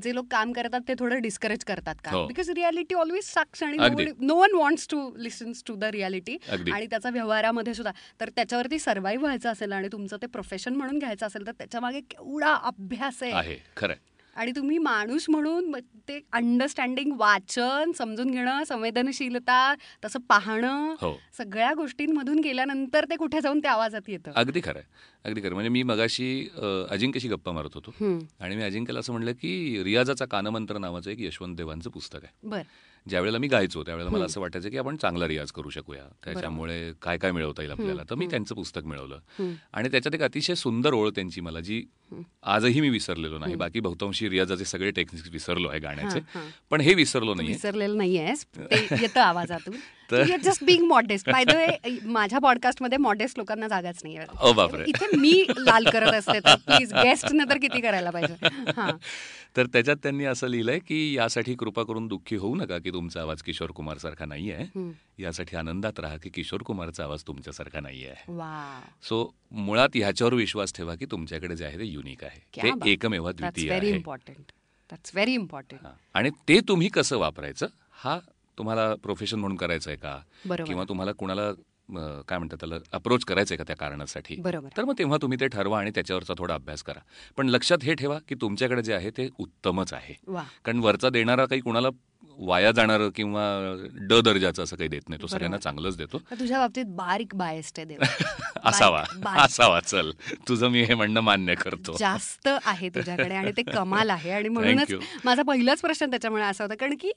जे 0.02 0.14
लोक 0.14 0.26
काम 0.30 0.52
करतात 0.52 0.80
ते 0.88 0.94
थोडं 0.98 1.20
डिस्करेज 1.22 1.64
करतात 1.64 1.94
का? 2.04 2.24
बिकॉज 2.26 2.50
रियालिटी 2.50 2.94
ऑलवेज 2.94 3.24
सक्स 3.24 3.62
आणि 3.62 4.06
no 4.20 4.34
one 4.34 4.54
wants 4.54 4.86
to 4.88 4.98
listens 5.16 5.62
to 5.66 5.74
the 5.76 5.84
reality 5.84 6.36
आणि 6.50 6.86
त्याचा 6.86 7.10
व्यवहारामध्ये 7.10 7.74
सुद्धा. 7.74 7.92
तर 8.20 8.28
त्याच्यावरती 8.28 8.78
सर्व्हाइव्ह 8.78 9.24
व्हायचं 9.24 9.50
असेल 9.50 9.72
आणि 9.72 9.88
तुमचं 9.92 10.16
ते 10.22 10.26
प्रोफेशन 10.26 10.74
म्हणून 10.74 10.98
घ्यायचं 10.98 11.26
असेल 11.26 11.46
तर 11.46 11.52
त्याच्यामागे 11.52 12.00
केवढा 12.00 12.54
अभ्यास 12.62 13.22
आहे. 13.22 13.56
खरं 13.76 13.94
आणि 14.36 14.52
तुम्ही 14.56 14.78
माणूस 14.78 15.28
म्हणून 15.30 15.74
ते 16.08 16.18
अंडरस्टँडिंग 16.32 17.12
वाचन 17.18 17.92
समजून 17.98 18.30
घेणं 18.30 18.64
संवेदनशीलता 18.64 19.74
तसं 20.04 20.20
पाहणं 20.28 20.94
हो. 21.00 21.12
सगळ्या 21.38 21.72
गोष्टींमधून 21.74 22.40
गेल्यानंतर 22.40 23.04
ते 23.04 23.16
कुठे 23.16 23.40
जाऊन 23.40 23.60
त्या 23.60 23.72
आवाजात 23.72 24.08
येतं? 24.08 24.32
अगदी 24.34 24.60
खरं 24.64 24.80
अगदी 25.24 25.40
खरं 25.40 25.54
म्हणजे 25.54 25.68
मी 25.68 25.82
मगाशी 25.82 26.28
अजिंक्यशी 26.90 27.28
गप्पा 27.28 27.52
मारत 27.52 27.74
होतो. 27.74 27.90
आणि 28.40 28.56
मी 28.56 28.62
अजिंक्यला 28.62 29.00
असं 29.00 29.12
म्हणलं 29.12 29.32
की 29.32 29.82
रियाजाचा 29.84 30.24
कानमंत्र 30.24 30.78
नावाचं 30.78 31.10
एक 31.10 31.20
यशवंत 31.20 31.56
देवांचं 31.56 31.90
पुस्तक 31.90 32.24
आहे. 32.24 32.62
ज्यावेळेला 33.08 33.38
मी 33.38 33.48
गायचो 33.48 33.82
त्यावेळेला 33.82 34.10
मला 34.10 34.24
असं 34.24 34.40
वाटायचं 34.40 34.70
की 34.70 34.78
आपण 34.78 34.96
चांगला 34.96 35.28
रियाज 35.28 35.52
करू 35.52 35.70
शकूया. 35.70 36.02
त्याच्यामुळे 36.24 36.92
काय 37.02 37.18
काय 37.18 37.30
मिळवता 37.30 37.62
येईल 37.62 37.72
आपल्याला? 37.72 38.02
तर 38.10 38.14
मी 38.14 38.26
त्यांचं 38.26 38.54
पुस्तक 38.54 38.84
मिळवलं. 38.84 39.18
आणि 39.72 39.88
त्याच्यात 39.88 40.14
एक 40.14 40.22
अतिशय 40.22 40.54
सुंदर 40.54 40.92
ओळ 40.92 41.10
त्यांची 41.10 41.40
मला 41.40 41.60
जी 41.60 41.84
आजही 42.42 42.80
मी 42.80 42.88
विसरलेलो 42.88 43.38
नाही. 43.38 43.54
बाकी 43.54 43.80
बहुतांशी 43.80 44.28
रियाजाचे 44.28 44.64
सगळे 44.64 44.90
टेक्निक्स 44.90 45.28
विसरलो 45.32 45.68
आहे 45.68 45.80
गाण्याचे. 45.80 46.20
पण 46.70 46.80
हे 46.80 46.94
विसरलो 46.94 47.34
नाहीये. 47.34 47.52
विसरलेलं 47.52 47.96
ते 47.96 49.06
आवाजातून 50.12 50.42
just 50.42 50.64
being 50.64 50.84
modest 50.86 51.30
by 51.30 51.44
the 51.44 51.54
way 51.56 51.98
माझ्या 52.04 52.38
पॉडकास्टमध्ये 52.38 52.98
मॉडेस्ट 52.98 53.38
लोकांना 53.38 53.68
जागाच 53.68 54.00
नाही 54.04 54.18
बापरे. 54.54 54.84
इथे 54.88 55.16
मी 55.16 55.44
लाल 55.58 55.84
करत 55.92 56.12
असते 56.14 56.38
तर 56.40 56.54
प्लीज 56.66 56.92
गेस्टने 56.94 57.44
तर 57.50 57.58
किती 57.58 57.80
करायला 57.80 58.10
पाहिजे? 58.10 58.48
तर 59.56 59.66
त्याच्यात 59.72 59.96
त्यांनी 60.02 60.24
असं 60.24 60.46
लिहिलंय 60.48 60.78
की 60.78 60.98
यासाठी 61.14 61.54
कृपा 61.54 61.82
करून 61.82 62.06
दुःखी 62.08 62.36
होऊ 62.36 62.54
नका 62.54 62.78
की 62.78 62.90
तुमचा 62.92 63.20
आवाज 63.20 63.42
किशोर 63.42 63.70
कुमार 63.70 63.98
सारखा 63.98 64.24
नाही 64.24 64.50
आहे 64.52 64.90
यासाठी 65.18 65.56
आनंदात 65.56 66.00
राहा 66.00 66.16
की 66.22 66.30
किशोर 66.34 66.62
कुमारचा 66.62 67.04
आवाज 67.04 67.22
तुमच्यासारखा 67.26 67.80
नाही 67.80 68.04
आहे 68.06 68.32
सो 69.08 69.24
मुळात 69.50 69.88
ह्याच्यावर 69.94 70.34
विश्वास 70.34 70.72
ठेवा 70.74 70.94
की 70.94 71.06
तुमच्याकडे 71.10 71.56
जे 71.56 71.64
आहे 71.64 71.78
ते 71.78 71.84
युनिक 71.84 72.24
आहे. 72.24 72.38
ते 72.56 72.90
एकमेव 72.90 73.30
द्वितीय 73.30 73.68
व्हेरी 73.68 73.92
आहे. 73.92 74.02
आणि 76.14 76.30
ते 76.48 76.58
तुम्ही 76.68 76.88
कसं 76.88 77.18
वापरायचं 77.18 77.66
हा 78.04 78.18
तुम्हाला 78.58 78.94
प्रोफेशन 78.94 79.38
म्हणून 79.38 79.56
करायचं 79.56 79.90
आहे 79.90 79.98
का. 79.98 80.18
किंवा 80.64 80.84
तुम्हाला 80.88 81.12
कुणाला 81.12 81.52
काय 82.28 82.38
म्हणतात 82.38 82.56
त्याला 82.60 82.76
अप्रोच 82.92 83.24
करायचं 83.24 83.54
आहे 83.54 83.58
का 83.58 83.64
त्या 83.66 83.76
कारणासाठी? 83.76 84.36
बरोबर. 84.36 84.68
तर 84.76 84.84
मग 84.84 84.94
तेव्हा 84.98 85.18
तुम्ही 85.22 85.40
ते 85.40 85.46
ठरवा 85.48 85.78
आणि 85.80 85.90
त्याच्यावरचा 85.90 86.34
थोडा 86.38 86.54
अभ्यास 86.54 86.82
करा. 86.82 87.00
पण 87.36 87.48
लक्षात 87.48 87.78
हे 87.82 87.94
ठेवा 87.94 88.18
की 88.28 88.34
तुमच्याकडे 88.34 88.82
जे 88.82 88.94
आहे 88.94 89.10
ते 89.10 89.28
उत्तमच 89.38 89.92
आहे. 89.92 90.14
कारण 90.64 90.78
वरचा 90.78 91.08
देणारा 91.10 91.46
काही 91.46 91.60
कुणाला 91.60 91.88
वाया 92.38 92.72
जाणारं 92.72 93.10
किंवा 93.10 93.42
ड 94.00 94.20
दर्जाचं 94.20 94.62
असं 94.62 94.76
काही 94.76 94.88
देत 94.88 95.08
नाही. 95.08 95.22
तो 95.22 95.26
सगळ्यांना 95.26 95.56
चांगलंच 95.56 95.96
देतो. 95.96 96.18
तुझ्या 96.18 96.58
बाबतीत 96.58 96.84
बारीक 96.86 97.34
बायस्ट 97.34 97.80
आहे 97.80 97.96
असावा. 98.64 99.04
असावा 99.36 99.80
चल. 99.80 100.10
तुझं 100.48 100.68
मी 100.68 100.82
हे 100.82 100.94
म्हणणं 100.94 101.20
मान्य 101.20 101.54
करतो. 101.54 101.96
जास्त 101.98 102.48
आहे 102.64 102.88
तुझ्याकडे 102.88 103.34
आणि 103.34 103.52
ते 103.56 103.62
कमाल 103.74 104.10
आहे. 104.10 104.30
आणि 104.30 104.48
म्हणूनच. 104.48 104.94
माझा 105.24 105.42
पहिलाच 105.42 105.80
प्रश्न 105.80 106.10
त्याच्यामुळे 106.10 106.44
असा 106.44 106.64
होता. 106.64 106.74
कारण 106.74 106.94
की 107.00 107.12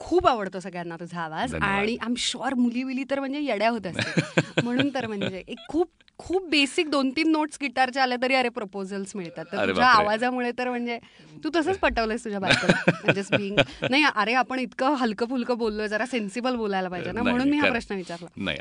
खूप 0.00 0.26
आवडतो 0.26 0.60
सगळ्यांना 0.60 0.96
तुझा 0.96 1.20
आवाज. 1.20 1.54
आणि 1.54 1.96
आम 2.02 2.14
शुअर 2.18 2.54
मुली 2.54 2.82
विली 2.82 3.04
तर 3.10 3.20
म्हणजे 3.20 3.40
येड्या 3.40 3.68
होत 3.70 3.86
असते 3.86 4.20
म्हणून 4.64 4.88
तर 4.94 5.06
म्हणजे 5.06 5.42
एक 5.48 5.58
खूप 5.68 5.90
खूप 6.18 6.48
बेसिक 6.50 6.88
दोन 6.90 7.10
तीन 7.10 7.30
नोट्स 7.30 7.58
गिटारचे 7.62 8.00
आले 8.00 8.16
तरी 8.22 8.34
अरे 8.34 8.48
प्रपोजल्स 8.48 9.14
मिळतात 9.16 9.44
तर 9.52 9.68
तुझ्या. 9.68 9.86
आवाजामुळे 9.86 10.50
तर 10.58 10.68
म्हणजे 10.68 10.98
तू 11.44 11.50
तसंच 11.54 11.78
पटवलंयस 11.78 12.24
तुझ्या 12.24 12.38
बायकोला 12.40 12.92
म्हणजे 13.04 13.48
नाही 13.90 14.04
अरे 14.14 14.34
आपण 14.34 14.58
इतकं 14.58 14.94
हलकं 14.94 15.26
फुलकं 15.26 15.58
बोललोय 15.58 15.88
जरा 15.88 16.06
सेन्सिबल 16.06 16.56
बोलायला 16.56 16.88
पाहिजे 16.88 17.12
ना 17.12 17.22
म्हणून 17.22 17.48
मी 17.50 17.58
हा. 17.58 17.70
प्रश्न 17.70 17.94
विचारला 17.94 18.52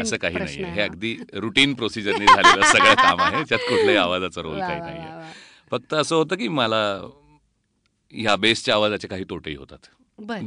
असं 0.00 0.16
काही 0.16 0.36
प्रश्न 0.36 0.64
हे. 0.64 0.80
अगदी 0.82 1.14
रुटीन 1.34 1.74
प्रोसिजरनी 1.74 2.26
झालेलं 2.26 2.64
सगळं 2.66 2.94
काम 2.94 3.20
आहे 3.20 3.42
त्यात 3.48 3.68
कुठल्याही 3.68 3.96
आवाजाचा 3.96 4.42
रोल 4.42 4.58
काही 4.60 4.80
नाही. 4.80 5.32
फक्त 5.72 5.94
असं 5.94 6.16
होतं 6.16 6.36
की 6.36 6.48
मला 6.48 6.82
ह्या 8.12 8.36
बेसच्या 8.36 8.74
आवाजाचे 8.74 9.08
काही 9.08 9.24
तोटेही 9.30 9.56
होतात. 9.56 9.78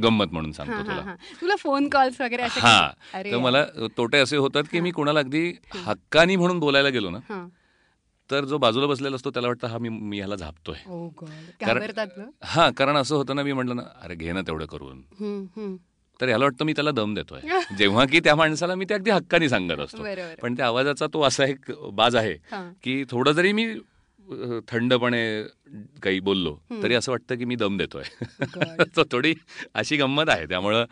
गंमत 0.02 0.26
म्हणून 0.32 0.52
सांगतो 0.52 0.82
तुला. 0.86 1.14
तुला 1.40 1.56
फोन 1.56 1.88
कॉल्स 1.88 2.20
वगैरे 2.20 2.42
हा 2.42 2.90
तर 3.32 3.38
मला 3.38 3.64
तोटे 3.96 4.18
असे 4.18 4.36
होतात 4.36 4.62
की 4.70 4.80
मी 4.80 4.90
कुणाला 4.90 5.20
अगदी 5.20 5.52
हक्कानी 5.74 6.36
म्हणून 6.36 6.58
बोलायला 6.58 6.88
गेलो 6.88 7.10
ना. 7.10 7.18
तर 8.30 8.44
जो 8.44 8.58
बाजूला 8.58 8.86
बसलेला 8.86 9.16
असतो 9.16 9.30
त्याला 9.30 9.48
वाटतं 9.48 9.66
हा 9.68 9.78
मी 9.78 9.88
मी 9.88 10.16
ह्याला 10.16 10.36
झापतोय. 10.36 10.76
कारण-? 11.60 11.82
हा 12.42 12.70
कारण 12.70 12.96
असं 12.96 13.16
होतं 13.16 13.36
ना 13.36 13.42
मी 13.42 13.52
म्हटलं 13.52 13.76
ना 13.76 13.82
अरे 14.02 14.14
घे 14.14 14.32
ना 14.32 14.40
तेवढं 14.40 14.66
करून. 14.66 15.02
तर 16.20 16.26
ह्याला 16.26 16.44
वाटतं 16.44 16.64
मी 16.64 16.72
त्याला 16.72 16.90
दम 16.90 17.14
देतोय 17.14 17.40
जेव्हा 17.78 18.04
की 18.06 18.20
त्या 18.20 18.34
माणसाला 18.36 18.74
मी 18.74 18.84
ते 18.84 18.94
अगदी 18.94 19.10
हक्कानी 19.10 19.48
सांगत 19.48 19.80
असतो. 19.80 20.02
पण 20.42 20.54
त्या 20.54 20.66
आवाजाचा 20.66 21.06
तो 21.06 21.22
असा 21.22 21.44
एक 21.44 21.70
बाज 21.92 22.16
आहे. 22.16 22.34
की 22.82 23.04
थोडं 23.10 23.32
जरी 23.32 23.52
मी 23.52 23.74
थंडपणे 24.68 25.42
काही 26.02 26.20
बोललो 26.20 26.58
तरी 26.82 26.94
असं 26.94 27.12
वाटतं 27.12 27.36
की 27.36 27.44
मी 27.44 27.56
दम 27.56 27.76
देतोय. 27.76 28.02
थोडी 29.12 29.34
अशी 29.74 29.96
गंमत 29.96 30.24
आहे. 30.28 30.46
त्यामुळं 30.46 30.84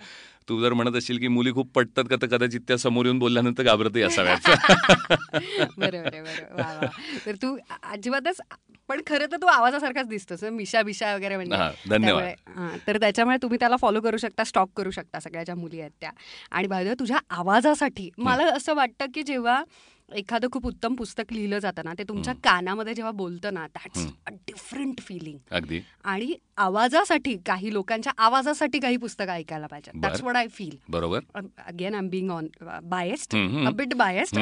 तू 0.48 0.60
जर 0.60 0.72
म्हणत 0.72 0.96
असशील 0.96 1.18
की 1.18 1.28
मुली 1.28 1.52
खूप 1.52 1.72
पटतात 1.74 2.04
का 2.10 2.16
तर 2.22 2.26
कदाचित 2.26 2.60
त्या 2.68 2.76
समोर 2.78 3.04
येऊन 3.04 3.18
बोलल्यानंतर 3.18 3.62
घाबरतही 3.62 4.02
असाव्यात. 4.02 4.50
बरोबर. 5.78 6.86
तर 7.26 7.34
तू 7.34 7.58
अजिबातच 7.82 8.40
पण 8.88 9.00
खरं 9.06 9.26
तर 9.32 9.36
तू 9.36 9.46
आवाजासारखाच 9.46 10.06
दिसतोस 10.08 10.44
हं, 10.44 10.50
मिशा 10.50 10.82
बिशा 10.82 11.14
वगैरे 11.14 11.36
म्हणजे. 11.36 11.88
धन्यवाद. 11.90 12.78
तर 12.86 12.96
त्याच्यामुळे 13.00 13.36
तुम्ही 13.42 13.58
त्याला 13.60 13.76
फॉलो 13.76 14.00
करू 14.00 14.16
शकता 14.16 14.44
स्टॉक 14.44 14.70
करू 14.76 14.90
शकता 14.90 15.20
सगळ्या 15.20 15.44
ज्या 15.44 15.54
मुली 15.54 15.80
आहेत 15.80 15.90
त्या. 16.00 16.10
आणि 16.50 16.66
बाय 16.66 16.94
तुझ्या 16.94 17.18
आवाजासाठी 17.30 18.10
मला 18.18 18.44
असं 18.44 18.74
वाटतं 18.74 19.04
की 19.14 19.22
जेव्हा 19.22 19.64
एखादं 20.11 20.48
खूप 20.52 20.66
उत्तम 20.66 20.94
पुस्तक 20.94 21.32
लिहिलं 21.32 21.58
जातं 21.58 21.84
ना 21.84 21.92
ते 21.98 22.04
तुमच्या 22.08 22.34
कानामध्ये 22.44 22.94
जेव्हा 22.94 23.11
बोलतं 23.12 23.54
ना 23.54 23.66
दॅट्स 23.74 24.06
अ 24.26 24.30
डिफरंट 24.46 25.00
फिलिंग 25.00 25.38
अगदी. 25.50 25.80
आणि 26.04 26.34
आवाजासाठी 26.56 27.36
काही 27.46 27.72
लोकांच्या 27.72 28.12
आवाजासाठी 28.18 28.78
काही 28.80 28.96
पुस्तकं 28.96 29.32
ऐकायला 29.32 29.66
पाहिजे. 29.66 29.90
दॅट्स 30.00 30.22
वॉट 30.22 30.36
आय 30.36 30.46
फील 30.48 30.76
बरोबर. 30.88 31.20
Again 31.66 31.94
I 31.94 31.98
am 31.98 32.08
being 32.11 32.30
on 32.30 32.48
biased 32.84 33.34
hmm. 33.34 33.66
A 33.66 33.70
bit 33.72 33.94
biased 33.94 34.38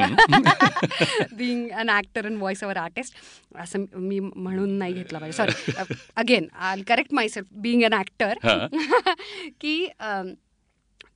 being 1.34 1.68
an 1.70 1.90
actor 1.90 2.26
and 2.26 2.38
voice 2.38 2.64
over 2.64 2.76
artist 2.78 3.14
असं 3.58 3.84
मी 3.96 4.20
म्हणून 4.20 4.70
नाही 4.78 4.92
घेतलं 4.92 5.18
पाहिजे. 5.18 5.36
Sorry 5.36 5.96
again 6.16 6.46
I 6.54 6.82
correct 6.88 7.14
myself 7.28 7.48
being 7.62 7.82
an 7.84 7.94
actor 7.94 8.38
की 9.60 9.86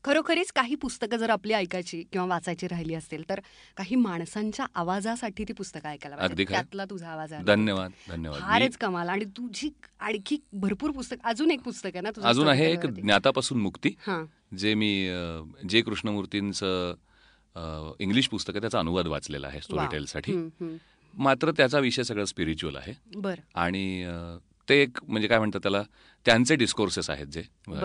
खरोखरीच 0.05 0.53
काही 0.53 0.75
पुस्तकं 0.75 1.17
जर 1.17 1.31
आपली 1.31 1.53
ऐकायची 1.53 2.05
किंवा 2.13 2.27
वाचायची 2.27 2.69
राहिली 2.69 2.95
असतील 2.95 3.29
तर 3.29 3.41
काही 3.77 3.97
माणसांच्या 3.97 4.67
आवाजासाठी 4.75 5.45
ती 5.45 5.53
पुस्तकं 5.53 5.89
ऐकायला 5.89 6.17
पाहिजे. 6.17 6.45
त्यातला 6.45 6.85
तुझा 6.85 7.09
आवाज 7.09 7.33
आहे 7.33 7.45
धन्यवाद 7.45 7.91
धन्यवाद. 8.09 8.41
फारच 8.41 8.77
कमाल. 8.77 9.09
आणि 9.09 9.25
तुझी 9.25 9.71
आणखी 10.01 10.37
भरपूर 10.53 10.91
पुस्तक 10.91 11.17
अजून 11.25 11.51
एक 11.51 11.61
पुस्तक 11.61 11.91
आहे 11.95 12.01
ना 12.01 12.11
तुझं 12.11 12.29
अजून 12.29 12.49
आहे 12.49 12.73
एक. 12.73 12.87
ज्ञातापासून 12.87 13.61
मुक्ती 13.61 13.95
हां. 13.99 14.57
जे 14.57 14.75
मी 14.75 15.11
जे 15.69 15.81
कृष्णमूर्तींचं 15.81 16.95
इंग्लिश 18.01 18.29
पुस्तक 18.29 18.53
आहे 18.55 18.61
त्याचा 18.61 18.79
अनुवाद 18.79 19.07
वाचलेला 19.07 19.47
आहे 19.47 19.61
स्टोरी 19.61 19.87
टेलसाठी. 19.93 20.49
मात्र 21.15 21.51
त्याचा 21.51 21.79
विषय 21.79 22.03
सगळं 22.03 22.25
स्पिरिच्युअल 22.25 22.77
आहे. 22.77 22.93
बरं. 23.17 23.43
आणि 23.55 24.05
ते 24.69 24.81
एक 24.83 24.99
म्हणजे 25.09 25.29
काय 25.29 25.39
म्हणतात 25.39 25.61
त्याला 25.63 25.83
त्यांचे 26.27 26.55
डिस्कोर्सेस 26.57 27.09
आहेत 27.11 27.27
जे. 27.27 27.43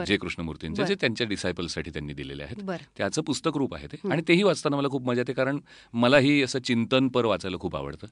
जे 0.07 0.17
कृष्णमूर्तींचे. 0.17 0.84
जे 0.86 0.95
त्यांच्या 0.95 1.28
डिसायपल्ससाठी 1.28 1.89
त्यांनी 1.89 2.13
दिलेले 2.13 2.43
आहेत 2.43 2.61
त्याचं 2.97 3.21
पुस्तक 3.21 3.57
रूप 3.57 3.75
आहे 3.75 3.88
ते 3.88 3.97
आणि 4.11 4.21
तेही 4.28 4.43
वाचताना 4.43 4.78
मला 4.78 4.88
खूप 4.88 5.07
मजा 5.07 5.21
येते 5.21 5.34
कारण 5.34 5.59
मलाही 5.93 6.41
असं 6.43 6.59
चिंतनपर 6.59 7.25
वाचायला 7.25 7.57
खूप 7.57 7.75
आवडतं. 7.75 8.07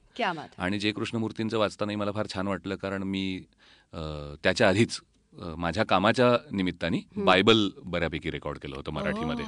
आणि 0.58 0.78
जे 0.78 0.92
कृष्णमूर्तींचं 0.92 1.58
वाचतानाही 1.58 1.96
मला 1.96 2.12
फार 2.12 2.26
छान 2.34 2.46
वाटलं 2.46 2.76
कारण 2.76 3.02
मी 3.02 3.40
त्याच्या 3.92 4.68
आधीच 4.68 5.00
माझ्या 5.56 5.84
कामाच्या 5.84 6.36
निमित्ताने 6.50 6.98
बायबल 7.16 7.68
बऱ्यापैकी 7.84 8.30
रेकॉर्ड 8.30 8.58
केलं 8.58 8.76
होतं 8.76 8.92
मराठीमध्ये. 8.92 9.44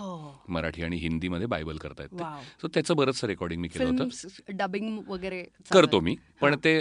मराठी 0.48 0.82
आणि 0.82 0.96
हिंदीमध्ये 0.96 1.46
बायबल 1.46 1.76
करतायत 1.76 2.08
ते. 2.08 2.22
सो 2.60 2.68
त्याचं 2.68 2.96
बरंचसं 2.96 3.26
रेकॉर्डिंग 3.26 3.60
मी 3.60 3.68
केलं 3.68 3.84
होतं. 3.84 4.54
डबिंग 4.56 4.98
वगैरे 5.08 5.42
करतो. 5.72 6.00
मी 6.00 6.16
पण 6.40 6.54
ते 6.64 6.80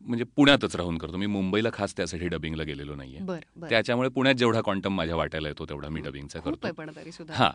म्हणजे 0.00 0.24
पुण्यातच 0.36 0.76
राहून 0.76 0.98
करतो. 0.98 1.16
मी 1.16 1.26
मुंबईला 1.26 1.68
खास 1.72 1.96
त्यासाठी 1.96 2.28
डबिंगला 2.28 2.62
गेलेलो 2.62 2.94
नाहीये. 2.94 3.18
त्याच्यामुळे 3.70 4.08
पुण्यात 4.08 4.34
जेवढा 4.34 4.60
क्वांटम 4.60 4.94
माझ्या 4.96 5.16
वाटायला 5.16 5.48
येतो 5.48 5.64
तेवढा 5.64 5.88
मी 5.88 6.00
डबिंगचा 6.00 6.40
करतो. 6.40 6.66
हा. 7.32 7.50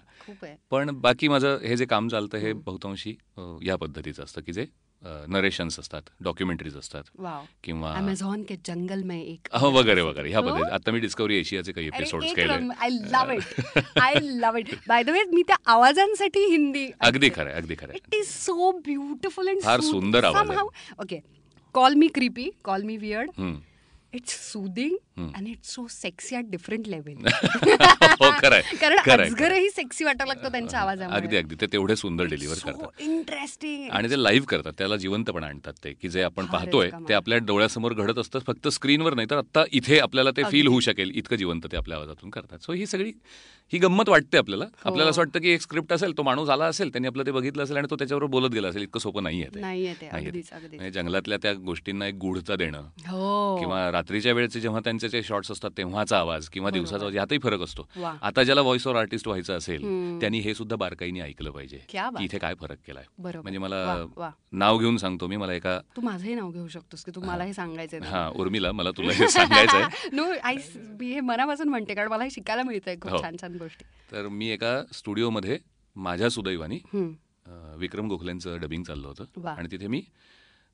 पण 0.69 0.89
बाकी 1.01 1.27
माझं 1.27 1.57
हे 1.57 1.77
जे 1.77 1.85
काम 1.85 2.07
चालतं 2.07 2.37
हे 2.37 2.53
बहुतांशी 2.53 3.15
या 3.63 3.75
पद्धतीचं 3.75 4.23
असतं 4.23 4.41
की 4.41 4.53
जे 4.53 4.65
नरेशन्स 5.01 5.79
असतात 5.79 6.09
डॉक्युमेंटरीज 6.23 6.75
असतात. 6.77 7.03
वाव 7.19 7.43
किंवा 7.63 7.93
अमेझॉन 7.95 8.43
के 8.43 8.55
जंगल 8.65 9.03
में 9.03 9.21
एक 9.21 9.47
हो 9.53 9.69
वगैरे 9.71 10.01
वगैरे 10.01 10.29
ह्या 10.29 10.39
हो? 10.39 10.47
पद्धती 10.47 10.71
आता 10.73 10.91
मी 10.91 10.99
डिस्कवरी 10.99 11.37
एशियाचे 11.39 11.71
काही 11.71 11.87
एपिसोड्स 11.87 12.33
केले 12.35 12.53
I 12.53 12.89
love 12.89 13.33
it 13.33 13.99
I 14.01 14.19
love 14.21 14.59
it 14.59 14.73
by 14.87 15.03
the 15.03 15.09
way 15.09 15.23
मी 15.33 15.43
त्या 15.47 15.57
आवाजांसाठी 15.73 16.45
हिंदी 16.51 16.85
अगदी 17.01 17.29
खरंय 17.29 17.53
अगदी 17.53 17.75
खरंय 17.75 17.95
it 17.95 18.15
is 18.15 18.27
so 18.27 18.71
beautiful 18.85 19.49
and 19.49 19.61
फार 19.63 19.81
सुंदर 19.81 20.25
आवाज. 20.25 20.59
Okay 21.01 21.21
call 21.75 21.95
me 21.95 22.07
creepy 22.07 22.49
call 22.63 22.83
me 22.83 22.97
weird. 22.97 23.31
It's 24.13 24.33
soothing 24.51 24.95
and 25.35 25.47
it's 25.47 25.73
so 25.75 25.87
sexy 25.87 26.35
at 26.35 26.45
different 26.45 26.87
level 26.87 27.25
हो 28.21 28.29
कारण 28.41 29.19
अजगरही 29.19 29.69
सेक्सी 29.69 30.03
वाटायला 30.03 30.33
लागतो 30.33 30.49
त्यांच्या 30.49 30.79
अगदी 30.79 31.01
आवाजामध्ये 31.01 31.37
अगदी. 31.37 31.55
ते 31.61 31.65
तेवढे 31.65 31.95
सुंदर 31.95 32.25
डिलिव्हर 32.25 32.57
करतात. 32.65 33.01
इंटरेस्टिंग 33.01 33.89
आणि 33.91 34.09
ते 34.09 34.23
लाईव्ह 34.23 34.45
करतात. 34.47 34.73
त्याला 34.77 34.95
जिवंतपणा 34.95 35.47
आणतात 35.47 35.73
ते 35.83 35.93
की 35.93 36.09
जे 36.09 36.21
आपण 36.21 36.45
पाहतोय. 36.45 36.89
ते 37.09 37.13
आपल्या 37.13 37.37
डोळ्यासमोर 37.37 37.93
घडत 37.93 38.17
असतं 38.17 38.39
फक्त 38.39 38.67
स्क्रीनवर 38.67 39.13
नाही 39.13 39.27
तर 39.29 39.37
आता 39.37 39.63
इथे 39.71 39.99
आपल्याला 39.99 40.31
ते 40.31 40.43
फील 40.43 40.67
होऊ 40.67 40.79
शकेल. 40.79 41.11
इतकं 41.15 41.35
जिवंत 41.35 41.67
ते 41.71 41.77
आपल्या 41.77 41.97
आवाजातून 41.97 42.29
करतात. 42.29 42.59
सो 42.59 42.73
ही 42.73 42.85
सगळी 42.85 43.11
ही 43.73 43.79
गंमत 43.79 44.09
वाटते 44.09 44.37
आपल्याला. 44.37 44.65
हो. 44.65 44.89
आपल्याला 44.89 45.09
असं 45.09 45.21
वाटतं 45.21 45.39
की 45.39 45.49
एक 45.49 45.61
स्क्रिप्ट 45.61 45.93
असेल 45.93 46.17
तो 46.17 46.23
माणूस 46.23 46.49
आला 46.49 46.65
असेल 46.65 46.91
त्यांनी 46.91 47.07
आपलं 47.07 47.25
ते 47.25 47.31
बघितलं 47.31 47.63
असेल 47.63 47.77
आणि 47.77 47.87
तो 47.89 47.95
त्याच्यावर 47.95 48.23
बोलत 48.25 48.49
गेला 48.49 48.67
असेल 48.67 48.81
इतकं 48.81 48.99
सोपं. 48.99 49.19
अगदीच 49.19 50.03
अगदीच. 50.11 50.49
म्हणजे 50.73 50.91
जंगलातल्या 50.91 51.37
त्या 51.41 51.53
गोष्टींना 51.53 52.07
एक 52.07 52.15
गूढता 52.15 52.55
देणं. 52.55 52.81
हो. 53.07 53.57
किंवा 53.59 53.91
रात्रीच्या 53.91 54.33
वेळेचे 54.33 54.59
जेव्हा 54.59 54.79
त्यांचे 54.83 55.09
जे 55.09 55.21
शॉट्स 55.23 55.51
असतात 55.51 55.71
तेव्हाचा 55.77 56.17
आवाज 56.19 56.49
किंवा. 56.49 56.69
दिवसाचा 56.69 57.03
आवाज 57.03 57.15
यातही 57.15 57.37
फरक 57.39 57.61
असतो. 57.61 57.87
आता 58.21 58.43
ज्याला 58.43 58.61
व्हॉइस 58.61 58.87
ओव्हर 58.87 59.01
आर्टिस्ट 59.01 59.27
व्हायचं 59.27 59.57
असेल. 59.57 59.81
त्यांनी 60.19 60.39
हे 60.39 60.53
सुद्धा 60.53 60.75
बारकाईने 60.75 61.19
ऐकलं 61.19 61.51
पाहिजे 61.51 61.77
की 61.89 62.23
इथे 62.23 62.37
काय 62.37 62.53
फरक 62.53 62.77
केलाय. 62.87 63.03
म्हणजे 63.19 63.57
मला. 63.57 64.05
नाव 64.51 64.77
घेऊन 64.77 64.97
सांगतो 64.97 65.27
मी 65.27 65.37
मला 65.37 65.53
एका 65.53 65.79
तू 65.95 66.01
माझंही 66.01 66.35
नाव 66.35 66.51
घेऊ 66.51 66.67
शकतोस 66.67 67.03
की 67.03 67.11
तू 67.15 67.21
मला 67.21 67.43
हे 67.43 67.53
सांगायचंय 67.53 67.99
हा 67.99 68.27
उर्मिला 68.35 68.71
मला 68.71 68.91
तुला 68.91 69.13
हे 69.13 69.27
सांगायचं 69.27 69.77
आहे 69.77 70.09
नो 70.15 70.23
आय 70.43 70.55
हे 71.01 71.19
मनापासून 71.19 71.69
म्हणते 71.69 71.93
कारण 71.93 72.09
मला 72.09 72.23
हे 72.23 72.29
शिकायला 72.29 72.63
मिळतंय 72.63 72.95
खूप 73.01 73.11
हो. 73.11 73.21
छान 73.23 73.35
छान 73.41 73.57
गोष्टी 73.59 73.85
तर 74.11 74.27
मी 74.27 74.49
एका 74.49 74.81
स्टुडिओमध्ये 74.93 75.57
माझ्या 75.95 76.29
सुदैवानी 76.29 76.79
विक्रम 77.77 78.07
गोखलेंचं 78.07 78.59
डबिंग 78.61 78.83
चाललं 78.83 79.07
होतं. 79.07 79.47
आणि 79.47 79.67
तिथे 79.71 79.87
मी 79.87 80.01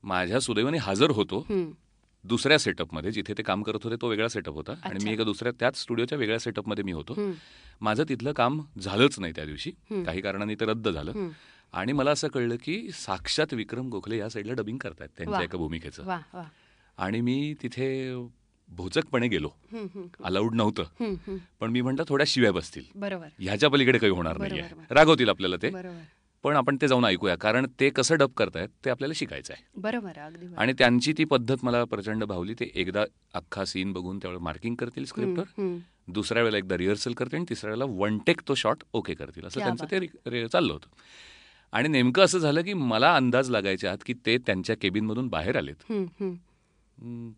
माझ्या 0.04 0.40
सुदैवाने 0.40 0.78
हजर 0.78 1.10
होतो. 1.10 1.46
दुसऱ्या 2.24 2.58
सेटअपमध्ये 2.60 3.12
जिथे 3.12 3.34
ते 3.38 3.44
काम 3.44 3.64
करत 3.64 3.84
होते 3.84 3.96
तो 4.02 4.08
वेगळा 4.10 4.28
सेटअप 4.28 4.54
होता 4.54 4.74
आणि. 4.84 5.04
मी 5.04 5.12
एका 5.12 5.24
दुसऱ्या 5.24 5.52
त्याच 5.60 5.82
स्टुडिओच्या 5.82 6.18
वेगळ्या 6.18 6.40
सेटअपमध्ये 6.40 6.84
मी 6.84 6.92
होतो. 6.92 7.16
माझं 7.82 8.04
तिथलं 8.10 8.34
काम 8.34 8.62
झालंच 8.82 9.20
नाही 9.20 9.34
त्या 9.36 9.46
दिवशी. 9.46 9.72
काही 9.92 10.22
कारणाने 10.22 10.56
ते 10.56 10.66
रद्द 10.66 10.90
झालं. 10.90 11.30
आणि 11.74 11.92
मला 11.92 12.12
असं 12.12 12.28
कळलं 12.28 12.56
की 12.64 12.90
साक्षात 12.94 13.54
विक्रम 13.54 13.90
गोखले 13.90 14.18
या 14.18 14.30
साईडला 14.30 14.54
डबिंग 14.54 14.78
करतायत. 14.78 15.10
त्यांच्या 15.18 15.42
एका 15.42 15.58
भूमिकेचं 15.58 16.18
आणि 16.98 17.22
मी 17.22 17.54
तिथे 17.64 17.88
भोचकपणे 18.70 19.28
गेलो. 19.28 19.50
अलाउड 20.24 20.56
नव्हतं. 20.56 21.16
पण 21.60 21.72
मी 21.72 21.82
म्हटलं 21.82 22.04
थोड्या 22.08 22.26
शिव्या 22.28 22.52
बसतील. 22.52 22.84
बरोबर. 22.96 23.28
ह्याच्या 23.40 23.70
पलीकडे 23.70 23.98
काही 23.98 24.12
होणार 24.12 24.38
नाहीये. 24.38 24.64
रागवतील 24.90 25.30
आपल्याला 25.30 25.56
ते. 25.62 25.70
पण 26.44 26.56
आपण 26.56 26.78
ते 26.82 26.88
जाऊन 26.88 27.06
ऐकूया 27.06 27.36
कारण 27.38 27.66
ते 27.80 27.90
कसं 27.90 28.18
डब 28.18 28.32
करतायत 28.38 28.70
ते 28.86 28.90
आपल्याला 28.90 29.14
शिकायचं 29.16 29.54
आहे. 29.54 29.64
बरोबर. 29.76 30.18
आणि 30.58 30.74
त्यांची 30.74 31.14
ती 31.18 31.24
पद्धत 31.24 31.64
मला 31.64 31.84
प्रचंड 31.84 32.24
भावली. 32.24 32.54
ते 32.54 32.72
एकदा 32.76 33.04
अख्खा 33.34 33.66
सीन 33.66 33.94
बघून 33.94 34.18
त्यावेळेला 34.18 34.44
मार्किंग 34.44 34.76
करतील 34.76 35.06
स्क्रिप्टवर. 35.06 35.78
दुसऱ्या 36.08 36.44
वेळेला 36.44 36.58
एकदा 36.58 36.78
रिहर्सल 36.78 37.14
करतील 37.14 37.36
आणि 37.36 37.46
तिसऱ्या 37.50 37.70
वेळेला 37.70 37.86
वन 38.00 38.18
टेक 38.18 38.42
तो 38.48 38.56
शॉट 38.56 38.84
ओके 38.94 39.14
करतील. 39.14 39.46
असं 39.46 39.60
त्यांचं 39.60 39.86
ते 39.92 40.48
चाललं 40.48 40.74
होतं. 40.74 40.88
आणि 41.72 41.88
नेमकं 41.88 42.24
असं 42.24 42.40
झालं 42.40 42.62
की 42.62 42.74
मला 42.74 43.16
अंदाज 43.16 43.50
लागायच्या 43.50 43.92
आत 43.92 43.98
की 44.06 44.14
ते 44.26 44.38
त्यांच्या 44.38 44.76
केबिनमधून 44.82 45.28
बाहेर 45.28 45.58
आलेत. 45.58 45.92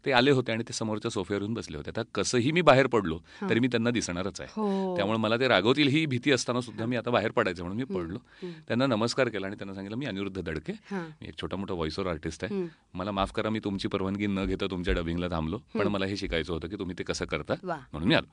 ते 0.05 0.11
आले 0.11 0.31
होते 0.31 0.51
आणि 0.51 0.63
ते 0.67 0.73
समोरच्या 0.73 1.11
सोफ्यावर 1.11 1.41
येऊन 1.41 1.53
बसले 1.53 1.77
होते. 1.77 1.89
आता 1.89 2.01
कसंही 2.15 2.51
मी 2.51 2.61
बाहेर 2.61 2.87
पडलो 2.87 3.19
तरी 3.49 3.59
मी 3.59 3.67
त्यांना 3.67 3.89
दिसणारच 3.89 4.41
आहे. 4.41 4.49
हो. 4.55 4.95
त्यामुळे 4.95 5.17
मला 5.17 5.37
ते 5.37 5.47
रागवतील 5.47 5.87
ही 5.87 6.05
भीती 6.05 6.31
असताना 6.31 6.61
सुद्धा 6.61 6.85
मी 6.85 6.95
आता 6.95 7.11
बाहेर 7.11 7.31
पडायचं 7.31 7.63
म्हणून 7.63 7.77
मी 7.77 7.83
पडलो. 7.83 8.19
त्यांना 8.67 8.87
नमस्कार 8.87 9.29
केला 9.29 9.47
आणि 9.47 9.55
त्यांना 9.55 9.73
सांगितलं 9.73 9.97
मी 9.97 10.05
अनिरुद्ध 10.05 10.41
दडके. 10.41 10.73
मी 10.91 11.27
एक 11.27 11.41
छोटा 11.41 11.57
मोठा 11.57 11.73
व्हॉइस 11.73 11.99
ओव्हर 11.99 12.13
आर्टिस्ट 12.13 12.43
आहे. 12.43 12.67
मला 12.93 13.11
माफ 13.11 13.31
करा 13.31 13.49
मी 13.49 13.59
तुमची 13.59 13.87
परवानगी 13.87 14.27
न 14.27 14.45
घेता 14.45 14.65
तुमच्या 14.65 14.93
डबिंगला 14.93 15.27
थांबलो. 15.27 15.57
पण 15.73 15.87
मला 15.87 16.05
हे 16.05 16.17
शिकायचं 16.17 16.53
होतं 16.53 16.67
की 16.67 16.75
तुम्ही 16.75 16.95
ते 16.99 17.03
कसं 17.03 17.25
करता 17.25 17.53
म्हणून 17.63 18.07
मी 18.07 18.15
आलो. 18.15 18.27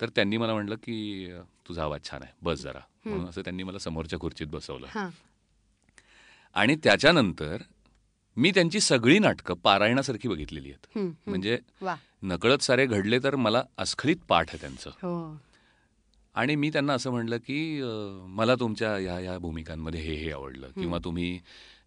तर 0.00 0.08
त्यांनी 0.08 0.36
मला 0.36 0.52
म्हटलं 0.52 0.74
की 0.74 1.28
तुझा 1.68 1.82
आवाज 1.82 2.00
छान 2.04 2.22
आहे. 2.22 2.32
बस 2.42 2.62
जरा. 2.62 2.80
म्हणून 3.04 3.28
असं 3.28 3.40
त्यांनी 3.40 3.62
मला 3.62 3.78
समोरच्या 3.78 4.18
खुर्चीत 4.18 4.46
बसवलं. 4.46 4.86
आणि 6.54 6.76
त्याच्यानंतर 6.84 7.62
मी 8.36 8.50
त्यांची 8.50 8.80
सगळी 8.80 9.18
नाटकं 9.18 9.54
पारायणासारखी 9.54 10.28
बघितलेली 10.28 10.72
आहेत. 10.72 10.98
म्हणजे 11.26 11.58
नकळत 12.22 12.62
सारे 12.62 12.86
घडले 12.86 13.18
तर 13.18 13.36
मला 13.36 13.62
अस्खलित 13.78 14.16
पाठ 14.28 14.48
आहे 14.48 14.60
त्यांचं. 14.60 14.90
हो. 14.90 15.36
आणि 16.34 16.54
मी 16.56 16.70
त्यांना 16.70 16.92
असं 16.92 17.10
म्हणलं 17.10 17.36
की 17.36 17.80
मला 18.28 18.54
तुमच्या 18.54 18.96
ह्या 18.96 19.18
ह्या 19.18 19.38
भूमिकांमध्ये 19.38 20.00
हे 20.00 20.14
हे 20.14 20.30
आवडलं. 20.32 20.68
किंवा 20.74 20.98
तुम्ही 21.04 21.38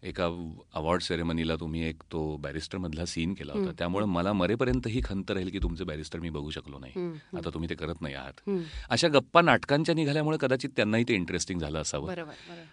एका 0.02 0.26
अवॉर्ड 0.74 1.02
सेरेमनीला 1.02 1.56
तुम्ही 1.56 1.82
एक 1.84 2.02
तो 2.12 2.36
बॅरिस्टर 2.36 2.78
मधला 2.78 3.04
सीन 3.04 3.34
केला 3.34 3.52
होता. 3.52 3.70
त्यामुळे 3.78 4.06
मला 4.06 4.32
मरेपर्यंत 4.32 4.86
ही 4.86 5.00
खंत 5.04 5.30
राहील 5.30 5.50
की 5.50 5.58
तुमचे 5.58 5.84
बॅरिस्टर 5.84 6.18
मी 6.18 6.30
बघू 6.30 6.50
शकलो 6.50 6.78
नाही. 6.78 6.92
आता 7.36 7.50
तुम्ही 7.54 7.68
ते 7.70 7.74
करत 7.74 8.00
नाही 8.00 8.14
आहात. 8.14 8.48
अशा 8.90 9.08
गप्पा 9.08 9.40
नाटकांच्या 9.40 9.94
निघाल्यामुळे 9.94 10.38
कदाचित 10.40 10.70
त्यांनाही 10.76 11.04
ते 11.08 11.14
इंटरेस्टिंग 11.14 11.60
झालं 11.60 11.80
असावं. 11.80 12.06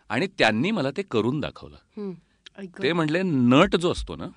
आणि 0.10 0.28
त्यांनी 0.38 0.72
मला 0.72 0.92
ते 0.98 1.02
करून 1.02 1.40
दाखवलं. 1.40 2.12
ते 2.82 2.92
म्हटले 2.94 3.22
नट 3.24 3.76
जो 3.76 3.92
असतो 3.92 4.16
ना. 4.16 4.28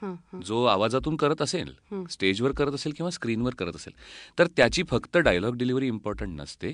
जो 0.46 0.64
आवाजातून 0.64 1.16
करत 1.16 1.42
असेल. 1.42 1.72
स्टेजवर 2.10 2.52
करत 2.52 2.74
असेल 2.74 2.92
किंवा 2.96 3.10
स्क्रीनवर 3.10 3.54
करत 3.54 3.76
असेल 3.76 3.92
तर 4.38 4.46
त्याची 4.56 4.82
फक्त 4.88 5.18
डायलॉग 5.18 5.56
डिलिव्हरी 5.56 5.86
इम्पॉर्टंट 5.86 6.40
नसते. 6.40 6.72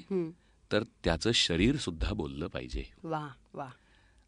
तर 0.70 0.82
त्याचं 1.04 1.30
शरीर 1.34 1.76
सुद्धा 1.76 2.12
बोललं 2.14 2.46
पाहिजे 2.46 2.82
वा 3.04 3.26
वा 3.54 3.68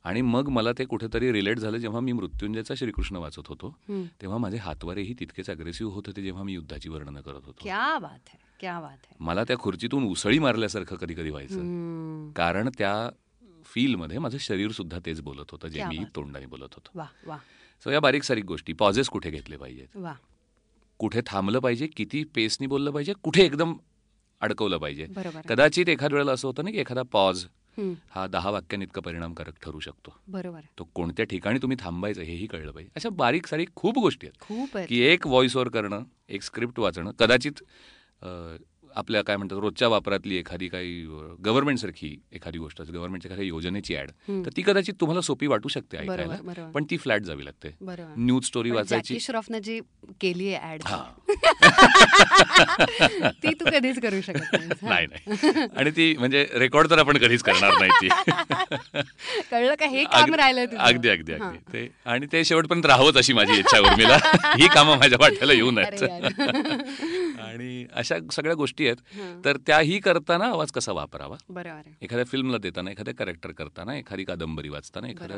आणि 0.04 0.20
मग 0.22 0.48
मला 0.48 0.72
ते 0.78 0.84
कुठेतरी 0.84 1.30
रिलेट 1.32 1.58
झालं 1.58 1.78
जेव्हा 1.78 2.00
मी 2.00 2.12
मृत्युंजयचा 2.12 2.74
श्रीकृष्ण 2.74 3.16
वाचत 3.16 3.48
होतो. 3.48 3.74
तेव्हा 4.20 4.38
माझे 4.38 4.56
हातवारेही 4.56 5.14
तितकेच 5.20 5.50
अग्रेसिव्ह 5.50 5.92
होत 5.94 6.02
होते 6.06 6.22
जेव्हा 6.22 6.42
मी 6.42 6.52
युद्धाची 6.52 6.88
वर्णनं 6.88 7.20
करत 7.20 7.46
होतो 7.46 7.62
क्या 7.62 7.98
बात 7.98 8.28
है 8.28 8.38
क्या 8.60 8.78
बात 8.80 9.06
है 9.06 9.16
मला 9.20 9.44
त्या 9.44 9.56
खुर्चीतून 9.58 10.04
उसळी 10.04 10.38
मारल्यासारखं 10.38 10.96
कधी 10.96 11.14
कधी 11.14 11.30
व्हायचं. 11.30 12.30
कारण 12.36 12.68
त्या 12.78 13.08
फीलमध्ये 13.66 14.18
माझं 14.18 14.38
शरीर 14.38 14.70
सुद्धा 14.70 14.98
तेच 15.06 15.20
बोलत 15.20 15.50
होतं 15.52 15.68
जे 15.68 15.84
मी. 15.84 15.98
तोंडाने 16.16 16.46
बोलत 16.46 16.74
होतो. 16.74 17.02
सो 17.84 17.90
या 17.90 18.00
बारीक 18.00 18.22
सारीक 18.22 18.44
गोष्टी 18.44 18.72
पॉझेस 18.72 19.08
कुठे 19.08 19.30
घेतले 19.30 19.56
पाहिजेत? 19.56 19.98
कुठे 20.98 21.20
थांबलं 21.26 21.58
पाहिजे 21.58 21.86
किती 21.86 22.24
पेसनी 22.24 22.66
बोललं 22.66 22.90
पाहिजे 22.90 23.12
कुठे 23.12 23.44
एकदम 23.44 23.74
अडकवलं 24.40 24.78
पाहिजे. 24.78 25.06
कदाचित 25.48 25.88
एखाद 25.88 26.12
वेळेला 26.12 26.32
असं 26.32 26.48
होतं 26.48 26.64
ना 26.64 26.70
की 26.70 26.78
एखादा 26.78 27.02
पॉज. 27.02 27.44
हा 28.10 28.26
दहा 28.26 28.50
वाक्यां 28.50 28.82
इतका 28.82 29.00
परिणामकारक 29.00 29.54
ठरू 29.62 29.80
शकतो. 29.80 30.14
बरोबर. 30.28 30.60
तो 30.78 30.84
कोणत्या 30.84 31.24
ठिकाणी 31.24 31.58
तुम्ही 31.58 31.76
थांबायचं 31.80 32.22
हेही 32.22 32.46
कळलं 32.46 32.72
पाहिजे. 32.72 32.90
अशा 32.96 33.08
बारीक 33.08 33.46
सारीक 33.46 33.68
खूप 33.76 33.98
गोष्टी 33.98 34.26
आहेत. 34.26 34.86
की 34.88 35.00
एक 35.00 35.26
व्हॉइस 35.26 35.56
ओव्हर 35.56 35.68
करणं 35.68 36.02
एक 36.28 36.42
स्क्रिप्ट 36.42 36.78
वाचणं 36.78 37.10
कदाचित 37.10 37.52
आपल्या 38.96 39.22
काय 39.22 39.36
म्हणतात 39.36 39.58
रोजच्या 39.58 39.88
वापरातली 39.88 40.36
एखादी 40.36 40.68
काही 40.68 41.06
गव्हर्नमेंटसारखी 41.44 42.20
एखादी 42.32 42.58
गोष्ट 42.58 42.82
गव्हर्नमेंटच्या 42.82 43.28
एखाद्या 43.28 43.46
योजनेची 43.46 43.96
ऍड. 43.96 44.10
तर 44.28 44.48
ती 44.56 44.62
कदाचित 44.62 44.94
तुम्हाला 45.00 45.20
सोपी 45.20 45.46
वाटू 45.46 45.68
शकते 45.68 45.96
ऐकायला. 45.96 46.70
पण 46.74 46.84
ती 46.84 46.96
फ्लॅट 46.96 47.22
जावी 47.22 47.44
लागते. 47.44 47.74
न्यूज 48.16 48.44
स्टोरी 48.44 48.70
वाचायची. 48.70 49.20
श्रॉफनं 49.20 49.58
जी 49.58 49.80
केली 50.20 50.54
आहे 50.54 50.74
ऍड 50.74 50.80
हा. 50.84 51.04
ती 53.42 53.54
तू 53.54 53.64
कधीच 53.64 54.00
करू 54.00 54.20
शकत. 54.20 54.56
नाही 54.82 55.06
नाही. 55.06 55.36
आणि 55.76 55.90
ती 55.90 56.16
म्हणजे 56.18 56.46
रेकॉर्ड 56.54 56.90
तर 56.90 56.98
आपण 56.98 57.16
कधीच 57.16 57.42
करणार 57.42 57.72
नाही 57.80 57.90
ती. 58.02 58.08
कळलं 59.50 59.74
का? 59.74 59.86
हे 59.86 60.04
काम 60.04 60.34
राहिलं? 60.34 60.64
अगदी 60.78 61.08
अगदी. 61.08 61.32
अगदी. 61.32 61.58
ते 61.72 61.92
आणि 62.04 62.26
ते 62.32 62.44
शेवटपर्यंत 62.44 62.86
राहावंच 62.86 63.16
अशी 63.16 63.32
माझी 63.32 63.58
इच्छा 63.58 63.78
उर्मिला. 63.78 64.16
ही 64.58 64.68
कामं 64.74 64.98
माझ्या 64.98 65.18
वाट्याला 65.20 65.52
येऊ 65.52 65.70
नयेत. 65.76 66.04
आणि 67.40 67.86
अशा 67.92 68.16
सगळ्या 68.32 68.54
गोष्टी 68.54 68.86
आहेत. 68.86 68.96
तर 69.44 69.56
त्याही 69.56 69.98
करताना 69.98 70.44
आवाज 70.44 70.70
कसा 70.70 70.92
वापरावा. 70.92 71.36
एखाद्या 72.02 72.24
फिल्मला 72.24 72.58
देताना 72.58 72.90
एखाद्या 72.90 73.14
कॅरेक्टर 73.14 73.52
करताना 73.52 73.96
एखादी 73.96 74.24
कादंबरी 74.24 74.68
वाचताना 74.68 75.08
एखाद्या 75.08 75.36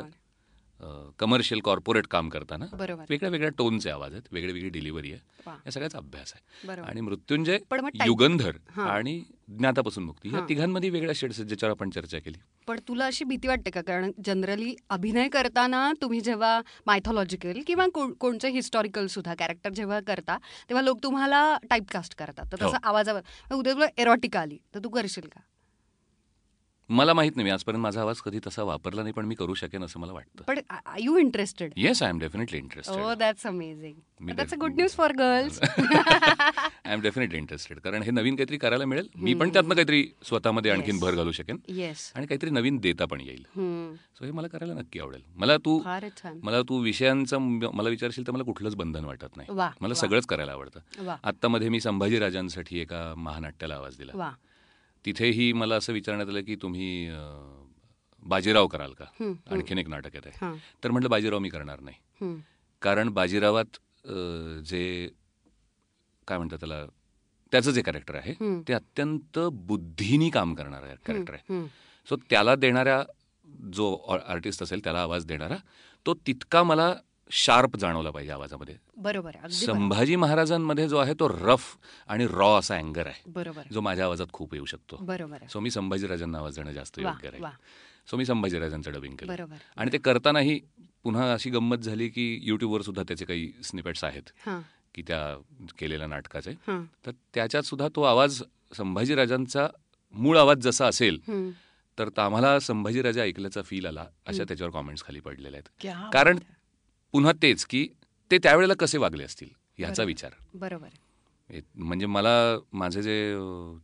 कमर्शियल 1.19 1.59
कॉर्पोरेट 1.59 2.07
काम 2.07 2.29
करताना 2.29 2.65
बरोबर. 2.73 3.05
वेगळ्या 3.09 3.31
वेगळ्या 3.31 3.51
टोनचे 3.57 3.89
आवाज 3.89 4.11
आहेत 4.11 4.23
वेगळी 4.31 4.53
वेगळी 4.53 4.69
डिलिव्हरी 4.69 5.11
आहे. 5.11 5.19
या 5.65 5.71
सगळ्याचा 5.71 5.97
अभ्यास 5.97 6.33
आहे. 6.35 6.69
आणि 6.81 7.01
मृत्युंजय 7.01 7.57
युगंधर. 8.05 8.51
आणि 8.81 9.23
ज्ञातापासून 9.47 10.03
मुक्ती. 10.03 10.29
या. 10.29 10.45
तिघांमध्ये 10.49 10.89
वेगळ्या 10.89 11.13
शेड्स 11.15 11.39
आहेत 11.39 11.47
ज्याच्यावर 11.47 11.75
आपण 11.75 11.89
चर्चा 11.89 12.19
केली. 12.19 12.39
पण 12.67 12.79
तुला 12.87 13.05
अशी 13.05 13.25
भीती 13.25 13.47
वाटते 13.47 13.69
का? 13.69 13.81
कारण 13.81 14.11
जनरली 14.25 14.75
अभिनय 14.89 15.27
करताना 15.27 15.91
तुम्ही 16.01 16.21
जेव्हा 16.21 16.61
मायथॉलॉजिकल 16.85 17.61
किंवा 17.67 17.87
को- 17.93 18.13
कोणचे 18.13 18.49
हिस्टॉरिकल 18.49 19.07
सुद्धा 19.07 19.33
कॅरेक्टर 19.39 19.69
जेव्हा 19.69 19.99
करता 20.07 20.37
तेव्हा 20.37 20.81
लोक 20.81 21.03
तुम्हाला 21.03 21.57
टाईपकास्ट 21.69 22.15
करतात. 22.15 22.45
तर 22.51 22.63
हो. 22.63 22.69
तसं 22.69 22.77
आवाजावर 22.83 23.53
उद्या 23.53 23.73
तुला 23.73 23.85
एरोटिका 23.97 24.39
आली 24.39 24.57
तर 24.75 24.79
तू 24.79 24.89
करशील 24.89 25.27
का? 25.27 25.39
मला 26.89 27.13
माहीत 27.13 27.31
नाही 27.35 27.49
आजपर्यंत 27.49 27.81
माझा 27.81 28.01
आवाज 28.01 28.19
कधी 28.21 28.39
तसा 28.47 28.63
वापरला 28.63 29.01
नाही 29.01 29.13
पण 29.13 29.25
मी 29.25 29.35
करू 29.35 29.53
शकेन 29.53 29.83
असं 29.83 29.99
मला 29.99 30.13
वाटतं. 30.13 30.43
पण 30.43 30.59
I 30.69 30.99
you 30.99 31.17
interested 31.17 31.73
yes 31.75 32.01
I 32.03 32.09
am 32.09 32.19
definitely 32.19 32.57
oh 32.57 32.61
interested 32.61 33.17
that's 33.17 33.45
amazing 33.47 33.93
me 34.19 34.31
that's 34.31 34.51
a 34.53 34.55
def- 34.55 34.61
good 34.61 34.75
news 34.75 34.91
for 34.91 35.11
girls 35.11 35.59
I 35.61 36.93
am 36.93 37.01
definitely 37.01 37.37
interested 37.37 37.79
कारण 37.79 38.03
हे 38.03 38.11
नवीन 38.11 38.35
काहीतरी 38.35 38.57
करायला 38.57 38.85
मिळेल. 38.85 39.07
मी 39.15 39.33
पण 39.33 39.49
त्यातनं 39.53 39.75
काहीतरी 39.75 40.03
स्वतःमध्ये 40.23 40.71
आणखीन. 40.71 40.99
भर 40.99 41.15
घालू 41.15 41.31
शकेन. 41.31 41.57
येस 41.67 42.11
आणि 42.15 42.25
काहीतरी 42.25 42.49
नवीन 42.49 42.77
देता 42.77 43.05
पण 43.05 43.21
येईल. 43.21 43.43
सो 44.17 44.25
हे 44.25 44.31
मला 44.31 44.47
करायला 44.47 44.73
नक्की 44.73 44.99
आवडेल. 44.99 45.21
मला 45.35 45.57
तू 45.57 45.79
मला 46.43 46.61
तू 46.61 46.79
विषयांचं 46.81 47.37
मला 47.73 47.89
विचारशील 47.89 48.27
तर 48.27 48.31
मला 48.31 48.43
कुठलंच 48.43 48.75
बंधन 48.75 49.05
वाटत 49.05 49.37
नाही. 49.37 49.49
मला 49.81 49.93
सगळंच 49.93 50.25
करायला 50.25 50.51
आवडतं. 50.51 51.05
वा 51.05 51.15
आत्ता 51.23 51.47
मध्ये 51.47 51.69
मी 51.69 51.79
संभाजीराजांसाठी 51.79 52.79
एका 52.79 53.13
महानाट्याला 53.17 53.75
आवाज 53.75 53.97
दिला. 53.97 54.11
तिथेही 55.05 55.51
मला 55.53 55.75
असं 55.75 55.93
विचारण्यात 55.93 56.29
आलं 56.29 56.41
की 56.43 56.55
तुम्ही 56.61 57.09
बाजीराव 58.23 58.67
कराल 58.67 58.93
का. 58.93 59.05
आणखीन 59.51 59.77
एक 59.77 59.89
नाटक 59.89 60.15
येत 60.15 60.27
आहे 60.27 60.51
तर 60.83 60.91
म्हटलं 60.91 61.09
बाजीराव 61.09 61.39
मी 61.39 61.49
करणार 61.49 61.79
नाही. 61.79 62.35
कारण 62.81 63.09
बाजीरावात 63.09 63.77
जे 64.65 65.09
काय 66.27 66.37
म्हणतात 66.37 66.59
त्याला 66.59 66.85
त्याचं 67.51 67.71
जे 67.71 67.81
कॅरेक्टर 67.81 68.15
आहे. 68.15 68.33
ते 68.67 68.73
अत्यंत 68.73 69.39
बुद्धीनी 69.39 70.29
काम 70.29 70.53
करणारं 70.55 70.95
कॅरेक्टर 71.05 71.33
आहे. 71.33 71.65
सो 72.07 72.15
त्याला 72.29 72.55
देणाऱ्या 72.55 73.03
जो 73.73 73.93
आर्टिस्ट 74.25 74.63
असेल 74.63 74.83
त्याला 74.83 75.01
आवाज 75.01 75.25
देणारा 75.25 75.55
तो 76.05 76.13
तितका 76.27 76.63
मला 76.63 76.93
शार्प 77.29 77.75
जाणवला 77.77 78.09
पाहिजे 78.11 78.31
आवाजामध्ये 78.31 78.75
बरोबर. 78.97 79.47
संभाजी 79.49 80.15
महाराजांमध्ये 80.15 80.87
जो 80.89 80.97
आहे 80.97 81.13
तो 81.19 81.27
रफ 81.31 81.65
आणि 82.09 82.27
रॉ 82.27 82.49
असा 82.59 82.77
अँगर 82.77 83.07
आहे 83.07 83.31
बरोबर. 83.31 83.61
जो 83.71 83.81
माझ्या 83.81 84.05
आवाजात 84.05 84.27
खूप 84.33 84.53
येऊ 84.53 84.65
शकतो 84.65 84.97
बरोबर. 85.01 85.45
सो 85.49 85.59
मी 85.59 85.71
संभाजीराजांना 85.71 86.37
आवाज 86.37 86.55
देणं 86.55 86.71
जास्त 86.73 86.99
योग्य. 86.99 87.29
आहे 87.33 87.51
सो 88.07 88.17
मी 88.17 88.25
संभाजीराजांचं 88.25 88.91
डबिंग 88.91 89.15
केलं 89.15 89.33
बरोबर 89.33 89.55
आणि 89.77 89.91
ते 89.93 89.97
करतानाही 89.97 90.59
पुन्हा 91.03 91.31
अशी 91.33 91.49
गंमत 91.49 91.77
झाली 91.77 92.07
की 92.09 92.27
युट्यूबवर 92.43 92.81
सुद्धा 92.81 93.03
त्याचे 93.07 93.25
काही 93.25 93.51
स्निपेट्स 93.63 94.03
आहेत 94.03 94.31
की 94.95 95.01
त्या 95.07 95.21
केलेल्या 95.79 96.07
नाटकाचे 96.07 96.51
तर 97.05 97.11
त्याच्यात 97.33 97.63
सुद्धा 97.63 97.87
तो 97.95 98.01
आवाज 98.03 98.41
संभाजीराजांचा 98.77 99.67
मूळ 100.13 100.37
आवाज 100.37 100.57
जसा 100.57 100.87
असेल. 100.87 101.19
तर 101.97 102.09
आम्हाला 102.17 102.59
संभाजीराजा 102.59 103.21
ऐकल्याचा 103.21 103.61
फील 103.61 103.85
आला 103.85 104.05
अशा 104.27 104.43
त्याच्यावर 104.43 104.71
कॉमेंट्स 104.73 105.03
खाली 105.03 105.19
पडलेले 105.19 105.57
आहेत 105.57 105.87
कारण. 106.13 106.37
पुन्हा 107.13 107.31
तेच 107.41 107.65
की 107.65 107.87
ते 108.31 108.37
त्यावेळेला 108.37 108.73
कसे 108.73 108.97
वागले 108.97 109.23
असतील 109.23 109.47
ह्याचा 109.77 109.93
बरोबर. 109.93 110.07
विचार 110.07 110.31
बरोबर 110.53 111.59
म्हणजे 111.75 112.05
मला 112.05 112.57
माझे 112.73 113.01
जे 113.01 113.15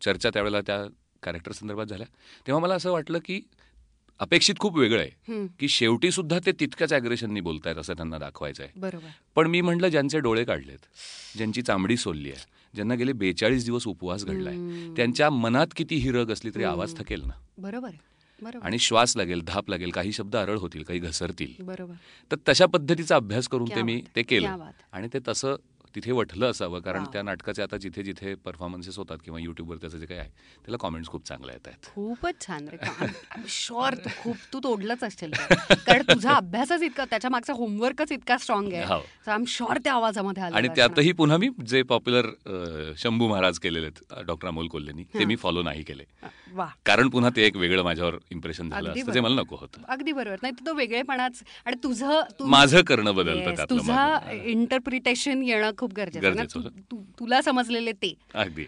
चर्चा 0.01 0.29
त्यावेळेला 0.29 0.61
त्या 0.61 0.83
कॅरेक्टर 1.23 1.51
संदर्भात 1.51 1.85
झाल्या 1.85 2.07
तेव्हा 2.47 2.61
मला 2.61 2.75
असं 2.75 2.91
वाटलं 2.91 3.19
की 3.25 3.39
अपेक्षित 4.19 4.55
खूप 4.59 4.77
वेगळं 4.77 4.99
आहे. 4.99 5.47
की 5.59 5.67
शेवटी 5.67 6.11
सुद्धा 6.11 6.37
ते 6.45 6.51
तितक्याच 6.51 6.93
अग्रेशननी 6.93 7.39
बोलतायत 7.41 7.77
असं 7.77 7.93
त्यांना 7.93 8.17
दाखवायचं 8.17 8.63
आहे 8.63 8.79
बरोबर 8.79 9.07
पण 9.35 9.47
मी 9.47 9.61
म्हटलं 9.61 9.87
ज्यांचे 9.87 10.19
डोळे 10.19 10.43
काढलेत 10.45 10.85
ज्यांची 11.37 11.61
चामडी 11.61 11.97
सोलली 11.97 12.31
आहे 12.31 12.45
ज्यांना 12.73 12.95
गेले 12.95 13.13
बेचाळीस 13.13 13.65
दिवस 13.65 13.87
उपवास 13.87 14.23
घडलाय. 14.25 14.55
त्यांच्या 14.95 15.29
मनात 15.29 15.67
किती 15.75 15.95
हिरग 15.95 16.31
असली 16.31 16.51
तरी 16.55 16.63
आवाज 16.63 16.95
थकेल 16.97 17.21
ना. 17.21 17.33
बरोबर 17.57 17.89
आणि 18.61 18.79
श्वास 18.79 19.17
लागेल 19.17 19.41
धाप 19.41 19.69
लागेल 19.69 19.89
काही 19.89 20.11
शब्द 20.11 20.35
अरळ 20.35 20.57
होतील 20.57 20.83
काही 20.83 20.99
घसरतील. 20.99 21.63
बरोबर. 21.63 21.93
तर 22.31 22.35
तशा 22.49 22.65
पद्धतीचा 22.65 23.15
अभ्यास 23.15 23.47
करून 23.47 23.69
ते 23.75 23.81
मी 23.81 24.03
ते 24.15 24.23
केलं. 24.23 24.69
आणि 24.91 25.07
ते 25.13 25.19
तसं 25.27 25.55
तिथे 25.95 26.11
वठलं 26.11 26.49
असावं 26.49 26.79
कारण. 26.81 27.03
त्या 27.13 27.21
नाटकाचे 27.21 27.61
आता 27.61 27.77
जिथे 27.77 28.03
जिथे 28.03 28.33
परफॉर्मन्सेस 28.45 28.97
होतात 28.97 29.17
किंवा 29.25 29.39
युट्यूबवर 29.39 29.77
त्याचं 29.77 29.97
जे 29.97 30.05
काही 30.05 30.19
आहे 30.19 30.29
त्याला 30.65 30.77
कॉमेंट्स 30.77 31.09
खूप 31.09 31.25
चांगल्या 31.27 31.53
येत 31.55 31.67
आहेत 31.67 31.85
खूपच 31.85 32.41
छान 32.41 32.67
रे 32.67 33.07
शुअर 33.49 33.93
तू 34.05 34.09
खूप 34.19 34.37
तू 34.53 34.59
तोडलंच 34.63 35.03
असशील 35.03 35.31
ते. 35.31 35.55
कारण 35.77 36.01
तुझा 36.09 36.33
अभ्यासच 36.33 36.81
इतका 36.83 37.05
त्याच्या 37.05 37.29
मागचा 37.31 37.53
होमवर्कच 37.53 38.11
इतका 38.11 38.37
स्ट्रॉंग 38.37 38.73
आहे. 38.73 38.83
आय 39.27 39.33
एम 39.33 39.43
शुअर 39.47 39.77
त्या 39.83 39.93
आवाजामध्ये 39.93 40.43
आलं 40.43 40.55
आणि 40.55 40.67
त्यातही 40.75 41.11
पुन्हा 41.13 41.37
मी 41.37 41.49
जे 41.67 41.81
पॉप्युलर 41.85 42.29
शंभू 42.97 43.27
महाराज 43.27 43.59
केलेले 43.59 43.85
आहेत 43.87 44.23
डॉक्टर 44.25 44.47
अमोल 44.47 44.67
कोल्हेनी 44.67 45.03
ते 45.13 45.25
मी 45.25 45.35
फॉलो 45.35 45.61
नाही 45.63 45.83
केले 45.83 46.03
वा 46.53 46.65
कारण 46.85 47.09
पुन्हा 47.09 47.29
ते 47.35 47.45
एक 47.45 47.55
वेगळं 47.57 47.83
माझ्यावर 47.83 48.15
इम्प्रेशन 48.31 48.69
झालं 48.69 48.89
बरोबर. 48.91 49.19
मला 49.21 49.41
नको 49.41 49.55
होतं 49.55 49.81
अगदी 49.87 50.11
बरोबर 50.11 50.37
नाही 50.41 50.65
तो 50.65 50.73
वेगळेपच 50.73 51.41
आणि 51.65 51.75
तुझं 51.83 52.21
तू 52.39 52.45
माझं 52.47 52.81
करणं 52.83 53.15
बदलतं 53.15 53.63
तुझा. 53.69 54.07
इंटरप्रिटेशन 54.45 55.41
येणं 55.43 55.71
खूप 55.85 55.93
गरजेचं 55.97 56.35
ना. 56.35 56.41
तू- 56.91 57.19
तुला 57.19 57.41
समजलेले 57.41 57.91
ते. 57.91 58.13
अगदी 58.33 58.65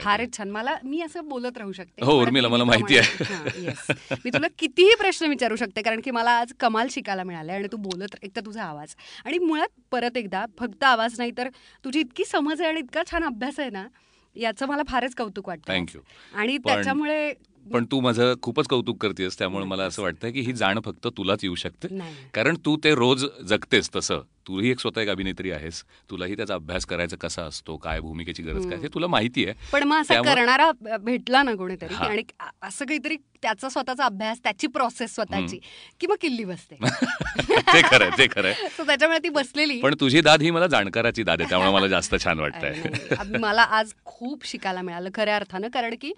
फारच 0.00 0.36
छान. 0.36 0.50
मला 0.50 0.76
मी 0.84 1.00
असं 1.00 1.28
बोलत 1.28 1.58
राहू 1.58 1.72
शकते. 1.72 2.04
हो, 2.04 2.12
मला 2.12 2.22
उर्मिला, 2.22 2.48
मला 2.48 2.64
माहिती 2.64 2.98
आहे. 2.98 3.66
मी 4.10 4.30
तुला 4.30 4.46
कितीही 4.58 4.94
प्रश्न 5.00 5.26
विचारू 5.26 5.56
शकते 5.56 5.82
कारण 5.82 6.00
की 6.00 6.10
मला 6.10 6.30
आज 6.30 6.52
कमाल 6.60 6.86
शिकायला 6.90 7.24
मिळाले 7.24 7.52
आणि 7.52 7.68
तू 7.72 7.76
बोलत 7.76 8.16
एक 8.22 8.30
तर 8.36 8.40
तुझा 8.46 8.64
आवाज. 8.64 8.94
आणि 9.24 9.38
मुळात 9.38 9.80
परत 9.90 10.16
एकदा 10.16 10.44
फक्त 10.58 10.84
आवाज 10.84 11.14
नाही 11.18 11.30
तर 11.38 11.48
तुझी 11.84 12.00
इतकी 12.00 12.24
समज 12.24 12.60
आहे 12.60 12.70
आणि 12.70 12.80
इतका 12.80 13.02
छान 13.10 13.24
अभ्यास 13.24 13.60
आहे 13.60 13.70
ना 13.70 13.86
याचं 14.34 14.66
मला 14.66 14.82
फारच 14.88 15.14
कौतुक 15.14 15.48
वाटतं. 15.48 15.72
You. 15.96 15.98
आणि 16.34 16.58
त्याच्यामुळे 16.58 17.32
पण 17.72 17.84
तू 17.90 18.00
माझं 18.00 18.34
खूपच 18.42 18.66
कौतुक 18.66 19.02
करतेस 19.02 19.38
त्यामुळे 19.38 19.64
मला 19.64 19.82
असं 19.82 20.02
वाटतं 20.02 20.30
की 20.30 20.40
ही 20.40 20.52
जाण 20.52 20.78
फक्त 20.84 21.06
तुलाच 21.06 21.40
येऊ 21.42 21.54
शकते. 21.54 21.88
कारण 22.34 22.56
तू 22.64 22.76
ते 22.84 22.94
रोज 22.94 23.24
जगतेस 23.48 23.90
तसं. 23.96 24.20
तूही 24.46 24.70
एक 24.70 24.80
स्वतः 24.80 25.00
एक 25.00 25.08
अभिनेत्री 25.08 25.50
आहेस. 25.50 25.82
तुलाही 26.10 26.36
त्याचा 26.36 26.54
अभ्यास 26.54 26.86
करायचा 26.86 27.16
कसा 27.16 27.42
असतो? 27.42 27.76
काय 27.76 28.00
भूमिकेची 28.00 28.42
गरज 28.42 28.66
काय? 28.66 28.78
हे 28.78 28.88
तुला 28.94 29.06
माहिती 29.06 29.44
आहे. 29.44 29.54
पण 29.72 29.82
मग 29.82 30.00
असा 30.00 30.20
करणारा 30.22 30.70
भेटला 31.00 31.42
ना 31.42 31.54
कोणीतरी. 31.54 31.94
आणि 31.94 32.22
असं 32.62 32.84
काहीतरी 32.84 33.16
त्याचा 33.42 33.68
स्वतःचा 33.68 34.04
अभ्यास 34.04 34.38
त्याची 34.42 34.66
प्रोसेस 34.66 35.14
स्वतःची 35.14 35.58
की 36.00 36.06
मग 36.06 36.16
किल्ली 36.20 36.44
बसते. 36.44 36.76
ते 37.74 37.82
खरंय 37.82 38.10
ते 38.18 38.26
खरंय 38.26 38.52
त्याच्यामुळे 38.78 39.18
ती 39.18 39.28
बसलेली. 39.28 39.80
पण 39.80 39.94
तुझी 40.00 40.20
दाद 40.20 40.42
ही 40.42 40.50
मला 40.50 40.66
जाणकाराची 40.66 41.22
दाद 41.22 41.40
आहे 41.40 41.48
त्यामुळे 41.50 41.72
मला 41.72 41.88
जास्त 41.88 42.14
छान 42.24 42.40
वाटतंय. 42.40 43.36
मला 43.38 43.62
आज 43.62 43.92
खूप 44.04 44.46
शिकायला 44.46 44.82
मिळालं 44.82 45.08
खऱ्या 45.14 45.36
अर्थानं 45.36 45.68
कारण 45.68 45.94
की 46.00 46.12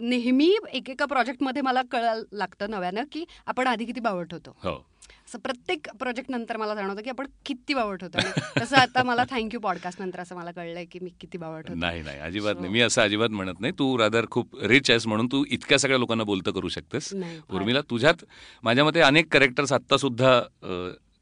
नेहमी 0.00 0.54
एकेका 0.72 1.04
प्रोजेक्टमध्ये 1.04 1.62
मला 1.62 1.82
कळायला 1.82 2.22
लागतं 2.32 2.70
नव्यानं 2.70 3.04
की 3.12 3.24
आपण 3.46 3.66
आधी 3.66 3.84
किती 3.84 4.00
बावट 4.00 4.32
होतो. 4.32 4.56
हो. 4.62 4.72
असं 5.26 5.38
प्रत्येक 5.38 5.88
प्रोजेक्ट 5.98 6.30
नंतर 6.30 6.56
मला 6.56 6.74
जाणवतं 6.74 7.02
की 7.02 7.10
आपण 7.10 7.26
किती 7.46 7.74
बावट 7.74 8.04
होतो. 8.04 8.18
तसं 8.60 8.76
आता 8.76 9.02
मला 9.02 9.24
थँक्यू 9.30 9.60
पॉडकास्ट 9.60 10.00
नंतर 10.02 10.20
असं 10.20 10.36
मला 10.36 10.50
कळलंय 10.50 10.84
की 10.84 10.98
मी 11.02 11.10
किती 11.20 11.38
बावट 11.38 11.68
होतो. 11.68 11.80
नाही 11.80 12.02
नाही 12.02 12.18
अजिबात 12.18 12.52
So- 12.52 12.60
नाही. 12.60 12.72
मी 12.72 12.80
असं 12.80 13.02
अजिबात 13.02 13.28
म्हणत 13.28 13.60
नाही. 13.60 13.72
तू 13.78 13.98
रादर 13.98 14.26
खूप 14.30 14.62
रिच 14.62 14.90
आहेस 14.90 15.06
म्हणून 15.06 15.26
तू 15.26 15.44
इतक्या 15.50 15.78
सगळ्या 15.78 15.98
लोकांना 15.98 16.24
बोलतं 16.24 16.50
करू 16.50 16.68
शकतेस. 16.68 17.14
उर्मिला 17.50 17.80
तुझ्यात 17.80 18.24
माझ्या 18.62 18.84
मते 18.84 19.00
अनेक 19.00 19.32
कॅरेक्टर्स 19.32 19.72
आत्ता 19.72 19.96
सुद्धा 19.96 20.42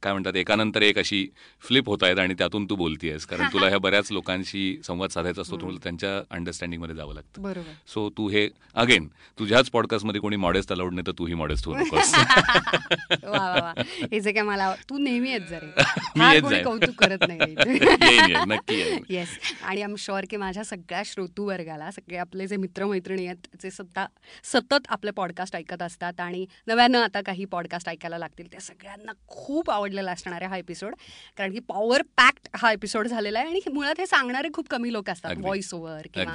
काय 0.02 0.12
म्हणतात 0.12 0.36
एकानंतर 0.36 0.82
एक 0.82 0.98
अशी 0.98 1.26
फ्लिप 1.60 1.88
होत 1.88 2.02
आहेत 2.02 2.18
आणि 2.18 2.34
त्यातून 2.34 2.64
तू 2.64 2.76
बोलतीयस. 2.76 3.26
कारण 3.26 3.46
तुला 3.52 3.68
ह्या 3.68 3.78
बऱ्याच 3.78 4.12
लोकांशी 4.12 4.80
संवाद 4.84 5.10
साधायचा 5.10 5.42
असतो 5.42 5.56
तुला 5.56 5.78
त्यांच्या 5.82 6.18
अंडरस्टँडिंगमध्ये 6.30 6.96
जावं 6.96 7.14
लागतं. 7.14 7.42
बरोबर. 7.42 7.72
सो 7.86 8.08
तू 8.10 8.28
हे 8.28 8.48
अगेन 8.74 9.08
तुझ्याच 9.38 9.70
पॉडकास्टमध्ये 9.70 10.20
कोणी 10.20 10.36
मॉडेस्ट 10.36 10.72
अलाउड 10.72 10.94
नाही 10.94 11.06
तर 11.06 11.12
तूही 11.18 11.34
मॉडेस्ट 11.34 11.66
होऊ 11.66 11.76
नकोस. 11.76 12.14
हे 14.12 14.20
जे 14.20 14.32
काय 14.32 14.42
मला 14.42 14.74
तू 14.90 14.98
नेहमी 14.98 15.30
येत 15.30 15.40
जरे. 15.50 16.60
कौतुक 16.64 16.94
करत 16.94 17.24
नाही 17.28 17.54
नक्की 18.46 18.82
येस 19.08 19.28
आणि 19.62 19.82
आम 19.82 19.94
शुअर 19.98 20.24
की 20.30 20.36
माझ्या 20.36 20.64
सगळ्या 20.64 21.02
श्रोतू 21.06 21.44
वर्गाला 21.44 21.90
सगळे 21.90 22.16
आपले 22.16 22.46
जे 22.46 22.56
मित्रमैत्रिणी 22.56 23.26
आहेत 23.26 23.46
जे 23.62 23.70
सत्ता 23.70 24.06
सतत 24.44 24.86
आपले 24.88 25.10
पॉडकास्ट 25.10 25.56
ऐकत 25.56 25.82
असतात 25.82 26.20
आणि 26.20 26.46
नव्यानं 26.66 26.98
आता 26.98 27.20
काही 27.20 27.44
पॉडकास्ट 27.44 27.88
ऐकायला 27.88 28.18
लागतील 28.18 28.46
त्या 28.50 28.60
सगळ्यांना 28.60 29.12
खूप 29.26 29.70
आवडलेला 29.86 30.12
असणार 30.12 30.40
आहे 30.42 30.50
हा 30.50 30.56
एपिसोड 30.58 30.94
कारण 31.38 31.52
की 31.52 31.58
पॉवर 31.58 32.02
पॅक्ड 32.16 32.48
हा 32.54 32.72
एपिसोड 32.72 33.06
झालेला 33.06 33.38
आहे 33.38 33.48
आणि 33.48 33.60
मुळात 33.72 33.94
हे 33.98 34.06
सांगणारे 34.06 34.48
खूप 34.54 34.68
कमी 34.68 34.92
लोक 34.92 35.10
असतात. 35.10 35.34
व्हॉइस 35.36 35.74
ओव्हर 35.74 36.06
किंवा. 36.14 36.34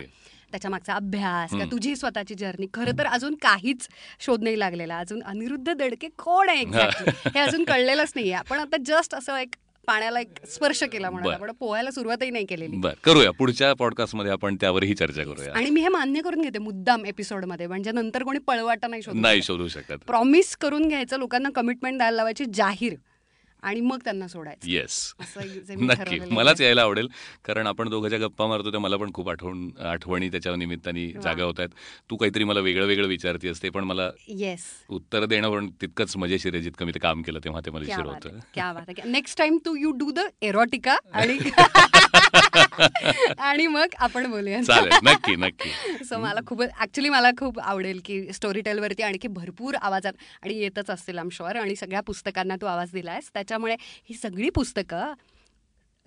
त्याच्या 0.52 0.72
मागचा 0.72 0.94
अभ्यास 0.94 1.50
किंवा. 1.50 1.66
तुझी 1.72 1.96
स्वतःची 1.96 2.36
जर्नी 2.36 2.68
खरं 2.74 2.98
तर 3.00 3.06
अजून 3.08 3.36
काहीच 3.36 3.88
शोध 4.20 4.44
नाही 4.44 4.60
लागलेला. 4.60 4.98
अजून 4.98 5.24
अनिरुद्ध 5.24 5.74
दडके 5.74 6.08
कोण 6.18 6.50
आहे 6.50 6.62
एक्झॅक्टली 6.62 7.30
हे 7.36 7.40
अजून 7.40 7.64
कळलेलंच 7.64 8.14
नाहीये. 8.16 8.34
आपण 8.34 8.60
आता 8.60 8.78
जस्ट 8.86 9.16
असं 9.16 9.38
एक 9.38 9.56
पाण्याला 9.88 10.20
एक 10.20 10.46
स्पर्श 10.46 10.84
केला 10.84 11.10
म्हणून. 11.10 11.34
आपण 11.34 11.52
पोहायला 11.52 11.92
सुरुवातही 11.92 12.30
नाही 12.30 12.46
केलेली. 12.46 12.82
करूया. 13.04 13.32
पुढच्या 13.32 13.74
पॉडकास्टमध्ये 13.74 14.32
आपण 14.32 14.56
त्यावरही 14.56 14.94
चर्चा 14.94 15.24
करूया. 15.24 15.54
आणि 15.54 15.70
मी 15.70 15.82
हे 15.82 15.88
मान्य 15.88 16.22
करून 16.22 16.42
घेते 16.42 16.60
मुद्दाम 16.60 17.06
एपिसोडमध्ये 17.06 17.68
म्हणजे 17.68 17.92
नंतर 17.92 18.24
कोणी 18.24 18.40
पळवाटा 18.40 18.88
नाही 18.88 19.02
शोधू 19.02 19.20
नाही 19.20 19.42
शोधू 19.42 19.68
शकत. 19.68 19.94
प्रॉमिस 20.08 20.56
करून 20.58 20.88
घ्यायचं. 20.88 21.18
लोकांना 21.18 21.50
कमिटमेंट 21.56 21.98
द्यायला 21.98 22.16
लावायची 22.16 22.46
जाहीर. 22.54 22.96
आणि 23.64 23.82
मग 23.82 24.00
त्यांना 24.04 24.28
सोडायचं. 24.28 24.70
येस 24.70 25.14
नक्की. 25.72 26.20
मलाच. 26.32 26.62
यायला 26.62 26.82
आवडेल 26.82 27.08
कारण 27.46 27.68
आपण 27.68 27.90
दोघं 27.90 28.10
ज्या 28.10 28.20
गप्पा 28.20 28.48
मारतो 28.48 28.72
त्या 28.72 28.80
मला 28.80 28.98
पण 28.98 29.12
खूप 29.14 29.30
आठवण 29.30 29.70
आठवणी 29.86 30.30
त्याच्या 30.30 30.56
निमित्ताने. 30.56 31.08
जागा 31.24 31.44
होत 31.44 31.60
आहेत. 31.60 31.70
तू 32.10 32.16
काहीतरी 32.16 32.44
मला 32.44 32.60
वेगळं 32.60 32.86
वेगळं 32.86 33.08
विचारते 33.08 33.50
असते 33.50 33.70
पण 33.70 33.84
मला 33.84 34.10
येस 34.28 34.66
उत्तर 34.90 35.26
देणं 35.26 35.52
पण 35.52 35.70
तितकंच 35.82 36.18
मजेशीर 36.18 36.54
आहे 36.54 36.64
जितकं 36.64 36.86
मी 36.86 36.92
ते 36.92 37.00
काम 37.00 37.22
केलं 37.22 37.40
तेव्हा 37.44 37.62
ते 37.66 37.72
मजेशीर 37.72 38.04
बात 38.04 38.28
होतं. 38.28 39.12
नेक्स्ट 39.12 39.38
टाइम 39.38 39.58
तू 39.66 39.76
यू 39.76 39.92
डू 39.92 40.12
द 40.12 40.28
एरोटिका 40.42 40.98
आणि 41.14 41.38
आणि 43.40 43.68
मग 43.68 43.96
आपण 43.98 44.30
बोलूया 44.32 44.62
चालेल. 44.64 44.94
नक्की 45.04 45.36
नक्की. 45.36 45.70
सो 46.06 46.18
मला 46.18 46.40
खूप 46.48 46.62
ऍक्च्युली 46.62 47.10
मला 47.10 47.32
खूप 47.40 47.60
आवडेल 47.60 48.00
की 48.06 48.22
स्टोरी 48.34 48.62
टेलवरती 48.62 49.04
आणखी 49.04 49.28
भरपूर 49.28 49.76
आवाजात 49.82 50.14
आणि 50.44 50.58
येतच 50.58 50.90
असतील 50.90 51.18
आम 51.18 51.30
शुअर 51.32 51.56
आणि 51.56 51.76
सगळ्या 51.76 52.02
पुस्तकांना 52.02 52.56
तू 52.62 52.66
आवाज 52.66 52.92
दिलायस. 52.94 53.30
त्याच्यामुळे 53.34 53.76
ही 53.82 54.16
सगळी 54.16 54.50
पुस्तकं 54.50 55.14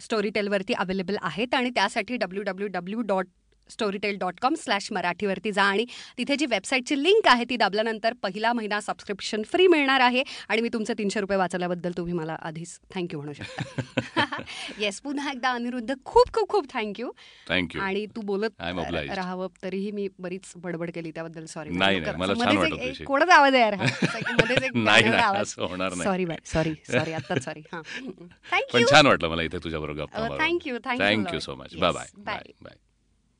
स्टोरी 0.00 0.30
टेलवरती 0.30 0.72
अवेलेबल 0.72 1.16
आहेत 1.22 1.54
आणि 1.54 1.70
त्यासाठी 1.70 2.16
W 2.16 2.42
W 2.42 2.68
W 2.68 3.00
dot 3.00 3.26
Storytel 3.70 4.18
dot 4.18 4.40
com 4.40 4.54
slash 4.54 4.92
मराठीवरती 4.92 5.52
जा 5.52 5.62
आणि 5.62 5.84
तिथे 6.18 6.36
जी 6.36 6.46
वेबसाईटची 6.46 7.02
लिंक 7.02 7.28
आहे 7.28 7.44
ती 7.44 7.56
दाबल्यानंतर 7.56 8.12
पहिला 8.12 8.52
महिना 8.52 8.80
सबस्क्रिप्शन 8.80 9.42
फ्री 9.42 9.66
मिळणार 9.66 10.00
आहे. 10.00 10.22
आणि 10.48 10.62
मी 10.62 10.68
तुमचे 10.72 10.94
तीनशे 10.98 11.20
रुपये 11.20 11.38
वाचवल्याबद्दल 11.38 11.92
तुम्ही 11.96 12.12
मला 12.12 12.36
आधीच 12.42 12.80
थँक्यू 12.94 13.20
म्हणू 13.20 13.32
शकता. 13.32 13.96
येस 14.78 15.00
पुन्हा 15.00 15.30
एकदा 15.30 15.50
अनिरुद्ध 15.50 15.94
खूच 16.04 16.32
खूप 16.32 16.48
खूप 16.48 16.72
थँक्यू 16.72 17.10
थँक्यू 17.48 17.80
आणि 17.80 18.06
तू 18.06 18.20
बोलत. 18.20 18.50
राहावं 19.14 19.46
तरीही 19.62 19.90
मी 19.90 20.08
बरीच 20.18 20.52
बडबड 20.56 20.90
केली 20.90 21.10
त्याबद्दल. 21.10 21.44
सॉरी 21.44 21.70
तुझ्याशी. 22.70 23.04
कोणाचा 23.04 23.34
आवाज 23.34 23.54
आहे. 25.58 26.04
सॉरी 26.04 26.24
बाय 26.24 26.36
सॉरी 26.44 26.74
सॉरी 26.92 27.12
आता 27.12 27.40
सॉरी 27.40 27.62
हा. 27.72 27.82
थँक्यू 28.52 28.86
छान 28.90 29.06
वाटलं 29.06 29.28
मला 29.28 29.42
इथे 29.42 29.58
तुझ्याबरोबर 29.58 30.38
thank you 30.38 30.78
thank you 30.84 31.06
thank you 31.06 31.40
so 31.40 31.54
much 31.54 31.76
bye 31.76 31.92
bye 31.92 32.06
bye 32.16 32.42
bye 32.62 32.76